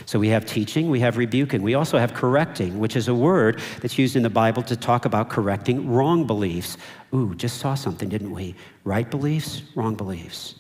So 0.06 0.20
we 0.20 0.30
have 0.30 0.46
teaching, 0.46 0.90
we 0.90 1.00
have 1.02 1.18
rebuking, 1.18 1.62
we 1.62 1.74
also 1.74 1.98
have 1.98 2.14
correcting, 2.14 2.80
which 2.80 2.96
is 2.96 3.08
a 3.08 3.16
word 3.16 3.62
that's 3.82 3.98
used 3.98 4.16
in 4.16 4.24
the 4.24 4.30
Bible 4.30 4.64
to 4.64 4.76
talk 4.76 5.06
about 5.06 5.30
correcting 5.30 5.90
wrong 5.90 6.26
beliefs. 6.26 6.78
Ooh, 7.14 7.36
just 7.36 7.58
saw 7.58 7.76
something, 7.76 8.10
didn't 8.10 8.32
we? 8.32 8.56
Right 8.84 9.10
beliefs, 9.10 9.64
wrong 9.76 9.96
beliefs. 9.96 10.56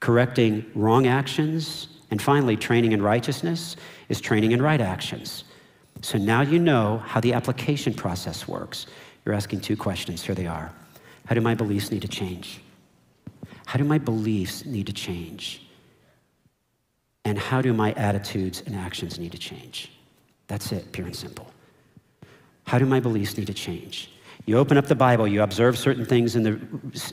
Correcting 0.00 0.64
wrong 0.74 1.06
actions, 1.06 1.88
and 2.10 2.22
finally, 2.22 2.56
training 2.56 2.92
in 2.92 3.02
righteousness 3.02 3.76
is 4.08 4.20
training 4.20 4.52
in 4.52 4.62
right 4.62 4.80
actions. 4.80 5.44
So 6.00 6.16
now 6.16 6.42
you 6.42 6.58
know 6.58 6.98
how 6.98 7.20
the 7.20 7.34
application 7.34 7.92
process 7.92 8.46
works. 8.46 8.86
You're 9.24 9.34
asking 9.34 9.60
two 9.60 9.76
questions. 9.76 10.22
Here 10.22 10.34
they 10.34 10.46
are 10.46 10.72
How 11.26 11.34
do 11.34 11.40
my 11.40 11.54
beliefs 11.54 11.90
need 11.90 12.02
to 12.02 12.08
change? 12.08 12.60
How 13.66 13.76
do 13.76 13.84
my 13.84 13.98
beliefs 13.98 14.64
need 14.64 14.86
to 14.86 14.92
change? 14.92 15.67
And 17.28 17.38
how 17.38 17.60
do 17.60 17.74
my 17.74 17.92
attitudes 17.92 18.62
and 18.64 18.74
actions 18.74 19.18
need 19.18 19.32
to 19.32 19.38
change? 19.38 19.92
That's 20.46 20.72
it, 20.72 20.92
pure 20.92 21.06
and 21.06 21.14
simple. 21.14 21.52
How 22.64 22.78
do 22.78 22.86
my 22.86 23.00
beliefs 23.00 23.36
need 23.36 23.48
to 23.48 23.52
change? 23.52 24.10
You 24.46 24.56
open 24.56 24.78
up 24.78 24.86
the 24.86 24.94
Bible, 24.94 25.28
you 25.28 25.42
observe 25.42 25.76
certain 25.76 26.06
things 26.06 26.36
in 26.36 26.42
the, 26.42 26.58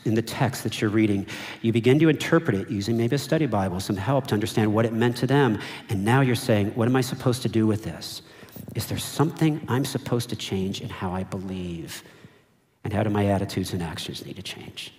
in 0.05 0.15
the 0.15 0.21
text 0.21 0.63
that 0.63 0.79
you're 0.79 0.89
reading. 0.89 1.27
You 1.61 1.73
begin 1.73 1.99
to 1.99 2.07
interpret 2.07 2.55
it 2.55 2.69
using 2.69 2.95
maybe 2.95 3.17
a 3.17 3.19
study 3.19 3.45
Bible, 3.45 3.81
some 3.81 3.97
help 3.97 4.27
to 4.27 4.33
understand 4.33 4.73
what 4.73 4.85
it 4.85 4.93
meant 4.93 5.17
to 5.17 5.27
them. 5.27 5.59
And 5.89 6.05
now 6.05 6.21
you're 6.21 6.33
saying, 6.35 6.67
what 6.75 6.87
am 6.87 6.95
I 6.95 7.01
supposed 7.01 7.41
to 7.41 7.49
do 7.49 7.67
with 7.67 7.83
this? 7.83 8.21
Is 8.73 8.85
there 8.85 8.97
something 8.97 9.59
I'm 9.67 9.83
supposed 9.83 10.29
to 10.29 10.37
change 10.37 10.79
in 10.79 10.87
how 10.87 11.11
I 11.11 11.25
believe? 11.25 12.03
And 12.85 12.93
how 12.93 13.03
do 13.03 13.09
my 13.09 13.25
attitudes 13.25 13.73
and 13.73 13.83
actions 13.83 14.25
need 14.25 14.37
to 14.37 14.43
change? 14.43 14.93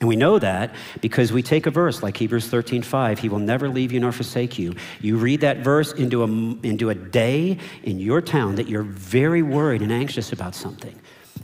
And 0.00 0.08
we 0.08 0.14
know 0.14 0.38
that 0.38 0.74
because 1.00 1.32
we 1.32 1.42
take 1.42 1.66
a 1.66 1.70
verse 1.70 2.02
like 2.02 2.16
Hebrews 2.16 2.46
13, 2.46 2.82
5, 2.82 3.18
he 3.18 3.28
will 3.28 3.40
never 3.40 3.68
leave 3.68 3.90
you 3.90 3.98
nor 3.98 4.12
forsake 4.12 4.58
you. 4.58 4.74
You 5.00 5.16
read 5.16 5.40
that 5.40 5.58
verse 5.58 5.92
into 5.92 6.22
a, 6.22 6.26
into 6.26 6.90
a 6.90 6.94
day 6.94 7.58
in 7.82 7.98
your 7.98 8.20
town 8.20 8.54
that 8.56 8.68
you're 8.68 8.84
very 8.84 9.42
worried 9.42 9.82
and 9.82 9.90
anxious 9.90 10.32
about 10.32 10.54
something. 10.54 10.98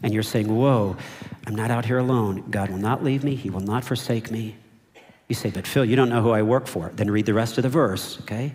And 0.05 0.15
you're 0.15 0.23
saying, 0.23 0.55
Whoa, 0.55 0.97
I'm 1.47 1.55
not 1.55 1.71
out 1.71 1.85
here 1.85 1.99
alone. 1.99 2.49
God 2.51 2.71
will 2.71 2.79
not 2.79 3.03
leave 3.03 3.25
me, 3.25 3.35
He 3.35 3.51
will 3.51 3.61
not 3.61 3.85
forsake 3.85 4.31
me. 4.31 4.57
You 5.29 5.35
say, 5.35 5.51
But 5.51 5.67
Phil, 5.67 5.85
you 5.85 5.97
don't 5.97 6.09
know 6.09 6.23
who 6.23 6.31
I 6.31 6.43
work 6.43 6.69
for. 6.69 6.91
Then 6.95 7.11
read 7.11 7.27
the 7.27 7.35
rest 7.35 7.59
of 7.59 7.63
the 7.63 7.69
verse, 7.69 8.21
okay? 8.21 8.55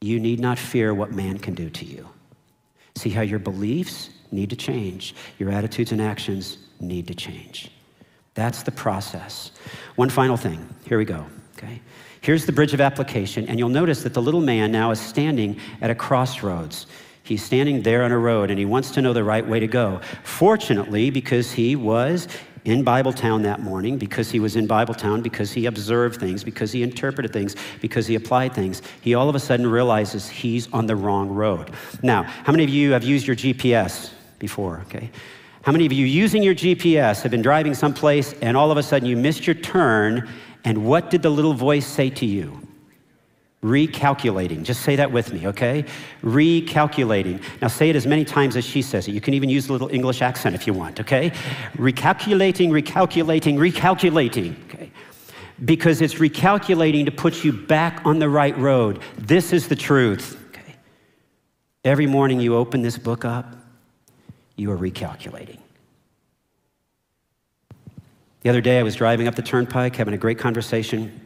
You 0.00 0.18
need 0.18 0.40
not 0.40 0.58
fear 0.58 0.92
what 0.92 1.12
man 1.12 1.38
can 1.38 1.54
do 1.54 1.70
to 1.70 1.84
you. 1.84 2.08
See 2.96 3.10
how 3.10 3.22
your 3.22 3.38
beliefs 3.38 4.10
need 4.32 4.50
to 4.50 4.56
change, 4.56 5.14
your 5.38 5.50
attitudes 5.50 5.92
and 5.92 6.02
actions 6.02 6.58
need 6.80 7.06
to 7.06 7.14
change. 7.14 7.70
That's 8.34 8.62
the 8.62 8.72
process. 8.72 9.52
One 9.96 10.10
final 10.10 10.36
thing. 10.36 10.68
Here 10.86 10.98
we 10.98 11.04
go. 11.04 11.26
Okay. 11.56 11.80
Here's 12.20 12.46
the 12.46 12.52
bridge 12.52 12.74
of 12.74 12.80
application, 12.80 13.48
and 13.48 13.58
you'll 13.58 13.68
notice 13.68 14.02
that 14.02 14.14
the 14.14 14.22
little 14.22 14.40
man 14.40 14.72
now 14.72 14.90
is 14.90 15.00
standing 15.00 15.58
at 15.80 15.90
a 15.90 15.94
crossroads. 15.94 16.86
He's 17.22 17.42
standing 17.42 17.82
there 17.82 18.02
on 18.02 18.12
a 18.12 18.18
road 18.18 18.50
and 18.50 18.58
he 18.58 18.66
wants 18.66 18.90
to 18.92 19.02
know 19.02 19.14
the 19.14 19.24
right 19.24 19.46
way 19.46 19.58
to 19.58 19.66
go. 19.66 20.00
Fortunately, 20.24 21.08
because 21.10 21.52
he 21.52 21.74
was 21.74 22.28
in 22.64 22.84
Bibletown 22.84 23.42
that 23.42 23.60
morning, 23.60 23.98
because 23.98 24.30
he 24.30 24.40
was 24.40 24.56
in 24.56 24.66
Bibletown, 24.68 25.22
because 25.22 25.52
he 25.52 25.66
observed 25.66 26.20
things, 26.20 26.44
because 26.44 26.72
he 26.72 26.82
interpreted 26.82 27.32
things, 27.32 27.56
because 27.80 28.06
he 28.06 28.14
applied 28.14 28.54
things, 28.54 28.82
he 29.00 29.14
all 29.14 29.28
of 29.28 29.34
a 29.34 29.40
sudden 29.40 29.66
realizes 29.66 30.28
he's 30.28 30.70
on 30.72 30.86
the 30.86 30.96
wrong 30.96 31.28
road. 31.28 31.70
Now, 32.02 32.22
how 32.22 32.52
many 32.52 32.64
of 32.64 32.70
you 32.70 32.92
have 32.92 33.04
used 33.04 33.26
your 33.26 33.36
GPS 33.36 34.12
before? 34.38 34.82
Okay. 34.86 35.10
How 35.64 35.72
many 35.72 35.86
of 35.86 35.94
you 35.94 36.04
using 36.04 36.42
your 36.42 36.54
GPS 36.54 37.22
have 37.22 37.30
been 37.30 37.40
driving 37.40 37.72
someplace 37.72 38.34
and 38.42 38.54
all 38.54 38.70
of 38.70 38.76
a 38.76 38.82
sudden 38.82 39.08
you 39.08 39.16
missed 39.16 39.46
your 39.46 39.54
turn 39.54 40.28
and 40.62 40.84
what 40.84 41.08
did 41.08 41.22
the 41.22 41.30
little 41.30 41.54
voice 41.54 41.86
say 41.86 42.10
to 42.10 42.26
you? 42.26 42.60
Recalculating. 43.62 44.62
Just 44.62 44.82
say 44.82 44.94
that 44.96 45.10
with 45.10 45.32
me, 45.32 45.46
okay? 45.46 45.86
Recalculating. 46.22 47.42
Now 47.62 47.68
say 47.68 47.88
it 47.88 47.96
as 47.96 48.06
many 48.06 48.26
times 48.26 48.58
as 48.58 48.64
she 48.66 48.82
says 48.82 49.08
it. 49.08 49.12
You 49.12 49.22
can 49.22 49.32
even 49.32 49.48
use 49.48 49.70
a 49.70 49.72
little 49.72 49.88
English 49.88 50.20
accent 50.20 50.54
if 50.54 50.66
you 50.66 50.74
want, 50.74 51.00
okay? 51.00 51.30
Recalculating, 51.76 52.68
recalculating, 52.68 53.56
recalculating, 53.56 54.62
okay? 54.66 54.90
Because 55.64 56.02
it's 56.02 56.16
recalculating 56.16 57.06
to 57.06 57.10
put 57.10 57.42
you 57.42 57.54
back 57.54 58.02
on 58.04 58.18
the 58.18 58.28
right 58.28 58.56
road. 58.58 59.00
This 59.16 59.50
is 59.54 59.68
the 59.68 59.76
truth, 59.76 60.38
okay? 60.50 60.74
Every 61.84 62.06
morning 62.06 62.38
you 62.38 62.54
open 62.54 62.82
this 62.82 62.98
book 62.98 63.24
up 63.24 63.63
you 64.56 64.70
are 64.70 64.76
recalculating. 64.76 65.58
The 68.42 68.50
other 68.50 68.60
day, 68.60 68.78
I 68.78 68.82
was 68.82 68.94
driving 68.94 69.26
up 69.26 69.34
the 69.34 69.42
turnpike, 69.42 69.96
having 69.96 70.14
a 70.14 70.18
great 70.18 70.38
conversation. 70.38 71.20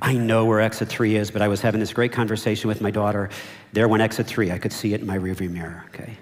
I 0.00 0.14
know 0.14 0.44
where 0.44 0.60
exit 0.60 0.88
three 0.88 1.16
is, 1.16 1.30
but 1.30 1.42
I 1.42 1.48
was 1.48 1.60
having 1.60 1.80
this 1.80 1.92
great 1.92 2.12
conversation 2.12 2.68
with 2.68 2.80
my 2.80 2.90
daughter. 2.90 3.30
There 3.72 3.88
went 3.88 4.02
exit 4.02 4.26
three. 4.26 4.50
I 4.50 4.58
could 4.58 4.72
see 4.72 4.94
it 4.94 5.00
in 5.00 5.06
my 5.06 5.18
rearview 5.18 5.50
mirror, 5.50 5.84
okay? 5.88 6.16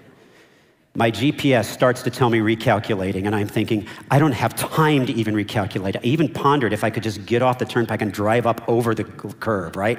My 0.93 1.09
GPS 1.09 1.65
starts 1.65 2.01
to 2.03 2.09
tell 2.09 2.29
me 2.29 2.39
recalculating, 2.39 3.25
and 3.25 3.33
I'm 3.33 3.47
thinking, 3.47 3.87
I 4.09 4.19
don't 4.19 4.33
have 4.33 4.53
time 4.55 5.05
to 5.05 5.13
even 5.13 5.35
recalculate. 5.35 5.95
I 5.95 6.01
even 6.03 6.27
pondered 6.27 6.73
if 6.73 6.83
I 6.83 6.89
could 6.89 7.01
just 7.01 7.25
get 7.25 7.41
off 7.41 7.59
the 7.59 7.65
turnpike 7.65 8.01
and 8.01 8.11
drive 8.11 8.45
up 8.45 8.67
over 8.67 8.93
the 8.93 9.05
curb, 9.05 9.77
right? 9.77 9.97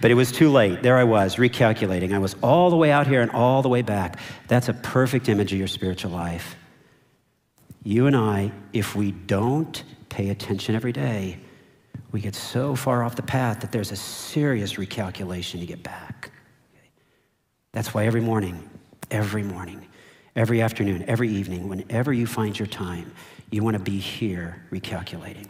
But 0.00 0.10
it 0.10 0.14
was 0.14 0.32
too 0.32 0.50
late. 0.50 0.82
There 0.82 0.98
I 0.98 1.04
was, 1.04 1.36
recalculating. 1.36 2.12
I 2.12 2.18
was 2.18 2.34
all 2.42 2.70
the 2.70 2.76
way 2.76 2.90
out 2.90 3.06
here 3.06 3.22
and 3.22 3.30
all 3.30 3.62
the 3.62 3.68
way 3.68 3.82
back. 3.82 4.18
That's 4.48 4.68
a 4.68 4.74
perfect 4.74 5.28
image 5.28 5.52
of 5.52 5.60
your 5.60 5.68
spiritual 5.68 6.10
life. 6.10 6.56
You 7.84 8.08
and 8.08 8.16
I, 8.16 8.50
if 8.72 8.96
we 8.96 9.12
don't 9.12 9.84
pay 10.08 10.30
attention 10.30 10.74
every 10.74 10.92
day, 10.92 11.38
we 12.10 12.20
get 12.20 12.34
so 12.34 12.74
far 12.74 13.04
off 13.04 13.14
the 13.14 13.22
path 13.22 13.60
that 13.60 13.70
there's 13.70 13.92
a 13.92 13.96
serious 13.96 14.74
recalculation 14.74 15.60
to 15.60 15.66
get 15.66 15.84
back. 15.84 16.32
That's 17.70 17.94
why 17.94 18.06
every 18.06 18.20
morning, 18.20 18.68
every 19.10 19.44
morning, 19.44 19.86
every 20.36 20.62
afternoon, 20.62 21.04
every 21.06 21.28
evening, 21.28 21.68
whenever 21.68 22.12
you 22.12 22.26
find 22.26 22.58
your 22.58 22.66
time, 22.66 23.12
you 23.50 23.62
want 23.62 23.76
to 23.76 23.82
be 23.82 23.98
here 23.98 24.64
recalculating. 24.70 25.46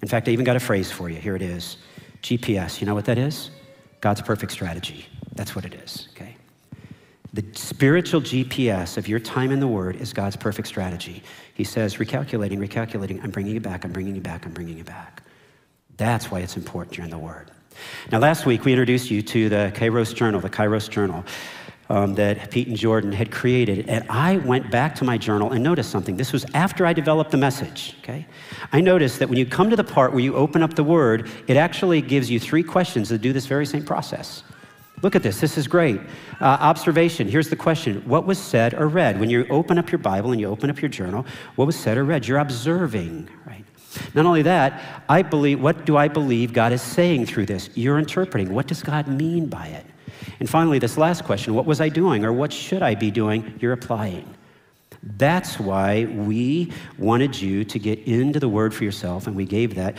In 0.00 0.08
fact, 0.08 0.28
I 0.28 0.32
even 0.32 0.44
got 0.44 0.56
a 0.56 0.60
phrase 0.60 0.90
for 0.90 1.08
you. 1.08 1.16
Here 1.16 1.36
it 1.36 1.42
is 1.42 1.78
GPS. 2.22 2.80
You 2.80 2.86
know 2.86 2.94
what 2.94 3.04
that 3.06 3.18
is? 3.18 3.50
God's 4.00 4.20
perfect 4.20 4.52
strategy. 4.52 5.06
That's 5.34 5.54
what 5.54 5.64
it 5.64 5.74
is, 5.74 6.08
okay? 6.12 6.36
The 7.32 7.44
spiritual 7.52 8.20
GPS 8.20 8.96
of 8.96 9.08
your 9.08 9.20
time 9.20 9.50
in 9.50 9.60
the 9.60 9.68
Word 9.68 9.96
is 9.96 10.12
God's 10.12 10.36
perfect 10.36 10.68
strategy. 10.68 11.22
He 11.54 11.64
says, 11.64 11.96
recalculating, 11.96 12.58
recalculating, 12.58 13.22
I'm 13.24 13.30
bringing 13.30 13.54
you 13.54 13.60
back, 13.60 13.84
I'm 13.84 13.92
bringing 13.92 14.14
you 14.14 14.20
back, 14.20 14.44
I'm 14.44 14.52
bringing 14.52 14.76
you 14.76 14.84
back. 14.84 15.22
That's 15.96 16.30
why 16.30 16.40
it's 16.40 16.56
important 16.56 16.96
you're 16.96 17.04
in 17.04 17.10
the 17.10 17.18
Word. 17.18 17.50
Now, 18.10 18.18
last 18.18 18.44
week 18.44 18.64
we 18.64 18.72
introduced 18.72 19.10
you 19.10 19.22
to 19.22 19.48
the 19.48 19.72
Kairos 19.74 20.14
Journal, 20.14 20.40
the 20.40 20.50
Kairos 20.50 20.90
Journal 20.90 21.24
um, 21.88 22.14
that 22.14 22.50
Pete 22.50 22.68
and 22.68 22.76
Jordan 22.76 23.12
had 23.12 23.30
created. 23.30 23.88
And 23.88 24.08
I 24.08 24.38
went 24.38 24.70
back 24.70 24.94
to 24.96 25.04
my 25.04 25.18
journal 25.18 25.52
and 25.52 25.62
noticed 25.62 25.90
something. 25.90 26.16
This 26.16 26.32
was 26.32 26.46
after 26.54 26.86
I 26.86 26.92
developed 26.92 27.30
the 27.30 27.36
message, 27.36 27.96
okay? 28.02 28.26
I 28.72 28.80
noticed 28.80 29.18
that 29.18 29.28
when 29.28 29.38
you 29.38 29.46
come 29.46 29.70
to 29.70 29.76
the 29.76 29.84
part 29.84 30.12
where 30.12 30.20
you 30.20 30.34
open 30.34 30.62
up 30.62 30.74
the 30.74 30.84
word, 30.84 31.30
it 31.48 31.56
actually 31.56 32.00
gives 32.00 32.30
you 32.30 32.40
three 32.40 32.62
questions 32.62 33.08
that 33.10 33.18
do 33.18 33.32
this 33.32 33.46
very 33.46 33.66
same 33.66 33.84
process. 33.84 34.42
Look 35.02 35.16
at 35.16 35.22
this. 35.24 35.40
This 35.40 35.58
is 35.58 35.66
great. 35.66 36.00
Uh, 36.40 36.44
observation. 36.44 37.26
Here's 37.26 37.48
the 37.48 37.56
question 37.56 38.02
What 38.08 38.24
was 38.24 38.38
said 38.38 38.74
or 38.74 38.86
read? 38.86 39.18
When 39.18 39.28
you 39.28 39.46
open 39.50 39.76
up 39.78 39.90
your 39.90 39.98
Bible 39.98 40.30
and 40.30 40.40
you 40.40 40.48
open 40.48 40.70
up 40.70 40.80
your 40.80 40.88
journal, 40.88 41.26
what 41.56 41.66
was 41.66 41.76
said 41.76 41.98
or 41.98 42.04
read? 42.04 42.26
You're 42.26 42.38
observing, 42.38 43.28
right? 43.44 43.64
Not 44.14 44.26
only 44.26 44.42
that, 44.42 45.02
I 45.08 45.22
believe, 45.22 45.60
what 45.60 45.84
do 45.84 45.96
I 45.96 46.08
believe 46.08 46.52
God 46.52 46.72
is 46.72 46.80
saying 46.80 47.26
through 47.26 47.46
this? 47.46 47.68
You're 47.74 47.98
interpreting. 47.98 48.54
What 48.54 48.66
does 48.66 48.82
God 48.82 49.08
mean 49.08 49.46
by 49.46 49.66
it? 49.66 49.84
And 50.42 50.50
finally, 50.50 50.80
this 50.80 50.98
last 50.98 51.22
question 51.22 51.54
what 51.54 51.66
was 51.66 51.80
I 51.80 51.88
doing 51.88 52.24
or 52.24 52.32
what 52.32 52.52
should 52.52 52.82
I 52.82 52.96
be 52.96 53.12
doing? 53.12 53.56
You're 53.60 53.74
applying. 53.74 54.28
That's 55.16 55.60
why 55.60 56.06
we 56.06 56.72
wanted 56.98 57.40
you 57.40 57.64
to 57.64 57.78
get 57.78 58.00
into 58.08 58.40
the 58.40 58.48
Word 58.48 58.74
for 58.74 58.82
yourself, 58.82 59.28
and 59.28 59.36
we 59.36 59.44
gave 59.44 59.76
that, 59.76 59.96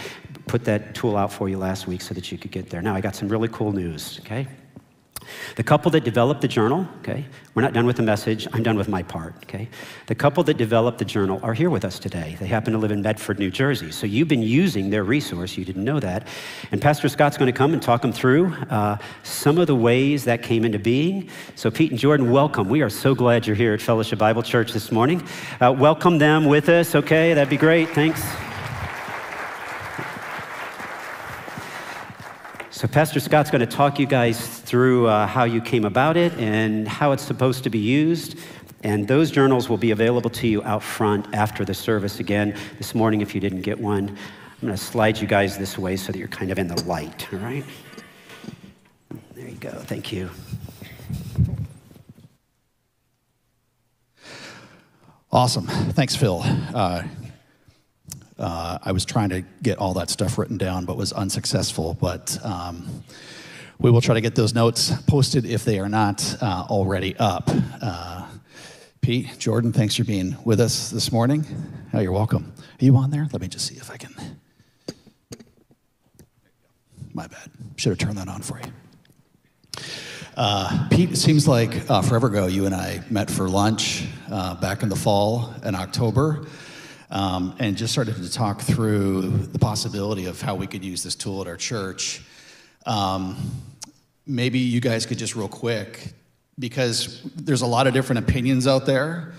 put 0.47 0.65
that 0.65 0.95
tool 0.95 1.15
out 1.15 1.31
for 1.31 1.47
you 1.47 1.57
last 1.57 1.87
week 1.87 2.01
so 2.01 2.13
that 2.13 2.29
you 2.29 2.37
could 2.37 2.51
get 2.51 2.69
there. 2.69 2.81
Now, 2.81 2.93
I 2.93 2.99
got 2.99 3.15
some 3.15 3.29
really 3.29 3.47
cool 3.47 3.71
news, 3.71 4.19
okay? 4.19 4.45
The 5.55 5.63
couple 5.63 5.91
that 5.91 6.03
developed 6.03 6.41
the 6.41 6.47
journal, 6.47 6.87
okay, 6.99 7.25
we're 7.53 7.61
not 7.61 7.73
done 7.73 7.85
with 7.85 7.97
the 7.97 8.03
message, 8.03 8.47
I'm 8.51 8.63
done 8.63 8.77
with 8.77 8.89
my 8.89 9.03
part, 9.03 9.35
okay? 9.43 9.69
The 10.07 10.15
couple 10.15 10.43
that 10.45 10.57
developed 10.57 10.97
the 10.97 11.05
journal 11.05 11.39
are 11.43 11.53
here 11.53 11.69
with 11.69 11.85
us 11.85 11.99
today. 11.99 12.35
They 12.39 12.47
happen 12.47 12.73
to 12.73 12.79
live 12.79 12.91
in 12.91 13.01
Medford, 13.01 13.37
New 13.37 13.51
Jersey. 13.51 13.91
So 13.91 14.07
you've 14.07 14.27
been 14.27 14.41
using 14.41 14.89
their 14.89 15.03
resource, 15.03 15.57
you 15.57 15.65
didn't 15.65 15.83
know 15.83 15.99
that. 15.99 16.27
And 16.71 16.81
Pastor 16.81 17.09
Scott's 17.09 17.37
to 17.37 17.51
come 17.51 17.73
and 17.73 17.81
talk 17.81 18.01
them 18.01 18.11
through 18.11 18.53
uh, 18.69 18.97
some 19.23 19.57
of 19.57 19.67
the 19.67 19.75
ways 19.75 20.25
that 20.25 20.41
came 20.41 20.65
into 20.65 20.79
being. 20.79 21.29
So, 21.55 21.69
Pete 21.69 21.91
and 21.91 21.99
Jordan, 21.99 22.31
welcome. 22.31 22.69
We 22.69 22.81
are 22.81 22.89
so 22.89 23.13
glad 23.13 23.45
you're 23.45 23.55
here 23.55 23.73
at 23.73 23.81
Fellowship 23.81 24.19
Bible 24.19 24.43
Church 24.43 24.71
this 24.71 24.91
morning. 24.91 25.21
Uh, 25.61 25.71
welcome 25.71 26.17
them 26.17 26.45
with 26.45 26.69
us, 26.69 26.95
okay? 26.95 27.33
That'd 27.33 27.49
be 27.49 27.57
great. 27.57 27.89
Thanks. 27.89 28.23
So, 32.71 32.87
Pastor 32.87 33.19
Scott's 33.19 33.51
to 33.51 33.65
talk 33.65 33.99
you 33.99 34.05
guys 34.05 34.62
through 34.73 35.05
uh, 35.05 35.27
how 35.27 35.43
you 35.43 35.61
came 35.61 35.85
about 35.85 36.17
it 36.17 36.33
and 36.39 36.87
how 36.87 37.11
it's 37.11 37.21
supposed 37.21 37.63
to 37.63 37.69
be 37.69 37.77
used. 37.77 38.39
And 38.81 39.07
those 39.07 39.29
journals 39.29 39.69
will 39.69 39.77
be 39.77 39.91
available 39.91 40.31
to 40.31 40.47
you 40.47 40.63
out 40.63 40.81
front 40.81 41.27
after 41.31 41.63
the 41.63 41.75
service 41.75 42.19
again. 42.19 42.57
This 42.79 42.95
morning, 42.95 43.21
if 43.21 43.35
you 43.35 43.39
didn't 43.39 43.61
get 43.61 43.79
one, 43.79 44.09
I'm 44.09 44.67
going 44.67 44.73
to 44.73 44.77
slide 44.83 45.19
you 45.19 45.27
guys 45.27 45.59
this 45.59 45.77
way 45.77 45.95
so 45.95 46.11
that 46.11 46.17
you're 46.17 46.27
kind 46.27 46.49
of 46.49 46.57
in 46.57 46.65
the 46.65 46.81
light, 46.85 47.31
all 47.31 47.37
right? 47.37 47.63
There 49.35 49.47
you 49.47 49.57
go. 49.57 49.69
Thank 49.69 50.11
you. 50.11 50.31
Awesome. 55.31 55.67
Thanks, 55.67 56.15
Phil. 56.15 56.41
Uh, 56.43 57.03
uh, 58.39 58.79
I 58.81 58.91
was 58.91 59.05
trying 59.05 59.29
to 59.29 59.43
get 59.61 59.77
all 59.77 59.93
that 59.93 60.09
stuff 60.09 60.39
written 60.39 60.57
down, 60.57 60.85
but 60.85 60.97
was 60.97 61.13
unsuccessful. 61.13 61.95
But 62.01 62.43
um, 62.43 63.03
we 63.83 63.91
will 63.91 63.99
try 63.99 64.15
to 64.15 64.21
get 64.21 64.33
those 64.33 64.55
notes 64.55 64.93
posted 65.07 65.45
if 65.45 65.65
they 65.65 65.77
are 65.77 65.89
not 65.89 66.37
uh, 66.41 66.65
already 66.69 67.17
up. 67.17 67.51
Uh, 67.81 68.25
Pete, 69.01 69.37
Jordan, 69.37 69.73
thanks 69.73 69.93
for 69.97 70.05
being 70.05 70.37
with 70.45 70.61
us 70.61 70.89
this 70.89 71.11
morning. 71.11 71.45
Oh, 71.93 71.99
you're 71.99 72.13
welcome. 72.13 72.53
Are 72.57 72.85
you 72.85 72.95
on 72.95 73.11
there? 73.11 73.27
Let 73.33 73.41
me 73.41 73.49
just 73.49 73.67
see 73.67 73.75
if 73.75 73.91
I 73.91 73.97
can. 73.97 74.39
My 77.13 77.27
bad. 77.27 77.51
Should 77.75 77.89
have 77.89 77.97
turned 77.97 78.17
that 78.19 78.29
on 78.29 78.41
for 78.41 78.57
you. 78.61 79.83
Uh, 80.37 80.87
Pete, 80.89 81.11
it 81.11 81.17
seems 81.17 81.45
like 81.45 81.89
uh, 81.91 82.01
forever 82.01 82.27
ago 82.27 82.47
you 82.47 82.65
and 82.65 82.73
I 82.73 83.03
met 83.09 83.29
for 83.29 83.49
lunch 83.49 84.07
uh, 84.31 84.55
back 84.55 84.83
in 84.83 84.87
the 84.87 84.95
fall 84.95 85.53
in 85.61 85.75
October 85.75 86.47
um, 87.11 87.53
and 87.59 87.75
just 87.75 87.91
started 87.91 88.15
to 88.15 88.31
talk 88.31 88.61
through 88.61 89.23
the 89.23 89.59
possibility 89.59 90.25
of 90.25 90.41
how 90.41 90.55
we 90.55 90.67
could 90.67 90.85
use 90.85 91.03
this 91.03 91.15
tool 91.15 91.41
at 91.41 91.47
our 91.47 91.57
church. 91.57 92.23
Um, 92.85 93.35
maybe 94.25 94.59
you 94.59 94.79
guys 94.79 95.05
could 95.05 95.17
just 95.17 95.35
real 95.35 95.47
quick, 95.47 96.13
because 96.59 97.21
there's 97.35 97.61
a 97.61 97.67
lot 97.67 97.87
of 97.87 97.93
different 97.93 98.27
opinions 98.27 98.67
out 98.67 98.85
there 98.85 99.33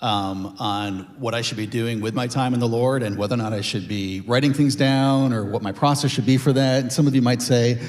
um, 0.00 0.56
on 0.58 1.00
what 1.18 1.34
I 1.34 1.42
should 1.42 1.56
be 1.56 1.66
doing 1.66 2.00
with 2.00 2.14
my 2.14 2.26
time 2.26 2.54
in 2.54 2.60
the 2.60 2.68
Lord 2.68 3.02
and 3.02 3.16
whether 3.16 3.34
or 3.34 3.38
not 3.38 3.52
I 3.52 3.60
should 3.60 3.88
be 3.88 4.20
writing 4.22 4.52
things 4.52 4.76
down 4.76 5.32
or 5.32 5.44
what 5.44 5.62
my 5.62 5.72
process 5.72 6.10
should 6.10 6.26
be 6.26 6.36
for 6.36 6.52
that. 6.52 6.82
And 6.82 6.92
some 6.92 7.06
of 7.06 7.14
you 7.14 7.22
might 7.22 7.42
say, 7.42 7.80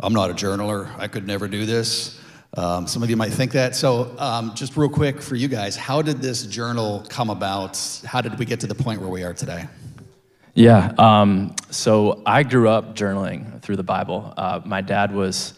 I'm 0.00 0.12
not 0.12 0.30
a 0.30 0.34
journaler, 0.34 0.90
I 0.98 1.08
could 1.08 1.26
never 1.26 1.48
do 1.48 1.66
this. 1.66 2.20
Um, 2.56 2.86
some 2.86 3.02
of 3.02 3.10
you 3.10 3.16
might 3.16 3.32
think 3.32 3.52
that. 3.52 3.74
So, 3.74 4.14
um, 4.18 4.54
just 4.54 4.76
real 4.76 4.88
quick 4.88 5.20
for 5.20 5.34
you 5.34 5.48
guys, 5.48 5.76
how 5.76 6.00
did 6.00 6.22
this 6.22 6.46
journal 6.46 7.04
come 7.08 7.28
about? 7.28 7.78
How 8.06 8.20
did 8.20 8.38
we 8.38 8.44
get 8.44 8.60
to 8.60 8.66
the 8.66 8.74
point 8.74 9.00
where 9.00 9.10
we 9.10 9.24
are 9.24 9.34
today? 9.34 9.66
Yeah, 10.54 10.94
um, 10.96 11.54
so 11.70 12.22
I 12.24 12.42
grew 12.42 12.68
up 12.68 12.96
journaling 12.96 13.60
through 13.60 13.76
the 13.76 13.82
Bible. 13.82 14.32
Uh, 14.38 14.62
my 14.64 14.80
dad 14.80 15.14
was 15.14 15.52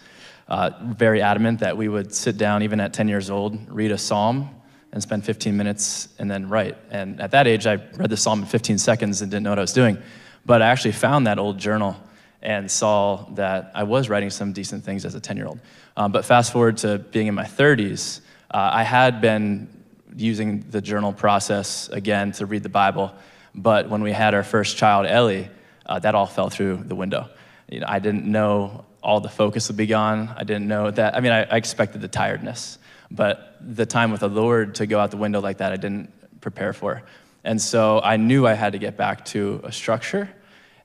uh, 0.49 0.71
very 0.83 1.21
adamant 1.21 1.61
that 1.61 1.77
we 1.77 1.89
would 1.89 2.15
sit 2.15 2.39
down, 2.39 2.63
even 2.63 2.81
at 2.81 2.93
10 2.95 3.09
years 3.09 3.31
old, 3.31 3.59
read 3.71 3.93
a 3.93 3.99
psalm 3.99 4.51
and 4.93 5.03
spend 5.03 5.25
15 5.25 5.57
minutes 5.57 6.09
and 6.19 6.31
then 6.31 6.49
write. 6.49 6.77
And 6.91 7.21
at 7.21 7.33
that 7.33 7.47
age, 7.47 7.67
I 7.67 7.75
read 7.97 8.09
the 8.09 8.17
psalm 8.17 8.41
in 8.41 8.47
15 8.47 8.79
seconds 8.79 9.21
and 9.21 9.31
didn't 9.31 9.45
know 9.45 9.51
what 9.51 9.59
I 9.59 9.63
was 9.63 9.75
doing. 9.75 9.99
But 10.47 10.63
I 10.63 10.69
actually 10.69 10.93
found 10.93 11.27
that 11.27 11.39
old 11.39 11.59
journal 11.59 11.97
and 12.41 12.71
saw 12.71 13.27
that 13.35 13.73
I 13.75 13.83
was 13.83 14.09
writing 14.09 14.31
some 14.31 14.53
decent 14.53 14.85
things 14.85 15.05
as 15.05 15.15
a 15.15 15.21
10 15.21 15.37
year 15.37 15.47
old. 15.47 15.61
Um, 15.97 16.13
but 16.13 16.25
fast 16.25 16.53
forward 16.53 16.79
to 16.79 16.99
being 16.99 17.27
in 17.27 17.35
my 17.35 17.45
30s, 17.45 18.21
uh, 18.51 18.71
I 18.73 18.85
had 18.85 19.21
been 19.21 19.69
using 20.17 20.65
the 20.71 20.81
journal 20.81 21.13
process 21.13 21.89
again 21.91 22.33
to 22.33 22.47
read 22.47 22.63
the 22.63 22.69
Bible. 22.71 23.13
But 23.55 23.91
when 23.91 24.03
we 24.03 24.13
had 24.13 24.35
our 24.35 24.45
first 24.45 24.77
child, 24.77 25.07
Ellie, 25.07 25.51
uh, 25.85 25.99
that 25.99 26.15
all 26.15 26.27
fell 26.27 26.49
through 26.49 26.85
the 26.85 26.95
window. 26.95 27.29
You 27.69 27.81
know, 27.81 27.87
I 27.89 27.99
didn't 27.99 28.25
know 28.25 28.85
all 29.09 29.21
the 29.21 29.29
focus 29.31 29.69
would 29.69 29.77
be 29.79 29.87
gone. 29.87 30.29
I 30.37 30.45
didn't 30.45 30.69
know 30.69 30.91
that. 30.91 31.17
I 31.17 31.21
mean, 31.21 31.33
I, 31.33 31.45
I 31.45 31.57
expected 31.57 32.03
the 32.03 32.09
tiredness, 32.09 32.79
but 33.11 33.57
the 33.59 33.87
time 33.87 34.11
with 34.13 34.21
the 34.21 34.29
Lord 34.29 34.75
to 34.75 34.87
go 34.87 35.01
out 35.01 35.11
the 35.11 35.17
window 35.17 35.41
like 35.41 35.59
that, 35.59 35.73
I 35.73 35.77
didn't 35.77 36.13
prepare 36.43 36.75
for. 36.75 37.03
And 37.43 37.59
so 37.59 38.03
I 38.03 38.19
knew 38.19 38.47
I 38.47 38.53
had 38.53 38.73
to 38.75 38.79
get 38.79 38.99
back 38.99 39.25
to 39.27 39.63
a 39.65 39.73
structure 39.73 40.29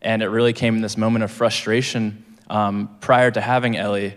and 0.01 0.23
it 0.23 0.27
really 0.27 0.53
came 0.53 0.77
in 0.77 0.81
this 0.81 0.95
moment 0.95 1.25
of 1.25 1.31
frustration. 1.31 2.23
Um, 2.49 2.95
prior 3.01 3.29
to 3.29 3.41
having 3.41 3.75
Ellie, 3.75 4.15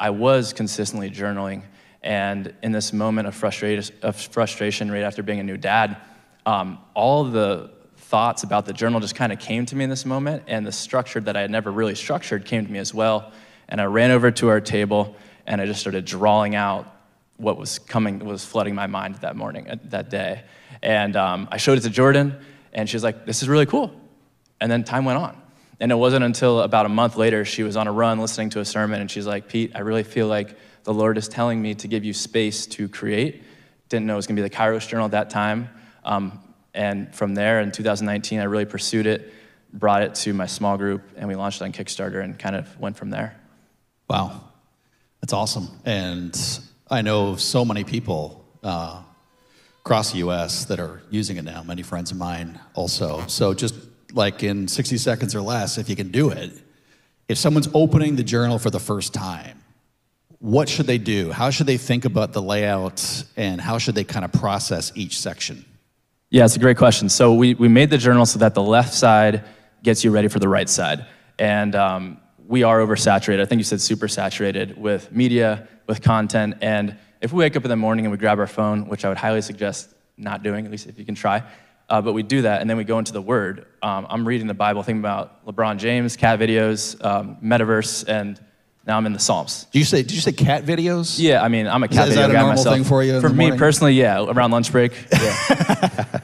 I 0.00 0.10
was 0.10 0.52
consistently 0.52 1.08
journaling. 1.08 1.62
And 2.02 2.54
in 2.60 2.72
this 2.72 2.92
moment 2.92 3.28
of, 3.28 3.36
frustration, 3.36 3.94
of 4.02 4.16
frustration 4.16 4.90
right 4.90 5.04
after 5.04 5.22
being 5.22 5.38
a 5.38 5.44
new 5.44 5.56
dad, 5.56 5.96
um, 6.44 6.78
all 6.92 7.22
the 7.22 7.70
thoughts 7.96 8.42
about 8.42 8.66
the 8.66 8.72
journal 8.72 9.00
just 9.00 9.14
kind 9.14 9.32
of 9.32 9.38
came 9.38 9.66
to 9.66 9.74
me 9.74 9.82
in 9.82 9.90
this 9.90 10.04
moment. 10.04 10.44
And 10.46 10.66
the 10.66 10.72
structure 10.72 11.20
that 11.20 11.36
I 11.36 11.40
had 11.40 11.50
never 11.50 11.72
really 11.72 11.94
structured 11.94 12.44
came 12.44 12.66
to 12.66 12.70
me 12.70 12.78
as 12.78 12.94
well. 12.94 13.32
And 13.68 13.80
I 13.80 13.84
ran 13.84 14.10
over 14.10 14.30
to 14.30 14.48
our 14.48 14.60
table 14.60 15.16
and 15.46 15.60
I 15.60 15.66
just 15.66 15.80
started 15.80 16.04
drawing 16.04 16.54
out 16.54 16.90
what 17.36 17.58
was 17.58 17.78
coming, 17.78 18.18
what 18.20 18.28
was 18.28 18.44
flooding 18.44 18.74
my 18.74 18.86
mind 18.86 19.16
that 19.16 19.36
morning, 19.36 19.80
that 19.84 20.08
day. 20.08 20.42
And 20.82 21.16
um, 21.16 21.48
I 21.50 21.56
showed 21.56 21.78
it 21.78 21.82
to 21.82 21.90
Jordan, 21.90 22.38
and 22.72 22.88
she 22.88 22.96
was 22.96 23.02
like, 23.02 23.26
This 23.26 23.42
is 23.42 23.48
really 23.48 23.66
cool 23.66 23.92
and 24.64 24.70
then 24.72 24.82
time 24.82 25.04
went 25.04 25.18
on. 25.18 25.40
And 25.78 25.92
it 25.92 25.96
wasn't 25.96 26.24
until 26.24 26.60
about 26.60 26.86
a 26.86 26.88
month 26.88 27.16
later, 27.16 27.44
she 27.44 27.62
was 27.62 27.76
on 27.76 27.86
a 27.86 27.92
run 27.92 28.18
listening 28.18 28.48
to 28.50 28.60
a 28.60 28.64
sermon, 28.64 29.00
and 29.00 29.10
she's 29.10 29.26
like, 29.26 29.48
Pete, 29.48 29.72
I 29.74 29.80
really 29.80 30.04
feel 30.04 30.26
like 30.26 30.56
the 30.84 30.94
Lord 30.94 31.18
is 31.18 31.28
telling 31.28 31.60
me 31.60 31.74
to 31.74 31.86
give 31.88 32.02
you 32.02 32.14
space 32.14 32.66
to 32.68 32.88
create. 32.88 33.42
Didn't 33.90 34.06
know 34.06 34.14
it 34.14 34.16
was 34.16 34.26
gonna 34.26 34.40
be 34.40 34.48
the 34.48 34.54
Kairos 34.54 34.88
Journal 34.88 35.04
at 35.04 35.10
that 35.10 35.28
time. 35.30 35.68
Um, 36.04 36.40
and 36.72 37.14
from 37.14 37.34
there, 37.34 37.60
in 37.60 37.72
2019, 37.72 38.40
I 38.40 38.44
really 38.44 38.64
pursued 38.64 39.06
it, 39.06 39.34
brought 39.72 40.02
it 40.02 40.14
to 40.16 40.32
my 40.32 40.46
small 40.46 40.78
group, 40.78 41.02
and 41.16 41.28
we 41.28 41.34
launched 41.34 41.60
on 41.60 41.72
Kickstarter 41.72 42.22
and 42.22 42.38
kind 42.38 42.56
of 42.56 42.80
went 42.80 42.96
from 42.96 43.10
there. 43.10 43.36
Wow, 44.08 44.40
that's 45.20 45.32
awesome. 45.32 45.68
And 45.84 46.38
I 46.90 47.02
know 47.02 47.36
so 47.36 47.64
many 47.64 47.84
people 47.84 48.44
uh, 48.62 49.02
across 49.80 50.12
the 50.12 50.18
US 50.18 50.64
that 50.66 50.80
are 50.80 51.02
using 51.10 51.36
it 51.36 51.44
now, 51.44 51.62
many 51.62 51.82
friends 51.82 52.10
of 52.10 52.16
mine 52.16 52.58
also. 52.74 53.26
So, 53.26 53.54
just 53.54 53.74
like 54.12 54.42
in 54.42 54.68
60 54.68 54.96
seconds 54.98 55.34
or 55.34 55.40
less, 55.40 55.78
if 55.78 55.88
you 55.88 55.96
can 55.96 56.10
do 56.10 56.30
it, 56.30 56.52
if 57.28 57.38
someone's 57.38 57.68
opening 57.74 58.16
the 58.16 58.22
journal 58.22 58.58
for 58.58 58.70
the 58.70 58.78
first 58.78 59.12
time, 59.12 59.62
what 60.38 60.68
should 60.68 60.86
they 60.86 60.98
do? 60.98 61.32
How 61.32 61.50
should 61.50 61.66
they 61.66 61.78
think 61.78 62.04
about 62.04 62.32
the 62.32 62.42
layout 62.42 63.24
and 63.36 63.60
how 63.60 63.78
should 63.78 63.94
they 63.94 64.04
kind 64.04 64.24
of 64.24 64.32
process 64.32 64.92
each 64.94 65.18
section? 65.18 65.64
Yeah, 66.30 66.44
it's 66.44 66.56
a 66.56 66.58
great 66.58 66.76
question. 66.76 67.08
So 67.08 67.32
we, 67.32 67.54
we 67.54 67.68
made 67.68 67.90
the 67.90 67.98
journal 67.98 68.26
so 68.26 68.38
that 68.40 68.54
the 68.54 68.62
left 68.62 68.92
side 68.92 69.44
gets 69.82 70.04
you 70.04 70.10
ready 70.10 70.28
for 70.28 70.38
the 70.38 70.48
right 70.48 70.68
side. 70.68 71.06
And 71.38 71.74
um, 71.74 72.18
we 72.46 72.62
are 72.62 72.78
oversaturated. 72.80 73.40
I 73.40 73.44
think 73.46 73.58
you 73.60 73.64
said 73.64 73.80
super 73.80 74.08
saturated 74.08 74.76
with 74.78 75.10
media, 75.12 75.68
with 75.86 76.02
content. 76.02 76.56
And 76.60 76.96
if 77.20 77.32
we 77.32 77.38
wake 77.38 77.56
up 77.56 77.64
in 77.64 77.70
the 77.70 77.76
morning 77.76 78.04
and 78.04 78.12
we 78.12 78.18
grab 78.18 78.38
our 78.38 78.46
phone, 78.46 78.86
which 78.88 79.04
I 79.04 79.08
would 79.08 79.18
highly 79.18 79.40
suggest 79.42 79.94
not 80.16 80.42
doing, 80.42 80.64
at 80.66 80.70
least 80.70 80.86
if 80.86 80.98
you 80.98 81.04
can 81.04 81.14
try, 81.14 81.42
uh, 81.88 82.00
but 82.00 82.12
we 82.12 82.22
do 82.22 82.42
that 82.42 82.60
and 82.60 82.68
then 82.68 82.76
we 82.76 82.84
go 82.84 82.98
into 82.98 83.12
the 83.12 83.22
Word. 83.22 83.66
Um, 83.82 84.06
I'm 84.08 84.26
reading 84.26 84.46
the 84.46 84.54
Bible, 84.54 84.82
thinking 84.82 85.00
about 85.00 85.44
LeBron 85.46 85.78
James, 85.78 86.16
cat 86.16 86.38
videos, 86.38 87.02
um, 87.04 87.36
metaverse, 87.42 88.08
and 88.08 88.40
now 88.86 88.98
I'm 88.98 89.06
in 89.06 89.12
the 89.14 89.18
Psalms. 89.18 89.64
Did 89.72 89.78
you 89.78 89.84
say, 89.86 90.02
did 90.02 90.12
you 90.12 90.20
say 90.20 90.32
cat 90.32 90.64
videos? 90.64 91.18
Yeah, 91.18 91.42
I 91.42 91.48
mean, 91.48 91.66
I'm 91.66 91.82
a 91.82 91.88
cat 91.88 92.08
is 92.08 92.14
video 92.14 92.28
that 92.28 92.30
a 92.30 92.32
guy 92.34 92.40
normal 92.40 92.56
myself. 92.56 92.74
thing 92.74 92.84
for 92.84 93.02
you 93.02 93.20
For 93.20 93.30
me 93.30 93.36
morning? 93.46 93.58
personally, 93.58 93.94
yeah, 93.94 94.22
around 94.22 94.50
lunch 94.50 94.70
break. 94.70 94.92
Yeah. 95.12 96.20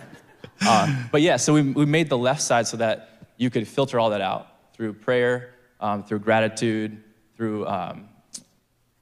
uh, 0.63 1.05
but 1.11 1.23
yeah, 1.23 1.37
so 1.37 1.55
we, 1.55 1.63
we 1.63 1.87
made 1.87 2.11
the 2.11 2.19
left 2.19 2.43
side 2.43 2.67
so 2.67 2.77
that 2.77 3.09
you 3.39 3.49
could 3.49 3.67
filter 3.67 3.99
all 3.99 4.11
that 4.11 4.21
out 4.21 4.47
through 4.75 4.93
prayer, 4.93 5.50
um, 5.81 6.05
through 6.05 6.21
gratitude, 6.21 7.03
through 7.37 7.67
um, 7.67 8.09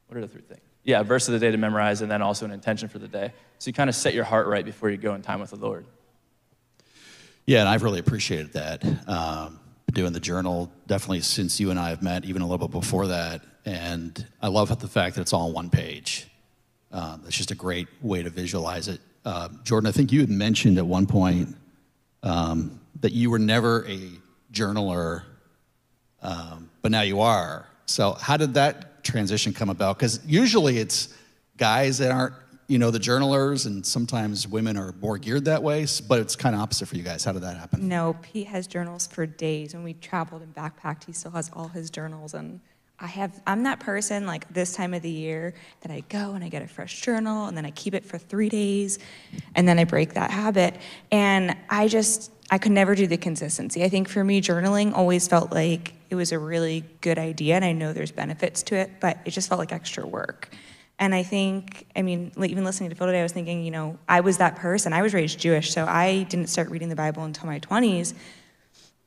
what 0.06 0.16
are 0.16 0.20
the 0.20 0.28
three 0.28 0.42
things? 0.42 0.60
Yeah, 0.84 1.02
verse 1.02 1.28
of 1.28 1.32
the 1.32 1.40
day 1.40 1.50
to 1.50 1.58
memorize, 1.58 2.00
and 2.00 2.10
then 2.10 2.22
also 2.22 2.44
an 2.44 2.50
intention 2.50 2.88
for 2.88 2.98
the 2.98 3.08
day. 3.08 3.32
So 3.58 3.68
you 3.68 3.74
kind 3.74 3.90
of 3.90 3.96
set 3.96 4.14
your 4.14 4.24
heart 4.24 4.46
right 4.46 4.64
before 4.64 4.88
you 4.90 4.96
go 4.96 5.14
in 5.14 5.22
time 5.22 5.40
with 5.40 5.50
the 5.50 5.56
Lord. 5.56 5.84
Yeah, 7.46 7.60
and 7.60 7.68
I've 7.68 7.82
really 7.82 7.98
appreciated 7.98 8.52
that. 8.54 8.84
Um, 9.08 9.60
doing 9.92 10.12
the 10.12 10.20
journal 10.20 10.70
definitely 10.86 11.20
since 11.20 11.58
you 11.58 11.70
and 11.70 11.78
I 11.78 11.90
have 11.90 12.02
met, 12.02 12.24
even 12.24 12.42
a 12.42 12.46
little 12.46 12.68
bit 12.68 12.72
before 12.72 13.08
that. 13.08 13.42
And 13.64 14.26
I 14.40 14.48
love 14.48 14.76
the 14.78 14.88
fact 14.88 15.16
that 15.16 15.22
it's 15.22 15.32
all 15.32 15.48
on 15.48 15.52
one 15.52 15.70
page. 15.70 16.28
Um, 16.92 17.22
it's 17.26 17.36
just 17.36 17.50
a 17.50 17.54
great 17.54 17.88
way 18.00 18.22
to 18.22 18.30
visualize 18.30 18.88
it. 18.88 19.00
Uh, 19.24 19.48
Jordan, 19.64 19.88
I 19.88 19.92
think 19.92 20.12
you 20.12 20.20
had 20.20 20.30
mentioned 20.30 20.78
at 20.78 20.86
one 20.86 21.06
point 21.06 21.56
um, 22.22 22.80
that 23.00 23.12
you 23.12 23.30
were 23.30 23.38
never 23.38 23.86
a 23.86 24.10
journaler, 24.52 25.22
um, 26.28 26.68
but 26.82 26.90
now 26.90 27.00
you 27.00 27.20
are. 27.20 27.66
So, 27.86 28.12
how 28.12 28.36
did 28.36 28.54
that 28.54 29.02
transition 29.02 29.54
come 29.54 29.70
about? 29.70 29.96
Because 29.96 30.20
usually 30.26 30.76
it's 30.76 31.14
guys 31.56 31.96
that 31.98 32.10
aren't, 32.10 32.34
you 32.66 32.78
know, 32.78 32.90
the 32.90 32.98
journalers, 32.98 33.64
and 33.64 33.84
sometimes 33.84 34.46
women 34.46 34.76
are 34.76 34.92
more 35.00 35.16
geared 35.16 35.46
that 35.46 35.62
way. 35.62 35.86
But 36.06 36.20
it's 36.20 36.36
kind 36.36 36.54
of 36.54 36.60
opposite 36.60 36.86
for 36.86 36.96
you 36.96 37.02
guys. 37.02 37.24
How 37.24 37.32
did 37.32 37.42
that 37.42 37.56
happen? 37.56 37.88
No, 37.88 38.14
Pete 38.20 38.46
has 38.48 38.66
journals 38.66 39.06
for 39.06 39.24
days. 39.24 39.74
When 39.74 39.84
we 39.84 39.94
traveled 39.94 40.42
and 40.42 40.54
backpacked, 40.54 41.04
he 41.04 41.12
still 41.12 41.30
has 41.30 41.50
all 41.54 41.68
his 41.68 41.88
journals. 41.88 42.34
And 42.34 42.60
I 43.00 43.06
have, 43.06 43.40
I'm 43.46 43.62
that 43.62 43.80
person 43.80 44.26
like 44.26 44.52
this 44.52 44.74
time 44.74 44.92
of 44.92 45.00
the 45.00 45.10
year 45.10 45.54
that 45.80 45.90
I 45.90 46.00
go 46.10 46.34
and 46.34 46.44
I 46.44 46.50
get 46.50 46.60
a 46.60 46.68
fresh 46.68 47.00
journal 47.00 47.46
and 47.46 47.56
then 47.56 47.64
I 47.64 47.70
keep 47.70 47.94
it 47.94 48.04
for 48.04 48.18
three 48.18 48.50
days 48.50 48.98
and 49.54 49.66
then 49.66 49.78
I 49.78 49.84
break 49.84 50.14
that 50.14 50.30
habit. 50.30 50.76
And 51.10 51.56
I 51.70 51.88
just, 51.88 52.32
I 52.50 52.58
could 52.58 52.72
never 52.72 52.94
do 52.94 53.06
the 53.06 53.18
consistency. 53.18 53.84
I 53.84 53.88
think 53.88 54.08
for 54.08 54.24
me, 54.24 54.40
journaling 54.40 54.94
always 54.94 55.28
felt 55.28 55.52
like 55.52 55.92
it 56.08 56.14
was 56.14 56.32
a 56.32 56.38
really 56.38 56.84
good 57.02 57.18
idea. 57.18 57.56
And 57.56 57.64
I 57.64 57.72
know 57.72 57.92
there's 57.92 58.12
benefits 58.12 58.62
to 58.64 58.76
it, 58.76 58.90
but 59.00 59.18
it 59.24 59.30
just 59.32 59.48
felt 59.48 59.58
like 59.58 59.72
extra 59.72 60.06
work. 60.06 60.48
And 60.98 61.14
I 61.14 61.22
think, 61.22 61.86
I 61.94 62.02
mean, 62.02 62.32
even 62.42 62.64
listening 62.64 62.90
to 62.90 62.96
Phil 62.96 63.06
today, 63.06 63.20
I 63.20 63.22
was 63.22 63.32
thinking, 63.32 63.64
you 63.64 63.70
know, 63.70 63.98
I 64.08 64.20
was 64.20 64.38
that 64.38 64.56
person. 64.56 64.92
I 64.92 65.02
was 65.02 65.14
raised 65.14 65.38
Jewish, 65.38 65.72
so 65.72 65.84
I 65.84 66.24
didn't 66.24 66.48
start 66.48 66.70
reading 66.70 66.88
the 66.88 66.96
Bible 66.96 67.22
until 67.22 67.46
my 67.46 67.60
20s. 67.60 68.14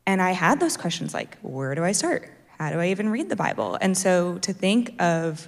And 0.05 0.21
I 0.21 0.31
had 0.31 0.59
those 0.59 0.77
questions 0.77 1.13
like, 1.13 1.37
where 1.41 1.75
do 1.75 1.83
I 1.83 1.91
start? 1.91 2.31
How 2.59 2.69
do 2.69 2.79
I 2.79 2.89
even 2.89 3.09
read 3.09 3.27
the 3.27 3.35
Bible? 3.35 3.77
And 3.81 3.97
so 3.97 4.37
to 4.39 4.53
think 4.53 5.01
of 5.01 5.47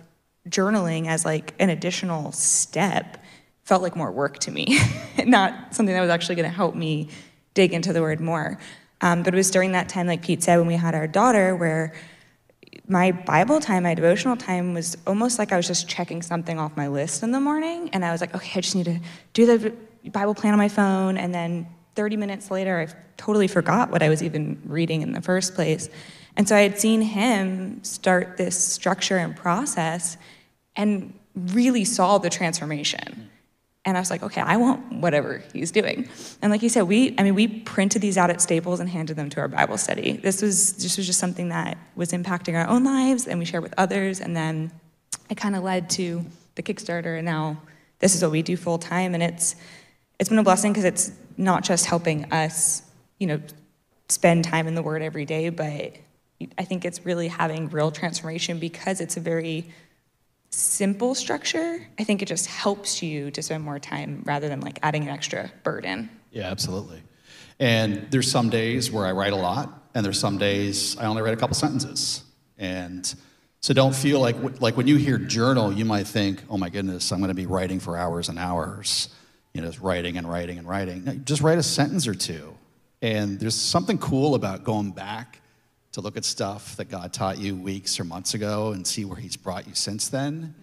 journaling 0.50 1.08
as 1.08 1.24
like 1.24 1.54
an 1.60 1.70
additional 1.70 2.32
step 2.34 3.24
felt 3.64 3.82
like 3.82 3.96
more 3.96 4.12
work 4.12 4.40
to 4.40 4.52
me, 4.52 4.78
not 5.26 5.74
something 5.74 5.94
that 5.94 6.02
was 6.02 6.10
actually 6.10 6.36
going 6.36 6.50
to 6.50 6.56
help 6.56 6.76
me 6.76 7.10
dig 7.54 7.74
into 7.74 7.94
the 7.94 8.02
word 8.02 8.20
more. 8.20 8.58
Um, 9.02 9.24
but 9.24 9.34
it 9.34 9.38
was 9.38 9.52
during 9.52 9.74
that 9.74 9.90
time, 9.90 10.08
like 10.08 10.22
Pete 10.22 10.44
said, 10.44 10.58
when 10.58 10.68
we 10.68 10.76
had 10.76 10.96
our 10.96 11.08
daughter, 11.08 11.56
where 11.56 11.94
my 12.88 13.12
Bible 13.12 13.60
time, 13.60 13.84
my 13.84 13.94
devotional 13.94 14.36
time 14.36 14.74
was 14.74 14.98
almost 15.06 15.40
like 15.40 15.52
I 15.52 15.58
was 15.58 15.68
just 15.68 15.88
checking 15.88 16.22
something 16.22 16.60
off 16.60 16.76
my 16.76 16.88
list 16.88 17.24
in 17.24 17.32
the 17.32 17.40
morning. 17.40 17.90
And 17.94 18.04
I 18.04 18.12
was 18.12 18.22
like, 18.22 18.34
okay, 18.36 18.60
I 18.60 18.62
just 18.62 18.76
need 18.76 18.86
to 18.86 19.00
do 19.34 19.46
the 19.46 19.74
Bible 20.10 20.34
plan 20.34 20.54
on 20.54 20.58
my 20.58 20.70
phone. 20.70 21.18
And 21.18 21.34
then 21.34 21.68
30 21.96 22.18
minutes 22.18 22.52
later, 22.52 22.80
I 22.80 22.94
totally 23.18 23.48
forgot 23.48 23.92
what 23.92 24.02
I 24.02 24.10
was 24.10 24.24
even 24.24 24.62
reading 24.66 25.02
in 25.02 25.14
the 25.14 25.22
first 25.22 25.54
place. 25.54 25.90
And 26.36 26.48
so 26.48 26.56
I 26.56 26.62
had 26.62 26.80
seen 26.80 27.02
him 27.02 27.84
start 27.84 28.38
this 28.38 28.62
structure 28.62 29.18
and 29.18 29.36
process 29.36 30.18
and 30.76 31.14
really 31.36 31.86
saw 31.86 32.18
the 32.18 32.30
transformation. 32.30 33.30
And 33.86 33.98
I 33.98 34.00
was 34.00 34.10
like, 34.10 34.24
okay, 34.24 34.40
I 34.40 34.56
want 34.58 34.94
whatever 34.94 35.44
he's 35.52 35.72
doing. 35.72 36.08
And 36.42 36.52
like 36.52 36.62
you 36.64 36.70
said, 36.70 36.84
we, 36.84 37.14
I 37.18 37.24
mean, 37.24 37.36
we 37.36 37.48
printed 37.48 38.02
these 38.02 38.18
out 38.18 38.30
at 38.30 38.42
Staples 38.42 38.80
and 38.80 38.90
handed 38.90 39.18
them 39.18 39.30
to 39.32 39.42
our 39.42 39.50
Bible 39.50 39.78
study. 39.78 40.14
This 40.14 40.42
was, 40.42 40.74
this 40.74 40.96
was 40.96 41.06
just 41.06 41.20
something 41.20 41.50
that 41.50 41.78
was 41.96 42.14
impacting 42.14 42.56
our 42.56 42.68
own 42.68 42.86
lives 42.86 43.28
and 43.28 43.40
we 43.40 43.46
shared 43.46 43.64
with 43.64 43.74
others. 43.78 44.22
And 44.22 44.36
then 44.36 44.72
it 45.30 45.36
kind 45.36 45.56
of 45.56 45.64
led 45.64 45.90
to 45.92 46.26
the 46.56 46.64
Kickstarter. 46.64 47.18
And 47.18 47.26
now 47.26 47.62
this 48.00 48.16
is 48.16 48.22
what 48.22 48.32
we 48.32 48.42
do 48.42 48.56
full 48.56 48.78
time. 48.78 49.14
And 49.14 49.22
it's, 49.22 49.58
it's 50.18 50.30
been 50.30 50.40
a 50.40 50.44
blessing 50.44 50.72
because 50.72 50.86
it's 50.86 51.12
not 51.36 51.64
just 51.64 51.86
helping 51.86 52.32
us, 52.32 52.84
you 53.20 53.28
know, 53.28 53.42
spend 54.08 54.46
time 54.46 54.68
in 54.68 54.76
the 54.76 54.82
Word 54.82 55.02
every 55.02 55.26
day, 55.26 55.50
but 55.50 55.94
I 56.58 56.64
think 56.64 56.86
it's 56.86 57.06
really 57.06 57.28
having 57.28 57.70
real 57.70 57.92
transformation 57.92 58.60
because 58.60 59.02
it's 59.02 59.18
a 59.18 59.20
very 59.20 59.72
simple 60.54 61.16
structure. 61.16 61.86
I 62.00 62.04
think 62.04 62.22
it 62.22 62.28
just 62.28 62.48
helps 62.48 63.02
you 63.02 63.32
to 63.32 63.42
spend 63.42 63.64
more 63.64 63.80
time 63.80 64.24
rather 64.26 64.48
than 64.48 64.62
like 64.62 64.80
adding 64.84 65.04
an 65.04 65.10
extra 65.10 65.52
burden. 65.64 66.10
Yeah, 66.32 66.50
absolutely. 66.50 67.02
And 67.60 68.08
there's 68.12 68.30
some 68.30 68.50
days 68.50 68.92
where 68.92 69.06
I 69.06 69.12
write 69.12 69.34
a 69.34 69.38
lot, 69.38 69.90
and 69.94 70.06
there's 70.06 70.20
some 70.20 70.38
days 70.38 70.98
I 70.98 71.06
only 71.06 71.22
write 71.22 71.34
a 71.34 71.38
couple 71.38 71.56
sentences. 71.56 72.24
And 72.58 73.14
so 73.62 73.74
don't 73.74 73.96
feel 73.96 74.20
like 74.20 74.36
like 74.62 74.78
when 74.78 74.88
you 74.88 74.98
hear 74.98 75.18
journal, 75.18 75.72
you 75.72 75.86
might 75.86 76.08
think, 76.08 76.44
"Oh 76.50 76.58
my 76.58 76.70
goodness, 76.70 77.12
I'm 77.12 77.20
going 77.20 77.30
to 77.30 77.36
be 77.36 77.46
writing 77.46 77.80
for 77.80 77.98
hours 77.98 78.30
and 78.30 78.38
hours." 78.38 79.10
You 79.54 79.62
know, 79.62 79.68
just 79.68 79.82
writing 79.82 80.18
and 80.18 80.28
writing 80.28 80.58
and 80.58 80.68
writing. 80.68 81.04
No, 81.04 81.14
just 81.14 81.42
write 81.42 81.60
a 81.60 81.64
sentence 81.64 82.08
or 82.08 82.16
two. 82.16 82.56
And 83.02 83.40
there's 83.40 83.56
something 83.56 83.98
cool 83.98 84.34
about 84.34 84.64
going 84.64 84.92
back 84.92 85.40
to 85.94 86.02
look 86.02 86.18
at 86.18 86.26
stuff 86.26 86.76
that 86.76 86.90
God 86.90 87.14
taught 87.14 87.38
you 87.38 87.56
weeks 87.56 88.00
or 88.00 88.04
months 88.04 88.34
ago 88.34 88.74
and 88.74 88.86
see 88.86 89.06
where 89.06 89.18
He's 89.18 89.38
brought 89.38 89.68
you 89.68 89.76
since 89.76 90.10
then. 90.10 90.54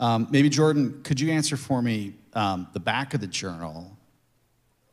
Um, 0.00 0.26
maybe 0.30 0.48
Jordan, 0.48 1.00
could 1.04 1.20
you 1.20 1.30
answer 1.30 1.56
for 1.56 1.80
me 1.80 2.14
um, 2.32 2.66
the 2.72 2.80
back 2.80 3.14
of 3.14 3.20
the 3.20 3.26
journal? 3.26 3.96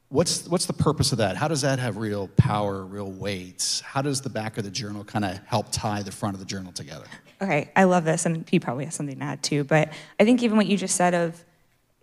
What's, 0.10 0.48
what's 0.48 0.66
the 0.66 0.74
purpose 0.74 1.14
of 1.14 1.20
that? 1.20 1.38
How 1.38 1.48
does 1.48 1.62
that 1.62 1.80
have 1.80 1.96
real 1.96 2.28
power, 2.36 2.86
real 2.86 3.10
weight? 3.10 3.82
How 3.84 4.02
does 4.02 4.22
the 4.22 4.30
back 4.30 4.58
of 4.58 4.66
the 4.66 4.70
journal 4.70 5.06
kind 5.06 5.24
of 5.24 5.40
help 5.46 5.68
tie 5.72 6.04
the 6.04 6.12
front 6.12 6.36
of 6.36 6.40
the 6.40 6.46
journal 6.46 6.74
together? 6.74 7.06
Okay, 7.42 7.72
I 7.76 7.86
love 7.86 8.04
this, 8.04 8.26
and 8.26 8.48
he 8.50 8.60
probably 8.60 8.86
has 8.86 8.94
something 8.94 9.18
to 9.18 9.24
add 9.24 9.42
too. 9.42 9.64
But 9.64 9.94
I 10.20 10.26
think 10.26 10.44
even 10.44 10.58
what 10.58 10.68
you 10.68 10.78
just 10.78 10.96
said 10.96 11.14
of 11.14 11.44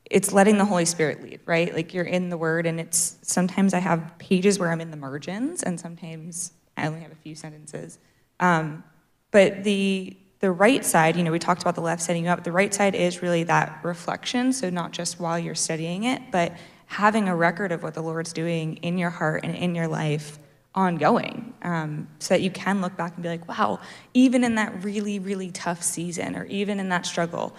it's 0.07 0.33
letting 0.33 0.57
the 0.57 0.65
Holy 0.65 0.87
Spirit 0.87 1.23
lead, 1.23 1.41
right? 1.45 1.73
Like 1.75 1.93
you're 1.93 2.05
in 2.05 2.31
the 2.31 2.39
Word, 2.39 2.65
and 2.65 2.81
it's 2.81 3.19
sometimes 3.23 3.75
I 3.75 3.79
have 3.79 4.17
pages 4.19 4.59
where 4.59 4.73
I'm 4.73 4.81
in 4.81 4.91
the 4.91 4.97
margins, 4.97 5.63
and 5.63 5.79
sometimes 5.79 6.53
I 6.79 6.87
only 6.87 7.01
have 7.01 7.13
a 7.13 7.17
few 7.17 7.35
sentences. 7.35 7.99
Um, 8.41 8.85
but 9.31 9.65
the 9.65 10.17
the 10.41 10.51
right 10.53 10.85
side, 10.85 11.17
you 11.17 11.25
know, 11.25 11.33
we 11.33 11.41
talked 11.41 11.63
about 11.63 11.75
the 11.75 11.81
left 11.81 12.01
setting 12.01 12.25
you 12.25 12.31
up. 12.31 12.45
The 12.45 12.53
right 12.53 12.73
side 12.73 12.95
is 12.95 13.23
really 13.23 13.43
that 13.45 13.81
reflection. 13.83 14.53
So 14.53 14.71
not 14.71 14.93
just 14.93 15.19
while 15.19 15.37
you're 15.37 15.57
studying 15.57 16.05
it, 16.05 16.23
but 16.31 16.57
having 16.87 17.29
a 17.29 17.35
record 17.35 17.73
of 17.73 17.83
what 17.83 17.95
the 17.95 18.03
Lord's 18.03 18.33
doing 18.33 18.77
in 18.77 18.99
your 18.99 19.11
heart 19.11 19.45
and 19.45 19.55
in 19.55 19.75
your 19.75 19.89
life 19.89 20.39
ongoing 20.75 21.53
um, 21.63 22.07
so 22.21 22.35
that 22.35 22.41
you 22.41 22.51
can 22.51 22.81
look 22.81 22.97
back 22.97 23.15
and 23.15 23.23
be 23.23 23.29
like, 23.29 23.49
wow, 23.49 23.81
even 24.15 24.45
in 24.45 24.55
that 24.55 24.85
really, 24.85 25.19
really 25.19 25.51
tough 25.51 25.83
season 25.83 26.37
or 26.37 26.45
even 26.45 26.79
in 26.79 26.89
that 26.89 27.05
struggle, 27.05 27.55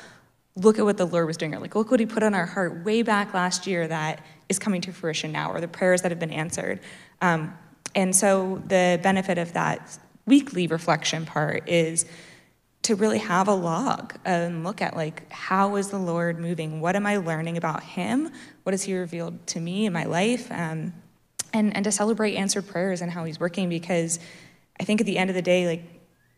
look 0.56 0.80
at 0.80 0.86
what 0.86 0.98
the 0.98 1.06
Lord 1.06 1.28
was 1.28 1.36
doing. 1.36 1.54
Or 1.54 1.60
like, 1.60 1.76
look 1.76 1.92
what 1.92 2.00
He 2.00 2.06
put 2.06 2.24
on 2.24 2.34
our 2.34 2.46
heart 2.46 2.86
way 2.86 3.02
back 3.02 3.34
last 3.34 3.68
year 3.68 3.88
that 3.88 4.24
is 4.48 4.58
coming 4.58 4.80
to 4.82 4.94
fruition 4.94 5.32
now, 5.32 5.52
or 5.52 5.60
the 5.60 5.68
prayers 5.68 6.02
that 6.04 6.12
have 6.12 6.20
been 6.20 6.32
answered. 6.32 6.80
Um, 7.22 7.54
and 7.96 8.16
so 8.16 8.62
the 8.68 9.00
benefit 9.02 9.38
of 9.38 9.54
that 9.54 9.98
weekly 10.26 10.68
reflection 10.68 11.26
part 11.26 11.68
is 11.68 12.06
to 12.84 12.96
really 12.96 13.18
have 13.20 13.48
a 13.48 13.54
log 13.54 14.16
and 14.26 14.64
look 14.64 14.82
at 14.82 14.96
like 14.96 15.32
how 15.32 15.76
is 15.76 15.90
the 15.90 15.98
lord 15.98 16.40
moving? 16.40 16.82
What 16.82 16.96
am 16.96 17.06
i 17.06 17.18
learning 17.18 17.58
about 17.58 17.84
him? 17.84 18.32
What 18.64 18.74
has 18.74 18.84
he 18.84 18.96
revealed 18.96 19.46
to 19.48 19.60
me 19.60 19.86
in 19.86 19.94
my 19.94 20.06
life? 20.06 20.52
Um, 20.52 20.94
and, 21.52 21.76
and 21.76 21.84
to 21.84 21.92
celebrate 21.92 22.36
answered 22.36 22.68
prayers 22.68 23.02
and 23.02 23.12
how 23.12 23.24
he's 23.24 23.40
working 23.40 23.70
because 23.70 24.20
i 24.80 24.84
think 24.84 25.02
at 25.02 25.08
the 25.08 25.18
end 25.18 25.30
of 25.30 25.36
the 25.36 25.42
day 25.42 25.68
like 25.68 25.84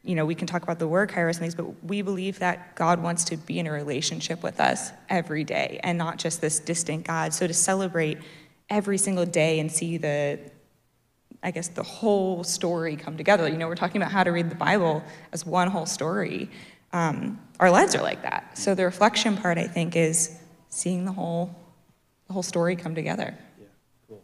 you 0.04 0.16
know 0.16 0.26
we 0.26 0.36
can 0.36 0.48
talk 0.48 0.64
about 0.64 0.80
the 0.80 0.88
word 0.88 1.10
kairos 1.10 1.32
and 1.32 1.40
things 1.40 1.56
but 1.56 1.84
we 1.84 2.02
believe 2.02 2.40
that 2.40 2.76
god 2.76 3.04
wants 3.04 3.26
to 3.26 3.38
be 3.38 3.60
in 3.60 3.68
a 3.68 3.72
relationship 3.72 4.42
with 4.42 4.60
us 4.60 4.92
every 5.10 5.44
day 5.44 5.80
and 5.84 5.98
not 5.98 6.18
just 6.18 6.42
this 6.42 6.60
distant 6.60 7.06
god. 7.06 7.34
So 7.34 7.46
to 7.46 7.54
celebrate 7.54 8.20
every 8.70 8.98
single 8.98 9.26
day 9.26 9.60
and 9.60 9.72
see 9.72 9.98
the 9.98 10.40
I 11.44 11.52
guess, 11.52 11.68
the 11.68 11.84
whole 11.84 12.44
story 12.44 12.96
come 12.96 13.18
together. 13.18 13.48
You 13.48 13.58
know, 13.58 13.68
we're 13.68 13.76
talking 13.76 14.02
about 14.02 14.12
how 14.12 14.24
to 14.24 14.32
read 14.32 14.50
the 14.50 14.56
Bible 14.56 15.04
as 15.32 15.46
one 15.46 15.70
whole 15.70 15.86
story. 15.86 16.50
Um, 16.94 17.40
our 17.60 17.72
lives 17.72 17.96
are 17.96 18.02
like 18.02 18.22
that. 18.24 18.58
So 18.58 18.76
the 18.76 18.86
reflection 18.86 19.38
part, 19.38 19.58
I 19.58 19.68
think, 19.68 19.96
is 19.96 20.38
seeing 20.70 21.06
the 21.06 21.12
whole, 21.12 21.56
the 22.28 22.34
whole 22.34 22.44
story 22.44 22.76
come 22.76 22.94
together. 22.94 23.36
Yeah, 23.60 23.66
cool. 24.08 24.24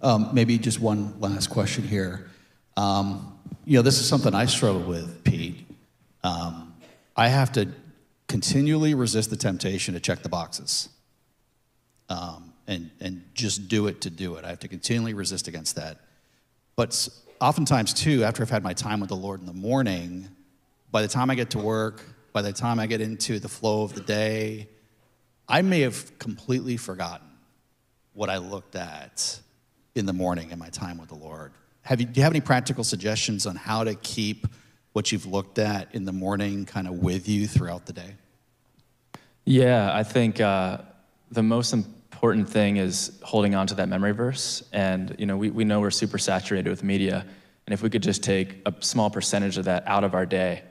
Um, 0.00 0.30
maybe 0.32 0.58
just 0.58 0.80
one 0.80 1.18
last 1.20 1.48
question 1.48 1.84
here. 1.84 2.30
Um, 2.76 3.38
you 3.64 3.78
know, 3.78 3.82
this 3.82 4.00
is 4.00 4.08
something 4.08 4.34
I 4.34 4.46
struggle 4.46 4.82
with, 4.82 5.24
Pete. 5.24 5.66
Um, 6.22 6.74
I 7.16 7.28
have 7.28 7.52
to 7.52 7.68
continually 8.28 8.94
resist 8.94 9.30
the 9.30 9.36
temptation 9.36 9.94
to 9.94 10.00
check 10.00 10.22
the 10.22 10.28
boxes 10.28 10.88
um, 12.08 12.52
and, 12.66 12.90
and 13.00 13.22
just 13.34 13.68
do 13.68 13.86
it 13.86 14.00
to 14.00 14.10
do 14.10 14.36
it. 14.36 14.44
I 14.44 14.48
have 14.48 14.60
to 14.60 14.68
continually 14.68 15.14
resist 15.14 15.46
against 15.46 15.76
that. 15.76 15.98
But 16.76 17.08
oftentimes, 17.40 17.94
too, 17.94 18.24
after 18.24 18.42
I've 18.42 18.50
had 18.50 18.62
my 18.62 18.72
time 18.72 19.00
with 19.00 19.08
the 19.08 19.16
Lord 19.16 19.40
in 19.40 19.46
the 19.46 19.52
morning, 19.52 20.28
by 20.90 21.02
the 21.02 21.08
time 21.08 21.30
I 21.30 21.34
get 21.34 21.50
to 21.50 21.58
work, 21.58 22.02
by 22.32 22.42
the 22.42 22.52
time 22.52 22.78
I 22.78 22.86
get 22.86 23.00
into 23.00 23.38
the 23.38 23.48
flow 23.48 23.84
of 23.84 23.94
the 23.94 24.00
day, 24.00 24.68
I 25.48 25.62
may 25.62 25.80
have 25.80 26.18
completely 26.18 26.76
forgotten 26.76 27.28
what 28.12 28.30
I 28.30 28.38
looked 28.38 28.76
at 28.76 29.40
in 29.94 30.06
the 30.06 30.12
morning 30.12 30.50
in 30.50 30.58
my 30.58 30.68
time 30.70 30.98
with 30.98 31.08
the 31.08 31.14
Lord. 31.14 31.52
Have 31.82 32.00
you, 32.00 32.06
do 32.06 32.18
you 32.18 32.22
have 32.22 32.32
any 32.32 32.40
practical 32.40 32.82
suggestions 32.82 33.46
on 33.46 33.56
how 33.56 33.84
to 33.84 33.94
keep 33.94 34.46
what 34.94 35.12
you've 35.12 35.26
looked 35.26 35.58
at 35.58 35.94
in 35.94 36.04
the 36.04 36.12
morning 36.12 36.64
kind 36.64 36.88
of 36.88 36.94
with 36.94 37.28
you 37.28 37.46
throughout 37.46 37.86
the 37.86 37.92
day? 37.92 38.14
Yeah, 39.44 39.90
I 39.92 40.02
think 40.02 40.40
uh, 40.40 40.78
the 41.30 41.42
most 41.42 41.72
important 41.72 42.03
important 42.24 42.48
thing 42.48 42.78
is 42.78 43.20
holding 43.22 43.54
on 43.54 43.66
to 43.66 43.74
that 43.74 43.86
memory 43.86 44.12
verse. 44.12 44.62
And 44.72 45.14
you 45.18 45.26
know, 45.26 45.36
we, 45.36 45.50
we 45.50 45.62
know 45.62 45.80
we're 45.80 45.90
super 45.90 46.16
saturated 46.16 46.70
with 46.70 46.82
media. 46.82 47.26
And 47.66 47.74
if 47.74 47.82
we 47.82 47.90
could 47.90 48.02
just 48.02 48.22
take 48.22 48.62
a 48.64 48.72
small 48.80 49.10
percentage 49.10 49.58
of 49.58 49.66
that 49.66 49.86
out 49.86 50.04
of 50.04 50.14
our 50.14 50.24
day, 50.24 50.62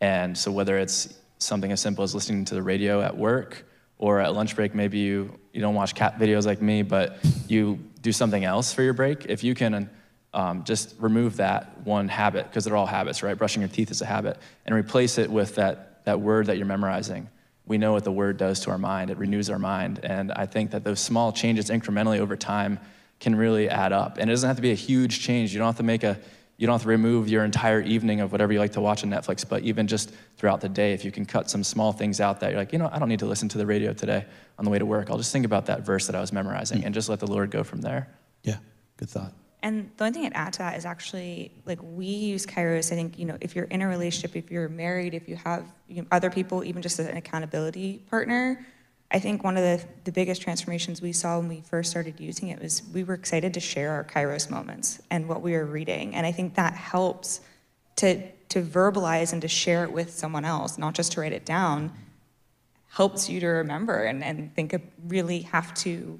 and 0.00 0.36
so 0.38 0.50
whether 0.50 0.78
it's 0.78 1.12
something 1.36 1.70
as 1.70 1.82
simple 1.82 2.02
as 2.02 2.14
listening 2.14 2.46
to 2.46 2.54
the 2.54 2.62
radio 2.62 3.02
at 3.02 3.14
work 3.14 3.66
or 3.98 4.20
at 4.20 4.34
lunch 4.34 4.56
break, 4.56 4.74
maybe 4.74 5.00
you, 5.00 5.38
you 5.52 5.60
don't 5.60 5.74
watch 5.74 5.94
cat 5.94 6.18
videos 6.18 6.46
like 6.46 6.62
me, 6.62 6.80
but 6.80 7.18
you 7.46 7.78
do 8.00 8.10
something 8.10 8.44
else 8.46 8.72
for 8.72 8.82
your 8.82 8.94
break. 8.94 9.26
If 9.26 9.44
you 9.44 9.54
can 9.54 9.90
um, 10.32 10.64
just 10.64 10.94
remove 10.98 11.36
that 11.36 11.78
one 11.84 12.08
habit, 12.08 12.46
because 12.46 12.64
they're 12.64 12.76
all 12.76 12.86
habits, 12.86 13.22
right? 13.22 13.36
Brushing 13.36 13.60
your 13.60 13.68
teeth 13.68 13.90
is 13.90 14.00
a 14.00 14.06
habit, 14.06 14.38
and 14.64 14.74
replace 14.74 15.18
it 15.18 15.30
with 15.30 15.56
that, 15.56 16.06
that 16.06 16.22
word 16.22 16.46
that 16.46 16.56
you're 16.56 16.64
memorizing 16.64 17.28
we 17.66 17.78
know 17.78 17.92
what 17.92 18.04
the 18.04 18.12
word 18.12 18.36
does 18.36 18.60
to 18.60 18.70
our 18.70 18.78
mind. 18.78 19.10
It 19.10 19.18
renews 19.18 19.48
our 19.48 19.58
mind. 19.58 20.00
And 20.02 20.32
I 20.32 20.46
think 20.46 20.72
that 20.72 20.84
those 20.84 21.00
small 21.00 21.32
changes 21.32 21.70
incrementally 21.70 22.18
over 22.18 22.36
time 22.36 22.80
can 23.20 23.36
really 23.36 23.68
add 23.68 23.92
up. 23.92 24.18
And 24.18 24.28
it 24.28 24.32
doesn't 24.32 24.48
have 24.48 24.56
to 24.56 24.62
be 24.62 24.72
a 24.72 24.76
huge 24.76 25.20
change. 25.20 25.52
You 25.52 25.58
don't 25.58 25.68
have 25.68 25.76
to 25.76 25.82
make 25.82 26.02
a 26.02 26.18
you 26.58 26.66
don't 26.66 26.74
have 26.74 26.82
to 26.82 26.88
remove 26.88 27.28
your 27.28 27.44
entire 27.44 27.80
evening 27.80 28.20
of 28.20 28.30
whatever 28.30 28.52
you 28.52 28.60
like 28.60 28.72
to 28.72 28.80
watch 28.80 29.02
on 29.02 29.10
Netflix, 29.10 29.48
but 29.48 29.64
even 29.64 29.88
just 29.88 30.12
throughout 30.36 30.60
the 30.60 30.68
day, 30.68 30.92
if 30.92 31.04
you 31.04 31.10
can 31.10 31.24
cut 31.24 31.50
some 31.50 31.64
small 31.64 31.92
things 31.92 32.20
out 32.20 32.38
that 32.38 32.50
you're 32.50 32.60
like, 32.60 32.72
you 32.72 32.78
know, 32.78 32.88
I 32.92 33.00
don't 33.00 33.08
need 33.08 33.18
to 33.18 33.26
listen 33.26 33.48
to 33.48 33.58
the 33.58 33.66
radio 33.66 33.92
today 33.92 34.24
on 34.58 34.64
the 34.64 34.70
way 34.70 34.78
to 34.78 34.86
work. 34.86 35.10
I'll 35.10 35.16
just 35.16 35.32
think 35.32 35.44
about 35.44 35.66
that 35.66 35.80
verse 35.80 36.06
that 36.06 36.14
I 36.14 36.20
was 36.20 36.32
memorizing 36.32 36.82
mm. 36.82 36.84
and 36.84 36.94
just 36.94 37.08
let 37.08 37.18
the 37.18 37.26
Lord 37.26 37.50
go 37.50 37.64
from 37.64 37.80
there. 37.80 38.08
Yeah, 38.44 38.58
good 38.96 39.10
thought. 39.10 39.32
And 39.62 39.90
the 39.96 40.04
only 40.04 40.14
thing 40.14 40.26
I'd 40.26 40.32
add 40.34 40.52
to 40.54 40.58
that 40.60 40.76
is 40.76 40.84
actually 40.84 41.52
like 41.66 41.78
we 41.82 42.06
use 42.06 42.44
Kairos. 42.46 42.92
I 42.92 42.96
think 42.96 43.18
you 43.18 43.26
know 43.26 43.38
if 43.40 43.54
you're 43.54 43.66
in 43.66 43.82
a 43.82 43.88
relationship, 43.88 44.36
if 44.36 44.50
you're 44.50 44.68
married, 44.68 45.14
if 45.14 45.28
you 45.28 45.36
have 45.36 45.64
you 45.88 46.02
know, 46.02 46.08
other 46.10 46.30
people, 46.30 46.64
even 46.64 46.82
just 46.82 46.98
as 46.98 47.06
an 47.06 47.16
accountability 47.16 48.04
partner. 48.10 48.66
I 49.14 49.18
think 49.18 49.44
one 49.44 49.58
of 49.58 49.62
the, 49.62 49.84
the 50.04 50.12
biggest 50.12 50.40
transformations 50.40 51.02
we 51.02 51.12
saw 51.12 51.38
when 51.38 51.46
we 51.46 51.60
first 51.60 51.90
started 51.90 52.18
using 52.18 52.48
it 52.48 52.62
was 52.62 52.82
we 52.94 53.04
were 53.04 53.12
excited 53.12 53.52
to 53.54 53.60
share 53.60 53.92
our 53.92 54.04
Kairos 54.04 54.48
moments 54.48 55.02
and 55.10 55.28
what 55.28 55.42
we 55.42 55.52
were 55.52 55.66
reading. 55.66 56.14
And 56.14 56.26
I 56.26 56.32
think 56.32 56.54
that 56.54 56.72
helps 56.72 57.42
to, 57.96 58.26
to 58.48 58.62
verbalize 58.62 59.34
and 59.34 59.42
to 59.42 59.48
share 59.48 59.84
it 59.84 59.92
with 59.92 60.10
someone 60.10 60.46
else, 60.46 60.78
not 60.78 60.94
just 60.94 61.12
to 61.12 61.20
write 61.20 61.34
it 61.34 61.44
down, 61.44 61.92
helps 62.88 63.28
you 63.28 63.38
to 63.40 63.48
remember 63.48 64.04
and, 64.04 64.24
and 64.24 64.54
think 64.54 64.72
of 64.72 64.80
really 65.06 65.42
have 65.42 65.74
to, 65.74 66.18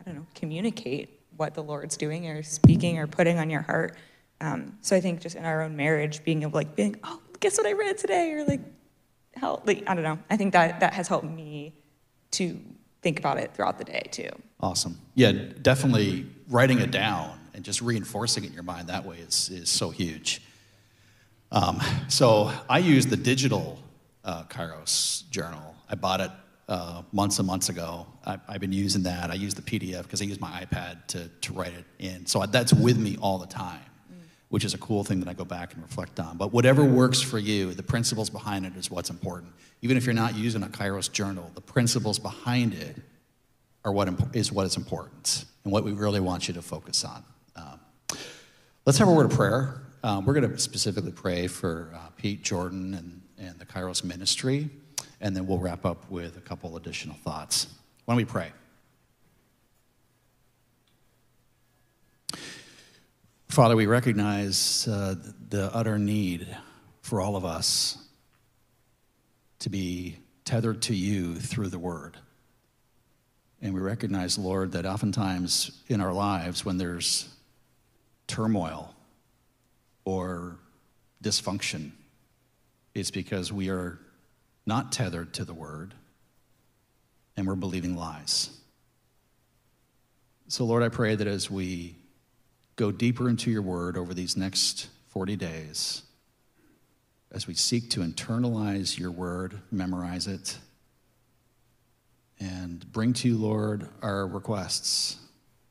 I 0.00 0.04
don't 0.04 0.16
know, 0.16 0.26
communicate 0.34 1.13
what 1.36 1.54
the 1.54 1.62
Lord's 1.62 1.96
doing 1.96 2.28
or 2.28 2.42
speaking 2.42 2.98
or 2.98 3.06
putting 3.06 3.38
on 3.38 3.50
your 3.50 3.62
heart. 3.62 3.96
Um, 4.40 4.78
so 4.80 4.96
I 4.96 5.00
think 5.00 5.20
just 5.20 5.36
in 5.36 5.44
our 5.44 5.62
own 5.62 5.76
marriage, 5.76 6.24
being 6.24 6.42
able 6.42 6.52
like 6.52 6.76
being, 6.76 6.96
oh, 7.04 7.20
guess 7.40 7.56
what 7.56 7.66
I 7.66 7.72
read 7.72 7.98
today, 7.98 8.32
or 8.32 8.44
like, 8.44 8.60
help, 9.34 9.66
like 9.66 9.84
I 9.86 9.94
don't 9.94 10.04
know. 10.04 10.18
I 10.30 10.36
think 10.36 10.52
that 10.52 10.80
that 10.80 10.94
has 10.94 11.08
helped 11.08 11.26
me 11.26 11.74
to 12.32 12.60
think 13.02 13.18
about 13.18 13.38
it 13.38 13.54
throughout 13.54 13.78
the 13.78 13.84
day 13.84 14.08
too. 14.10 14.30
Awesome. 14.60 14.98
Yeah, 15.14 15.32
definitely 15.60 16.26
writing 16.48 16.80
it 16.80 16.90
down 16.90 17.38
and 17.54 17.64
just 17.64 17.80
reinforcing 17.80 18.44
it 18.44 18.48
in 18.48 18.52
your 18.54 18.62
mind 18.62 18.88
that 18.88 19.04
way 19.04 19.18
is 19.18 19.50
is 19.50 19.68
so 19.68 19.90
huge. 19.90 20.42
Um, 21.52 21.80
so 22.08 22.50
I 22.68 22.78
use 22.78 23.06
the 23.06 23.16
digital 23.16 23.78
uh, 24.24 24.44
Kairos 24.44 25.28
journal. 25.30 25.76
I 25.88 25.94
bought 25.94 26.20
it 26.20 26.30
uh, 26.68 27.02
months 27.12 27.38
and 27.38 27.46
months 27.46 27.68
ago. 27.68 28.06
I, 28.24 28.38
have 28.48 28.60
been 28.60 28.72
using 28.72 29.02
that. 29.04 29.30
I 29.30 29.34
use 29.34 29.54
the 29.54 29.62
PDF 29.62 30.02
because 30.02 30.22
I 30.22 30.24
use 30.24 30.40
my 30.40 30.64
iPad 30.64 31.06
to, 31.08 31.28
to 31.28 31.52
write 31.52 31.72
it 31.74 31.84
in. 31.98 32.26
So 32.26 32.44
that's 32.46 32.72
with 32.72 32.98
me 32.98 33.16
all 33.20 33.38
the 33.38 33.46
time, 33.46 33.82
which 34.48 34.64
is 34.64 34.74
a 34.74 34.78
cool 34.78 35.04
thing 35.04 35.20
that 35.20 35.28
I 35.28 35.34
go 35.34 35.44
back 35.44 35.74
and 35.74 35.82
reflect 35.82 36.18
on. 36.20 36.36
But 36.36 36.52
whatever 36.52 36.84
works 36.84 37.20
for 37.20 37.38
you, 37.38 37.74
the 37.74 37.82
principles 37.82 38.30
behind 38.30 38.64
it 38.66 38.76
is 38.76 38.90
what's 38.90 39.10
important. 39.10 39.52
Even 39.82 39.96
if 39.96 40.06
you're 40.06 40.14
not 40.14 40.34
using 40.34 40.62
a 40.62 40.68
Kairos 40.68 41.12
journal, 41.12 41.50
the 41.54 41.60
principles 41.60 42.18
behind 42.18 42.72
it 42.74 42.96
are 43.84 43.92
what 43.92 44.08
is 44.34 44.50
what 44.50 44.64
is 44.64 44.78
important 44.78 45.44
and 45.64 45.72
what 45.72 45.84
we 45.84 45.92
really 45.92 46.20
want 46.20 46.48
you 46.48 46.54
to 46.54 46.62
focus 46.62 47.04
on. 47.04 47.22
Um, 47.56 48.18
let's 48.86 48.98
have 48.98 49.08
a 49.08 49.12
word 49.12 49.26
of 49.26 49.32
prayer. 49.32 49.82
Um, 50.02 50.24
we're 50.24 50.34
going 50.34 50.50
to 50.50 50.58
specifically 50.58 51.12
pray 51.12 51.46
for 51.46 51.90
uh, 51.94 51.98
Pete 52.16 52.42
Jordan 52.42 52.94
and, 52.94 53.20
and 53.38 53.58
the 53.58 53.66
Kairos 53.66 54.04
ministry 54.04 54.70
and 55.24 55.34
then 55.34 55.46
we'll 55.46 55.58
wrap 55.58 55.86
up 55.86 56.08
with 56.10 56.36
a 56.36 56.40
couple 56.40 56.76
additional 56.76 57.16
thoughts. 57.16 57.66
Why 58.04 58.12
don't 58.12 58.18
we 58.18 58.24
pray? 58.26 58.52
Father, 63.48 63.74
we 63.74 63.86
recognize 63.86 64.86
uh, 64.86 65.14
the 65.48 65.74
utter 65.74 65.98
need 65.98 66.54
for 67.00 67.22
all 67.22 67.36
of 67.36 67.44
us 67.46 67.96
to 69.60 69.70
be 69.70 70.18
tethered 70.44 70.82
to 70.82 70.94
you 70.94 71.36
through 71.36 71.68
the 71.68 71.78
word. 71.78 72.18
And 73.62 73.72
we 73.72 73.80
recognize, 73.80 74.36
Lord, 74.36 74.72
that 74.72 74.84
oftentimes 74.84 75.82
in 75.88 76.02
our 76.02 76.12
lives, 76.12 76.66
when 76.66 76.76
there's 76.76 77.34
turmoil 78.26 78.94
or 80.04 80.58
dysfunction, 81.22 81.92
it's 82.94 83.10
because 83.10 83.50
we 83.50 83.70
are 83.70 83.98
not 84.66 84.92
tethered 84.92 85.34
to 85.34 85.44
the 85.44 85.54
word, 85.54 85.94
and 87.36 87.46
we're 87.46 87.54
believing 87.54 87.96
lies. 87.96 88.50
So, 90.48 90.64
Lord, 90.64 90.82
I 90.82 90.88
pray 90.88 91.14
that 91.14 91.26
as 91.26 91.50
we 91.50 91.96
go 92.76 92.92
deeper 92.92 93.28
into 93.28 93.50
your 93.50 93.62
word 93.62 93.96
over 93.96 94.14
these 94.14 94.36
next 94.36 94.88
40 95.08 95.36
days, 95.36 96.02
as 97.32 97.46
we 97.46 97.54
seek 97.54 97.90
to 97.90 98.00
internalize 98.00 98.98
your 98.98 99.10
word, 99.10 99.60
memorize 99.70 100.26
it, 100.26 100.56
and 102.38 102.90
bring 102.92 103.12
to 103.14 103.28
you, 103.28 103.36
Lord, 103.36 103.88
our 104.02 104.26
requests, 104.26 105.16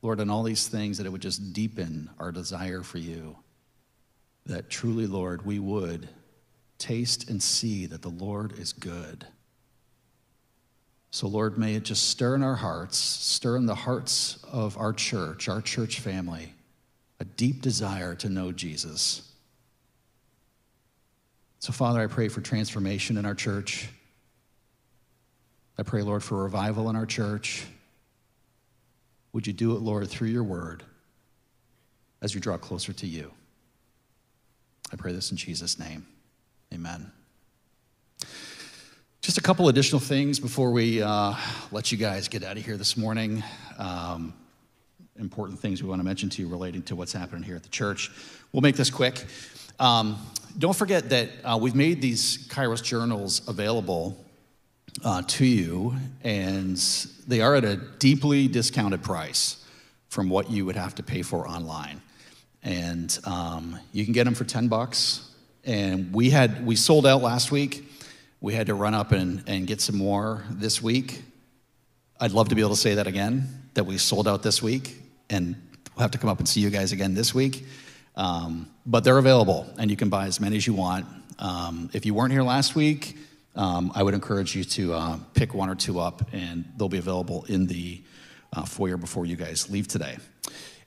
Lord, 0.02 0.20
and 0.20 0.30
all 0.30 0.42
these 0.42 0.66
things, 0.68 0.98
that 0.98 1.06
it 1.06 1.10
would 1.10 1.22
just 1.22 1.52
deepen 1.52 2.10
our 2.18 2.32
desire 2.32 2.82
for 2.82 2.98
you. 2.98 3.36
That 4.46 4.68
truly, 4.68 5.06
Lord, 5.06 5.46
we 5.46 5.58
would 5.58 6.08
taste 6.78 7.28
and 7.28 7.42
see 7.42 7.86
that 7.86 8.02
the 8.02 8.08
Lord 8.08 8.58
is 8.58 8.72
good. 8.72 9.26
So, 11.10 11.28
Lord, 11.28 11.58
may 11.58 11.76
it 11.76 11.84
just 11.84 12.08
stir 12.08 12.34
in 12.34 12.42
our 12.42 12.56
hearts, 12.56 12.96
stir 12.96 13.56
in 13.56 13.66
the 13.66 13.74
hearts 13.74 14.44
of 14.50 14.76
our 14.76 14.92
church, 14.92 15.48
our 15.48 15.60
church 15.60 16.00
family, 16.00 16.52
a 17.20 17.24
deep 17.24 17.62
desire 17.62 18.14
to 18.16 18.28
know 18.28 18.50
Jesus. 18.50 19.30
So, 21.60 21.72
Father, 21.72 22.00
I 22.00 22.08
pray 22.08 22.28
for 22.28 22.40
transformation 22.40 23.16
in 23.16 23.24
our 23.24 23.34
church. 23.34 23.88
I 25.78 25.84
pray, 25.84 26.02
Lord, 26.02 26.24
for 26.24 26.42
revival 26.42 26.90
in 26.90 26.96
our 26.96 27.06
church. 27.06 27.64
Would 29.32 29.46
you 29.46 29.52
do 29.52 29.76
it, 29.76 29.80
Lord, 29.80 30.08
through 30.08 30.28
your 30.28 30.44
word? 30.44 30.82
as 32.24 32.34
we 32.34 32.40
draw 32.40 32.56
closer 32.56 32.94
to 32.94 33.06
you. 33.06 33.30
I 34.90 34.96
pray 34.96 35.12
this 35.12 35.30
in 35.30 35.36
Jesus' 35.36 35.78
name. 35.78 36.06
Amen. 36.84 37.10
Just 39.22 39.38
a 39.38 39.40
couple 39.40 39.70
additional 39.70 40.00
things 40.00 40.38
before 40.38 40.70
we 40.70 41.00
uh, 41.00 41.32
let 41.72 41.90
you 41.90 41.96
guys 41.96 42.28
get 42.28 42.44
out 42.44 42.58
of 42.58 42.64
here 42.64 42.76
this 42.76 42.94
morning. 42.98 43.42
Um, 43.78 44.34
important 45.18 45.58
things 45.60 45.82
we 45.82 45.88
want 45.88 46.00
to 46.00 46.04
mention 46.04 46.28
to 46.28 46.42
you 46.42 46.48
relating 46.48 46.82
to 46.82 46.94
what's 46.94 47.14
happening 47.14 47.42
here 47.42 47.56
at 47.56 47.62
the 47.62 47.70
church. 47.70 48.10
We'll 48.52 48.60
make 48.60 48.76
this 48.76 48.90
quick. 48.90 49.24
Um, 49.80 50.18
don't 50.58 50.76
forget 50.76 51.08
that 51.08 51.30
uh, 51.42 51.58
we've 51.58 51.74
made 51.74 52.02
these 52.02 52.46
Kairos 52.48 52.82
journals 52.82 53.40
available 53.48 54.22
uh, 55.02 55.22
to 55.22 55.46
you, 55.46 55.94
and 56.22 56.76
they 57.26 57.40
are 57.40 57.54
at 57.54 57.64
a 57.64 57.76
deeply 57.76 58.46
discounted 58.46 59.02
price 59.02 59.64
from 60.08 60.28
what 60.28 60.50
you 60.50 60.66
would 60.66 60.76
have 60.76 60.94
to 60.96 61.02
pay 61.02 61.22
for 61.22 61.48
online. 61.48 62.02
And 62.62 63.18
um, 63.24 63.78
you 63.92 64.04
can 64.04 64.12
get 64.12 64.24
them 64.24 64.34
for 64.34 64.44
10 64.44 64.68
bucks. 64.68 65.30
And 65.64 66.12
we 66.12 66.30
had 66.30 66.66
we 66.66 66.76
sold 66.76 67.06
out 67.06 67.22
last 67.22 67.50
week. 67.50 67.88
We 68.40 68.52
had 68.52 68.66
to 68.66 68.74
run 68.74 68.92
up 68.92 69.12
and, 69.12 69.42
and 69.46 69.66
get 69.66 69.80
some 69.80 69.96
more 69.96 70.44
this 70.50 70.82
week. 70.82 71.22
I'd 72.20 72.32
love 72.32 72.50
to 72.50 72.54
be 72.54 72.60
able 72.60 72.74
to 72.74 72.80
say 72.80 72.96
that 72.96 73.06
again, 73.06 73.48
that 73.72 73.84
we 73.84 73.96
sold 73.98 74.28
out 74.28 74.42
this 74.42 74.62
week, 74.62 74.96
and 75.30 75.56
we'll 75.94 76.02
have 76.02 76.10
to 76.10 76.18
come 76.18 76.28
up 76.28 76.38
and 76.38 76.48
see 76.48 76.60
you 76.60 76.70
guys 76.70 76.92
again 76.92 77.14
this 77.14 77.34
week. 77.34 77.64
Um, 78.16 78.68
but 78.86 79.02
they're 79.02 79.18
available, 79.18 79.66
and 79.78 79.90
you 79.90 79.96
can 79.96 80.10
buy 80.10 80.26
as 80.26 80.40
many 80.40 80.56
as 80.56 80.66
you 80.66 80.74
want. 80.74 81.06
Um, 81.38 81.90
if 81.92 82.04
you 82.04 82.14
weren't 82.14 82.32
here 82.32 82.42
last 82.42 82.74
week, 82.74 83.16
um, 83.56 83.90
I 83.94 84.02
would 84.02 84.14
encourage 84.14 84.54
you 84.54 84.64
to 84.64 84.94
uh, 84.94 85.18
pick 85.32 85.54
one 85.54 85.70
or 85.70 85.74
two 85.74 85.98
up, 85.98 86.28
and 86.32 86.64
they'll 86.76 86.88
be 86.88 86.98
available 86.98 87.44
in 87.48 87.66
the 87.66 88.02
uh, 88.52 88.64
foyer 88.64 88.96
before 88.96 89.26
you 89.26 89.36
guys 89.36 89.70
leave 89.70 89.88
today. 89.88 90.16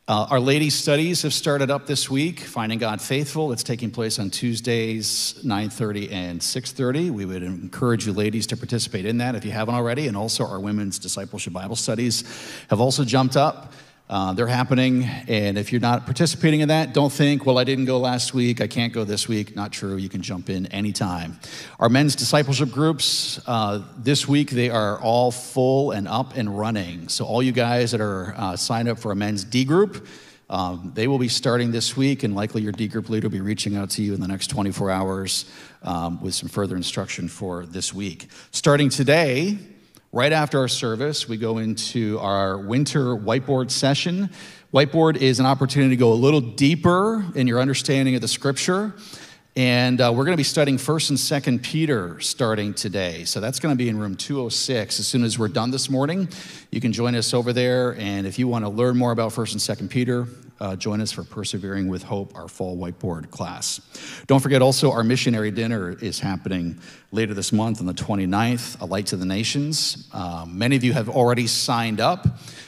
Uh, 0.09 0.25
our 0.29 0.39
ladies' 0.39 0.73
studies 0.73 1.23
have 1.23 1.33
started 1.33 1.69
up 1.69 1.85
this 1.85 2.09
week. 2.09 2.39
Finding 2.39 2.79
God 2.79 3.01
Faithful. 3.01 3.51
It's 3.51 3.61
taking 3.61 3.91
place 3.91 4.19
on 4.19 4.29
Tuesdays, 4.29 5.35
9:30 5.43 6.09
and 6.09 6.41
6:30. 6.41 7.09
We 7.11 7.25
would 7.25 7.43
encourage 7.43 8.05
you, 8.05 8.13
ladies, 8.13 8.47
to 8.47 8.55
participate 8.55 9.05
in 9.05 9.17
that 9.17 9.35
if 9.35 9.43
you 9.43 9.51
haven't 9.51 9.75
already. 9.75 10.07
And 10.07 10.15
also, 10.15 10.45
our 10.45 10.61
women's 10.61 10.97
discipleship 10.97 11.51
Bible 11.51 11.75
studies 11.75 12.23
have 12.69 12.79
also 12.79 13.03
jumped 13.03 13.35
up. 13.35 13.73
Uh, 14.09 14.31
they're 14.31 14.47
happening, 14.47 15.03
and 15.03 15.57
if 15.57 15.73
you're 15.73 15.81
not 15.81 16.05
participating 16.05 16.61
in 16.61 16.69
that, 16.69 16.93
don't 16.93 17.11
think, 17.11 17.45
well, 17.45 17.59
I 17.59 17.65
didn't 17.65 17.83
go 17.83 17.97
last 17.97 18.33
week, 18.33 18.61
I 18.61 18.67
can't 18.67 18.93
go 18.93 19.03
this 19.03 19.27
week. 19.27 19.53
Not 19.53 19.73
true. 19.73 19.97
You 19.97 20.07
can 20.07 20.21
jump 20.21 20.49
in 20.49 20.65
anytime. 20.67 21.37
Our 21.77 21.89
men's 21.89 22.15
discipleship 22.15 22.71
groups, 22.71 23.41
uh, 23.47 23.83
this 23.97 24.25
week, 24.25 24.51
they 24.51 24.69
are 24.69 24.97
all 25.01 25.29
full 25.29 25.91
and 25.91 26.07
up 26.07 26.37
and 26.37 26.57
running. 26.57 27.09
So, 27.09 27.25
all 27.25 27.43
you 27.43 27.51
guys 27.51 27.91
that 27.91 27.99
are 27.99 28.33
uh, 28.37 28.55
signed 28.55 28.87
up 28.87 28.97
for 28.97 29.11
a 29.11 29.15
men's 29.15 29.43
D 29.43 29.65
group, 29.65 30.07
um, 30.49 30.93
they 30.95 31.07
will 31.07 31.19
be 31.19 31.27
starting 31.27 31.71
this 31.71 31.97
week, 31.97 32.23
and 32.23 32.33
likely 32.33 32.61
your 32.61 32.71
D 32.71 32.87
group 32.87 33.09
leader 33.09 33.27
will 33.27 33.33
be 33.33 33.41
reaching 33.41 33.75
out 33.75 33.89
to 33.91 34.01
you 34.01 34.13
in 34.13 34.21
the 34.21 34.27
next 34.27 34.47
24 34.47 34.89
hours 34.89 35.51
um, 35.83 36.21
with 36.21 36.33
some 36.33 36.47
further 36.47 36.77
instruction 36.77 37.27
for 37.27 37.65
this 37.65 37.93
week. 37.93 38.29
Starting 38.51 38.87
today, 38.87 39.57
Right 40.13 40.31
after 40.31 40.59
our 40.59 40.69
service, 40.69 41.27
we 41.27 41.35
go 41.35 41.57
into 41.57 42.17
our 42.19 42.57
winter 42.57 43.07
whiteboard 43.07 43.69
session. 43.69 44.29
Whiteboard 44.73 45.17
is 45.17 45.41
an 45.41 45.45
opportunity 45.45 45.97
to 45.97 45.99
go 45.99 46.13
a 46.13 46.15
little 46.15 46.39
deeper 46.39 47.25
in 47.35 47.45
your 47.45 47.59
understanding 47.59 48.15
of 48.15 48.21
the 48.21 48.27
scripture. 48.29 48.93
And 49.57 49.99
uh, 49.99 50.13
we're 50.15 50.23
going 50.23 50.31
to 50.31 50.37
be 50.37 50.43
studying 50.43 50.77
1st 50.77 51.09
and 51.09 51.59
2nd 51.59 51.61
Peter 51.61 52.21
starting 52.21 52.73
today. 52.73 53.25
So 53.25 53.41
that's 53.41 53.59
going 53.59 53.73
to 53.73 53.77
be 53.77 53.89
in 53.89 53.99
room 53.99 54.15
206. 54.15 54.97
As 54.97 55.05
soon 55.05 55.25
as 55.25 55.37
we're 55.37 55.49
done 55.49 55.71
this 55.71 55.89
morning, 55.89 56.29
you 56.71 56.79
can 56.79 56.93
join 56.93 57.13
us 57.13 57.33
over 57.33 57.51
there. 57.51 57.97
And 57.99 58.25
if 58.25 58.39
you 58.39 58.47
want 58.47 58.63
to 58.63 58.69
learn 58.69 58.95
more 58.95 59.11
about 59.11 59.33
1st 59.33 59.67
and 59.69 59.89
2nd 59.89 59.89
Peter, 59.89 60.25
uh, 60.59 60.75
join 60.75 61.01
us 61.01 61.11
for 61.11 61.23
Persevering 61.23 61.87
with 61.87 62.03
Hope, 62.03 62.35
our 62.35 62.47
fall 62.47 62.77
whiteboard 62.77 63.29
class. 63.31 63.79
Don't 64.27 64.39
forget 64.39 64.61
also, 64.61 64.91
our 64.91 65.03
missionary 65.03 65.51
dinner 65.51 65.91
is 65.91 66.19
happening 66.19 66.79
later 67.11 67.33
this 67.33 67.53
month 67.53 67.79
on 67.79 67.85
the 67.85 67.93
29th, 67.93 68.81
A 68.81 68.85
Light 68.85 69.07
to 69.07 69.17
the 69.17 69.25
Nations. 69.25 70.09
Um, 70.13 70.57
many 70.57 70.75
of 70.75 70.83
you 70.83 70.93
have 70.93 71.09
already 71.09 71.47
signed 71.47 72.01
up 72.01 72.27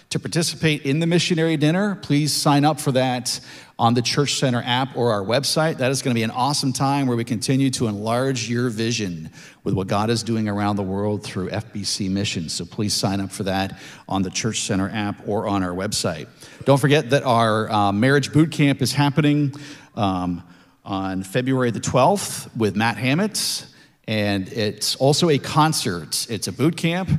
to 0.09 0.19
participate 0.19 0.83
in 0.83 0.99
the 0.99 1.07
missionary 1.07 1.55
dinner. 1.55 1.95
Please 1.95 2.33
sign 2.33 2.65
up 2.65 2.79
for 2.79 2.91
that 2.93 3.39
on 3.77 3.93
the 3.93 4.01
Church 4.01 4.35
Center 4.35 4.61
app 4.65 4.97
or 4.97 5.11
our 5.11 5.23
website. 5.23 5.77
That 5.77 5.91
is 5.91 6.01
going 6.01 6.13
to 6.13 6.19
be 6.19 6.23
an 6.23 6.31
awesome 6.31 6.73
time 6.73 7.07
where 7.07 7.15
we 7.15 7.23
continue 7.23 7.69
to 7.71 7.87
enlarge 7.87 8.49
your 8.49 8.69
vision 8.69 9.29
with 9.63 9.73
what 9.73 9.87
God 9.87 10.09
is 10.09 10.23
doing 10.23 10.49
around 10.49 10.77
the 10.77 10.83
world 10.83 11.23
through 11.23 11.49
FBC 11.49 12.09
missions. 12.09 12.53
So 12.53 12.65
please 12.65 12.93
sign 12.93 13.21
up 13.21 13.31
for 13.31 13.43
that 13.43 13.79
on 14.07 14.23
the 14.23 14.31
Church 14.31 14.61
Center 14.61 14.89
app 14.89 15.27
or 15.27 15.47
on 15.47 15.63
our 15.63 15.73
website. 15.73 16.27
Don't 16.69 16.77
forget 16.77 17.09
that 17.09 17.23
our 17.23 17.67
uh, 17.71 17.91
marriage 17.91 18.31
boot 18.31 18.51
camp 18.51 18.83
is 18.83 18.93
happening 18.93 19.55
um, 19.95 20.43
on 20.85 21.23
February 21.23 21.71
the 21.71 21.79
12th 21.79 22.55
with 22.55 22.75
Matt 22.75 22.95
Hammett. 22.95 23.65
And 24.07 24.47
it's 24.53 24.95
also 24.97 25.29
a 25.29 25.39
concert. 25.39 26.27
It's 26.29 26.47
a 26.47 26.51
boot 26.51 26.77
camp 26.77 27.09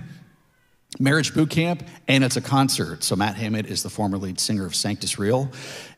marriage 1.00 1.34
boot 1.34 1.50
camp 1.50 1.82
and 2.08 2.24
it's 2.24 2.36
a 2.36 2.40
concert 2.40 3.04
so 3.04 3.14
matt 3.14 3.36
hammett 3.36 3.64
is 3.66 3.84
the 3.84 3.88
former 3.88 4.18
lead 4.18 4.40
singer 4.40 4.66
of 4.66 4.74
sanctus 4.74 5.20
real 5.20 5.48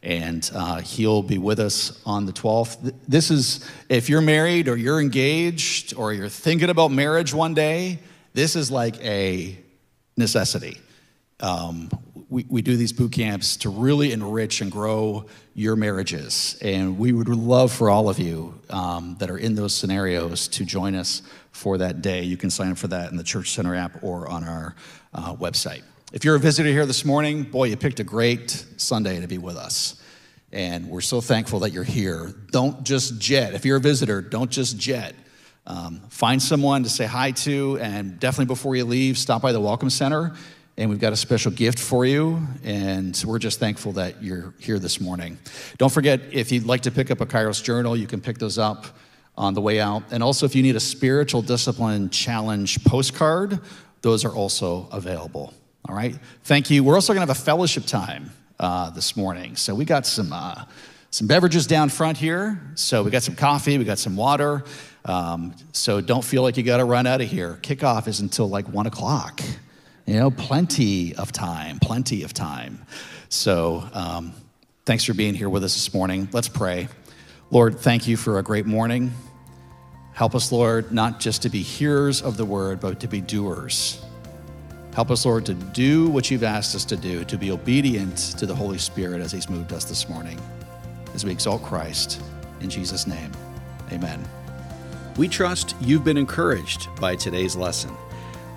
and 0.02 0.50
uh, 0.54 0.82
he'll 0.82 1.22
be 1.22 1.38
with 1.38 1.58
us 1.58 1.98
on 2.04 2.26
the 2.26 2.32
12th 2.32 2.94
this 3.08 3.30
is 3.30 3.66
if 3.88 4.10
you're 4.10 4.20
married 4.20 4.68
or 4.68 4.76
you're 4.76 5.00
engaged 5.00 5.94
or 5.94 6.12
you're 6.12 6.28
thinking 6.28 6.68
about 6.68 6.90
marriage 6.90 7.32
one 7.32 7.54
day 7.54 7.98
this 8.34 8.54
is 8.54 8.70
like 8.70 9.02
a 9.02 9.58
necessity 10.18 10.76
um, 11.40 11.88
we, 12.32 12.46
we 12.48 12.62
do 12.62 12.76
these 12.78 12.94
boot 12.94 13.12
camps 13.12 13.58
to 13.58 13.68
really 13.68 14.10
enrich 14.10 14.62
and 14.62 14.72
grow 14.72 15.26
your 15.54 15.76
marriages 15.76 16.58
and 16.62 16.98
we 16.98 17.12
would 17.12 17.28
love 17.28 17.70
for 17.70 17.90
all 17.90 18.08
of 18.08 18.18
you 18.18 18.58
um, 18.70 19.16
that 19.18 19.28
are 19.28 19.36
in 19.36 19.54
those 19.54 19.74
scenarios 19.74 20.48
to 20.48 20.64
join 20.64 20.94
us 20.94 21.20
for 21.50 21.76
that 21.78 22.00
day. 22.00 22.22
You 22.22 22.38
can 22.38 22.48
sign 22.48 22.72
up 22.72 22.78
for 22.78 22.88
that 22.88 23.10
in 23.10 23.18
the 23.18 23.22
Church 23.22 23.50
Center 23.50 23.74
app 23.74 24.02
or 24.02 24.28
on 24.28 24.44
our 24.44 24.74
uh, 25.12 25.34
website. 25.34 25.82
If 26.14 26.24
you're 26.24 26.36
a 26.36 26.40
visitor 26.40 26.70
here 26.70 26.86
this 26.86 27.04
morning, 27.04 27.42
boy, 27.42 27.64
you 27.64 27.76
picked 27.76 28.00
a 28.00 28.04
great 28.04 28.64
Sunday 28.78 29.20
to 29.20 29.26
be 29.26 29.36
with 29.36 29.56
us. 29.56 30.00
And 30.52 30.88
we're 30.88 31.02
so 31.02 31.20
thankful 31.20 31.60
that 31.60 31.72
you're 31.72 31.84
here. 31.84 32.34
Don't 32.50 32.82
just 32.82 33.18
jet. 33.18 33.52
If 33.52 33.66
you're 33.66 33.76
a 33.76 33.80
visitor, 33.80 34.22
don't 34.22 34.50
just 34.50 34.78
jet. 34.78 35.14
Um, 35.66 36.00
find 36.08 36.42
someone 36.42 36.82
to 36.82 36.88
say 36.88 37.04
hi 37.04 37.30
to, 37.30 37.78
and 37.80 38.18
definitely 38.18 38.46
before 38.46 38.74
you 38.74 38.84
leave, 38.84 39.16
stop 39.16 39.42
by 39.42 39.52
the 39.52 39.60
Welcome 39.60 39.90
Center. 39.90 40.34
And 40.78 40.88
we've 40.88 40.98
got 40.98 41.12
a 41.12 41.16
special 41.16 41.52
gift 41.52 41.78
for 41.78 42.06
you, 42.06 42.46
and 42.64 43.22
we're 43.26 43.38
just 43.38 43.60
thankful 43.60 43.92
that 43.92 44.22
you're 44.22 44.54
here 44.58 44.78
this 44.78 45.00
morning. 45.02 45.38
Don't 45.76 45.92
forget, 45.92 46.20
if 46.32 46.50
you'd 46.50 46.64
like 46.64 46.80
to 46.82 46.90
pick 46.90 47.10
up 47.10 47.20
a 47.20 47.26
Kairos 47.26 47.62
journal, 47.62 47.94
you 47.94 48.06
can 48.06 48.22
pick 48.22 48.38
those 48.38 48.56
up 48.56 48.86
on 49.36 49.52
the 49.52 49.60
way 49.60 49.80
out. 49.80 50.02
And 50.10 50.22
also, 50.22 50.46
if 50.46 50.56
you 50.56 50.62
need 50.62 50.76
a 50.76 50.80
spiritual 50.80 51.42
discipline 51.42 52.08
challenge 52.08 52.82
postcard, 52.84 53.60
those 54.00 54.24
are 54.24 54.32
also 54.32 54.88
available. 54.92 55.52
All 55.86 55.94
right? 55.94 56.18
Thank 56.44 56.70
you. 56.70 56.82
We're 56.82 56.94
also 56.94 57.12
going 57.12 57.26
to 57.26 57.30
have 57.30 57.38
a 57.38 57.44
fellowship 57.44 57.84
time 57.84 58.30
uh, 58.58 58.88
this 58.90 59.14
morning. 59.14 59.56
So 59.56 59.74
we 59.74 59.84
got 59.84 60.06
some. 60.06 60.32
Uh, 60.32 60.64
some 61.12 61.26
beverages 61.26 61.66
down 61.66 61.90
front 61.90 62.16
here. 62.16 62.58
So 62.74 63.02
we 63.02 63.10
got 63.10 63.22
some 63.22 63.36
coffee, 63.36 63.76
we 63.76 63.84
got 63.84 63.98
some 63.98 64.16
water. 64.16 64.64
Um, 65.04 65.54
so 65.72 66.00
don't 66.00 66.24
feel 66.24 66.42
like 66.42 66.56
you 66.56 66.62
got 66.62 66.78
to 66.78 66.86
run 66.86 67.06
out 67.06 67.20
of 67.20 67.28
here. 67.28 67.58
Kickoff 67.60 68.08
is 68.08 68.20
until 68.20 68.48
like 68.48 68.66
one 68.66 68.86
o'clock. 68.86 69.42
You 70.06 70.14
know, 70.14 70.30
plenty 70.30 71.14
of 71.14 71.32
time, 71.32 71.78
plenty 71.78 72.24
of 72.24 72.34
time. 72.34 72.84
So 73.28 73.88
um, 73.92 74.32
thanks 74.84 75.04
for 75.04 75.14
being 75.14 75.34
here 75.34 75.48
with 75.48 75.64
us 75.64 75.74
this 75.74 75.94
morning. 75.94 76.28
Let's 76.32 76.48
pray. 76.48 76.88
Lord, 77.50 77.78
thank 77.78 78.08
you 78.08 78.16
for 78.16 78.38
a 78.38 78.42
great 78.42 78.66
morning. 78.66 79.12
Help 80.12 80.34
us, 80.34 80.52
Lord, 80.52 80.92
not 80.92 81.20
just 81.20 81.42
to 81.42 81.48
be 81.48 81.62
hearers 81.62 82.20
of 82.20 82.36
the 82.36 82.44
word, 82.44 82.80
but 82.80 83.00
to 83.00 83.08
be 83.08 83.20
doers. 83.20 84.04
Help 84.92 85.10
us, 85.10 85.24
Lord, 85.24 85.46
to 85.46 85.54
do 85.54 86.08
what 86.08 86.30
you've 86.30 86.42
asked 86.42 86.74
us 86.74 86.84
to 86.86 86.96
do, 86.96 87.24
to 87.24 87.38
be 87.38 87.50
obedient 87.50 88.16
to 88.38 88.44
the 88.44 88.54
Holy 88.54 88.78
Spirit 88.78 89.22
as 89.22 89.32
he's 89.32 89.48
moved 89.48 89.72
us 89.72 89.84
this 89.84 90.08
morning, 90.08 90.38
as 91.14 91.24
we 91.24 91.30
exalt 91.30 91.62
Christ. 91.62 92.20
In 92.60 92.68
Jesus' 92.68 93.06
name, 93.06 93.32
amen. 93.90 94.22
We 95.16 95.28
trust 95.28 95.74
you've 95.80 96.04
been 96.04 96.18
encouraged 96.18 96.88
by 97.00 97.16
today's 97.16 97.56
lesson. 97.56 97.96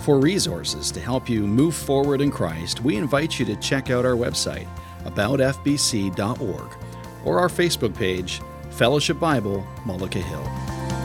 For 0.06 0.20
resources 0.20 0.91
to 0.91 0.99
help 0.99 1.28
you 1.28 1.47
move 1.47 1.74
forward 1.74 2.22
in 2.22 2.30
Christ, 2.30 2.82
we 2.82 2.95
invite 2.95 3.39
you 3.39 3.45
to 3.47 3.56
check 3.56 3.89
out 3.89 4.06
our 4.06 4.14
website, 4.14 4.68
aboutfbc.org, 5.03 6.78
or 7.26 7.39
our 7.39 7.47
Facebook 7.47 7.95
page, 7.95 8.39
Fellowship 8.70 9.20
Bible, 9.20 9.66
Mullica 9.84 10.22
Hill. 10.22 11.05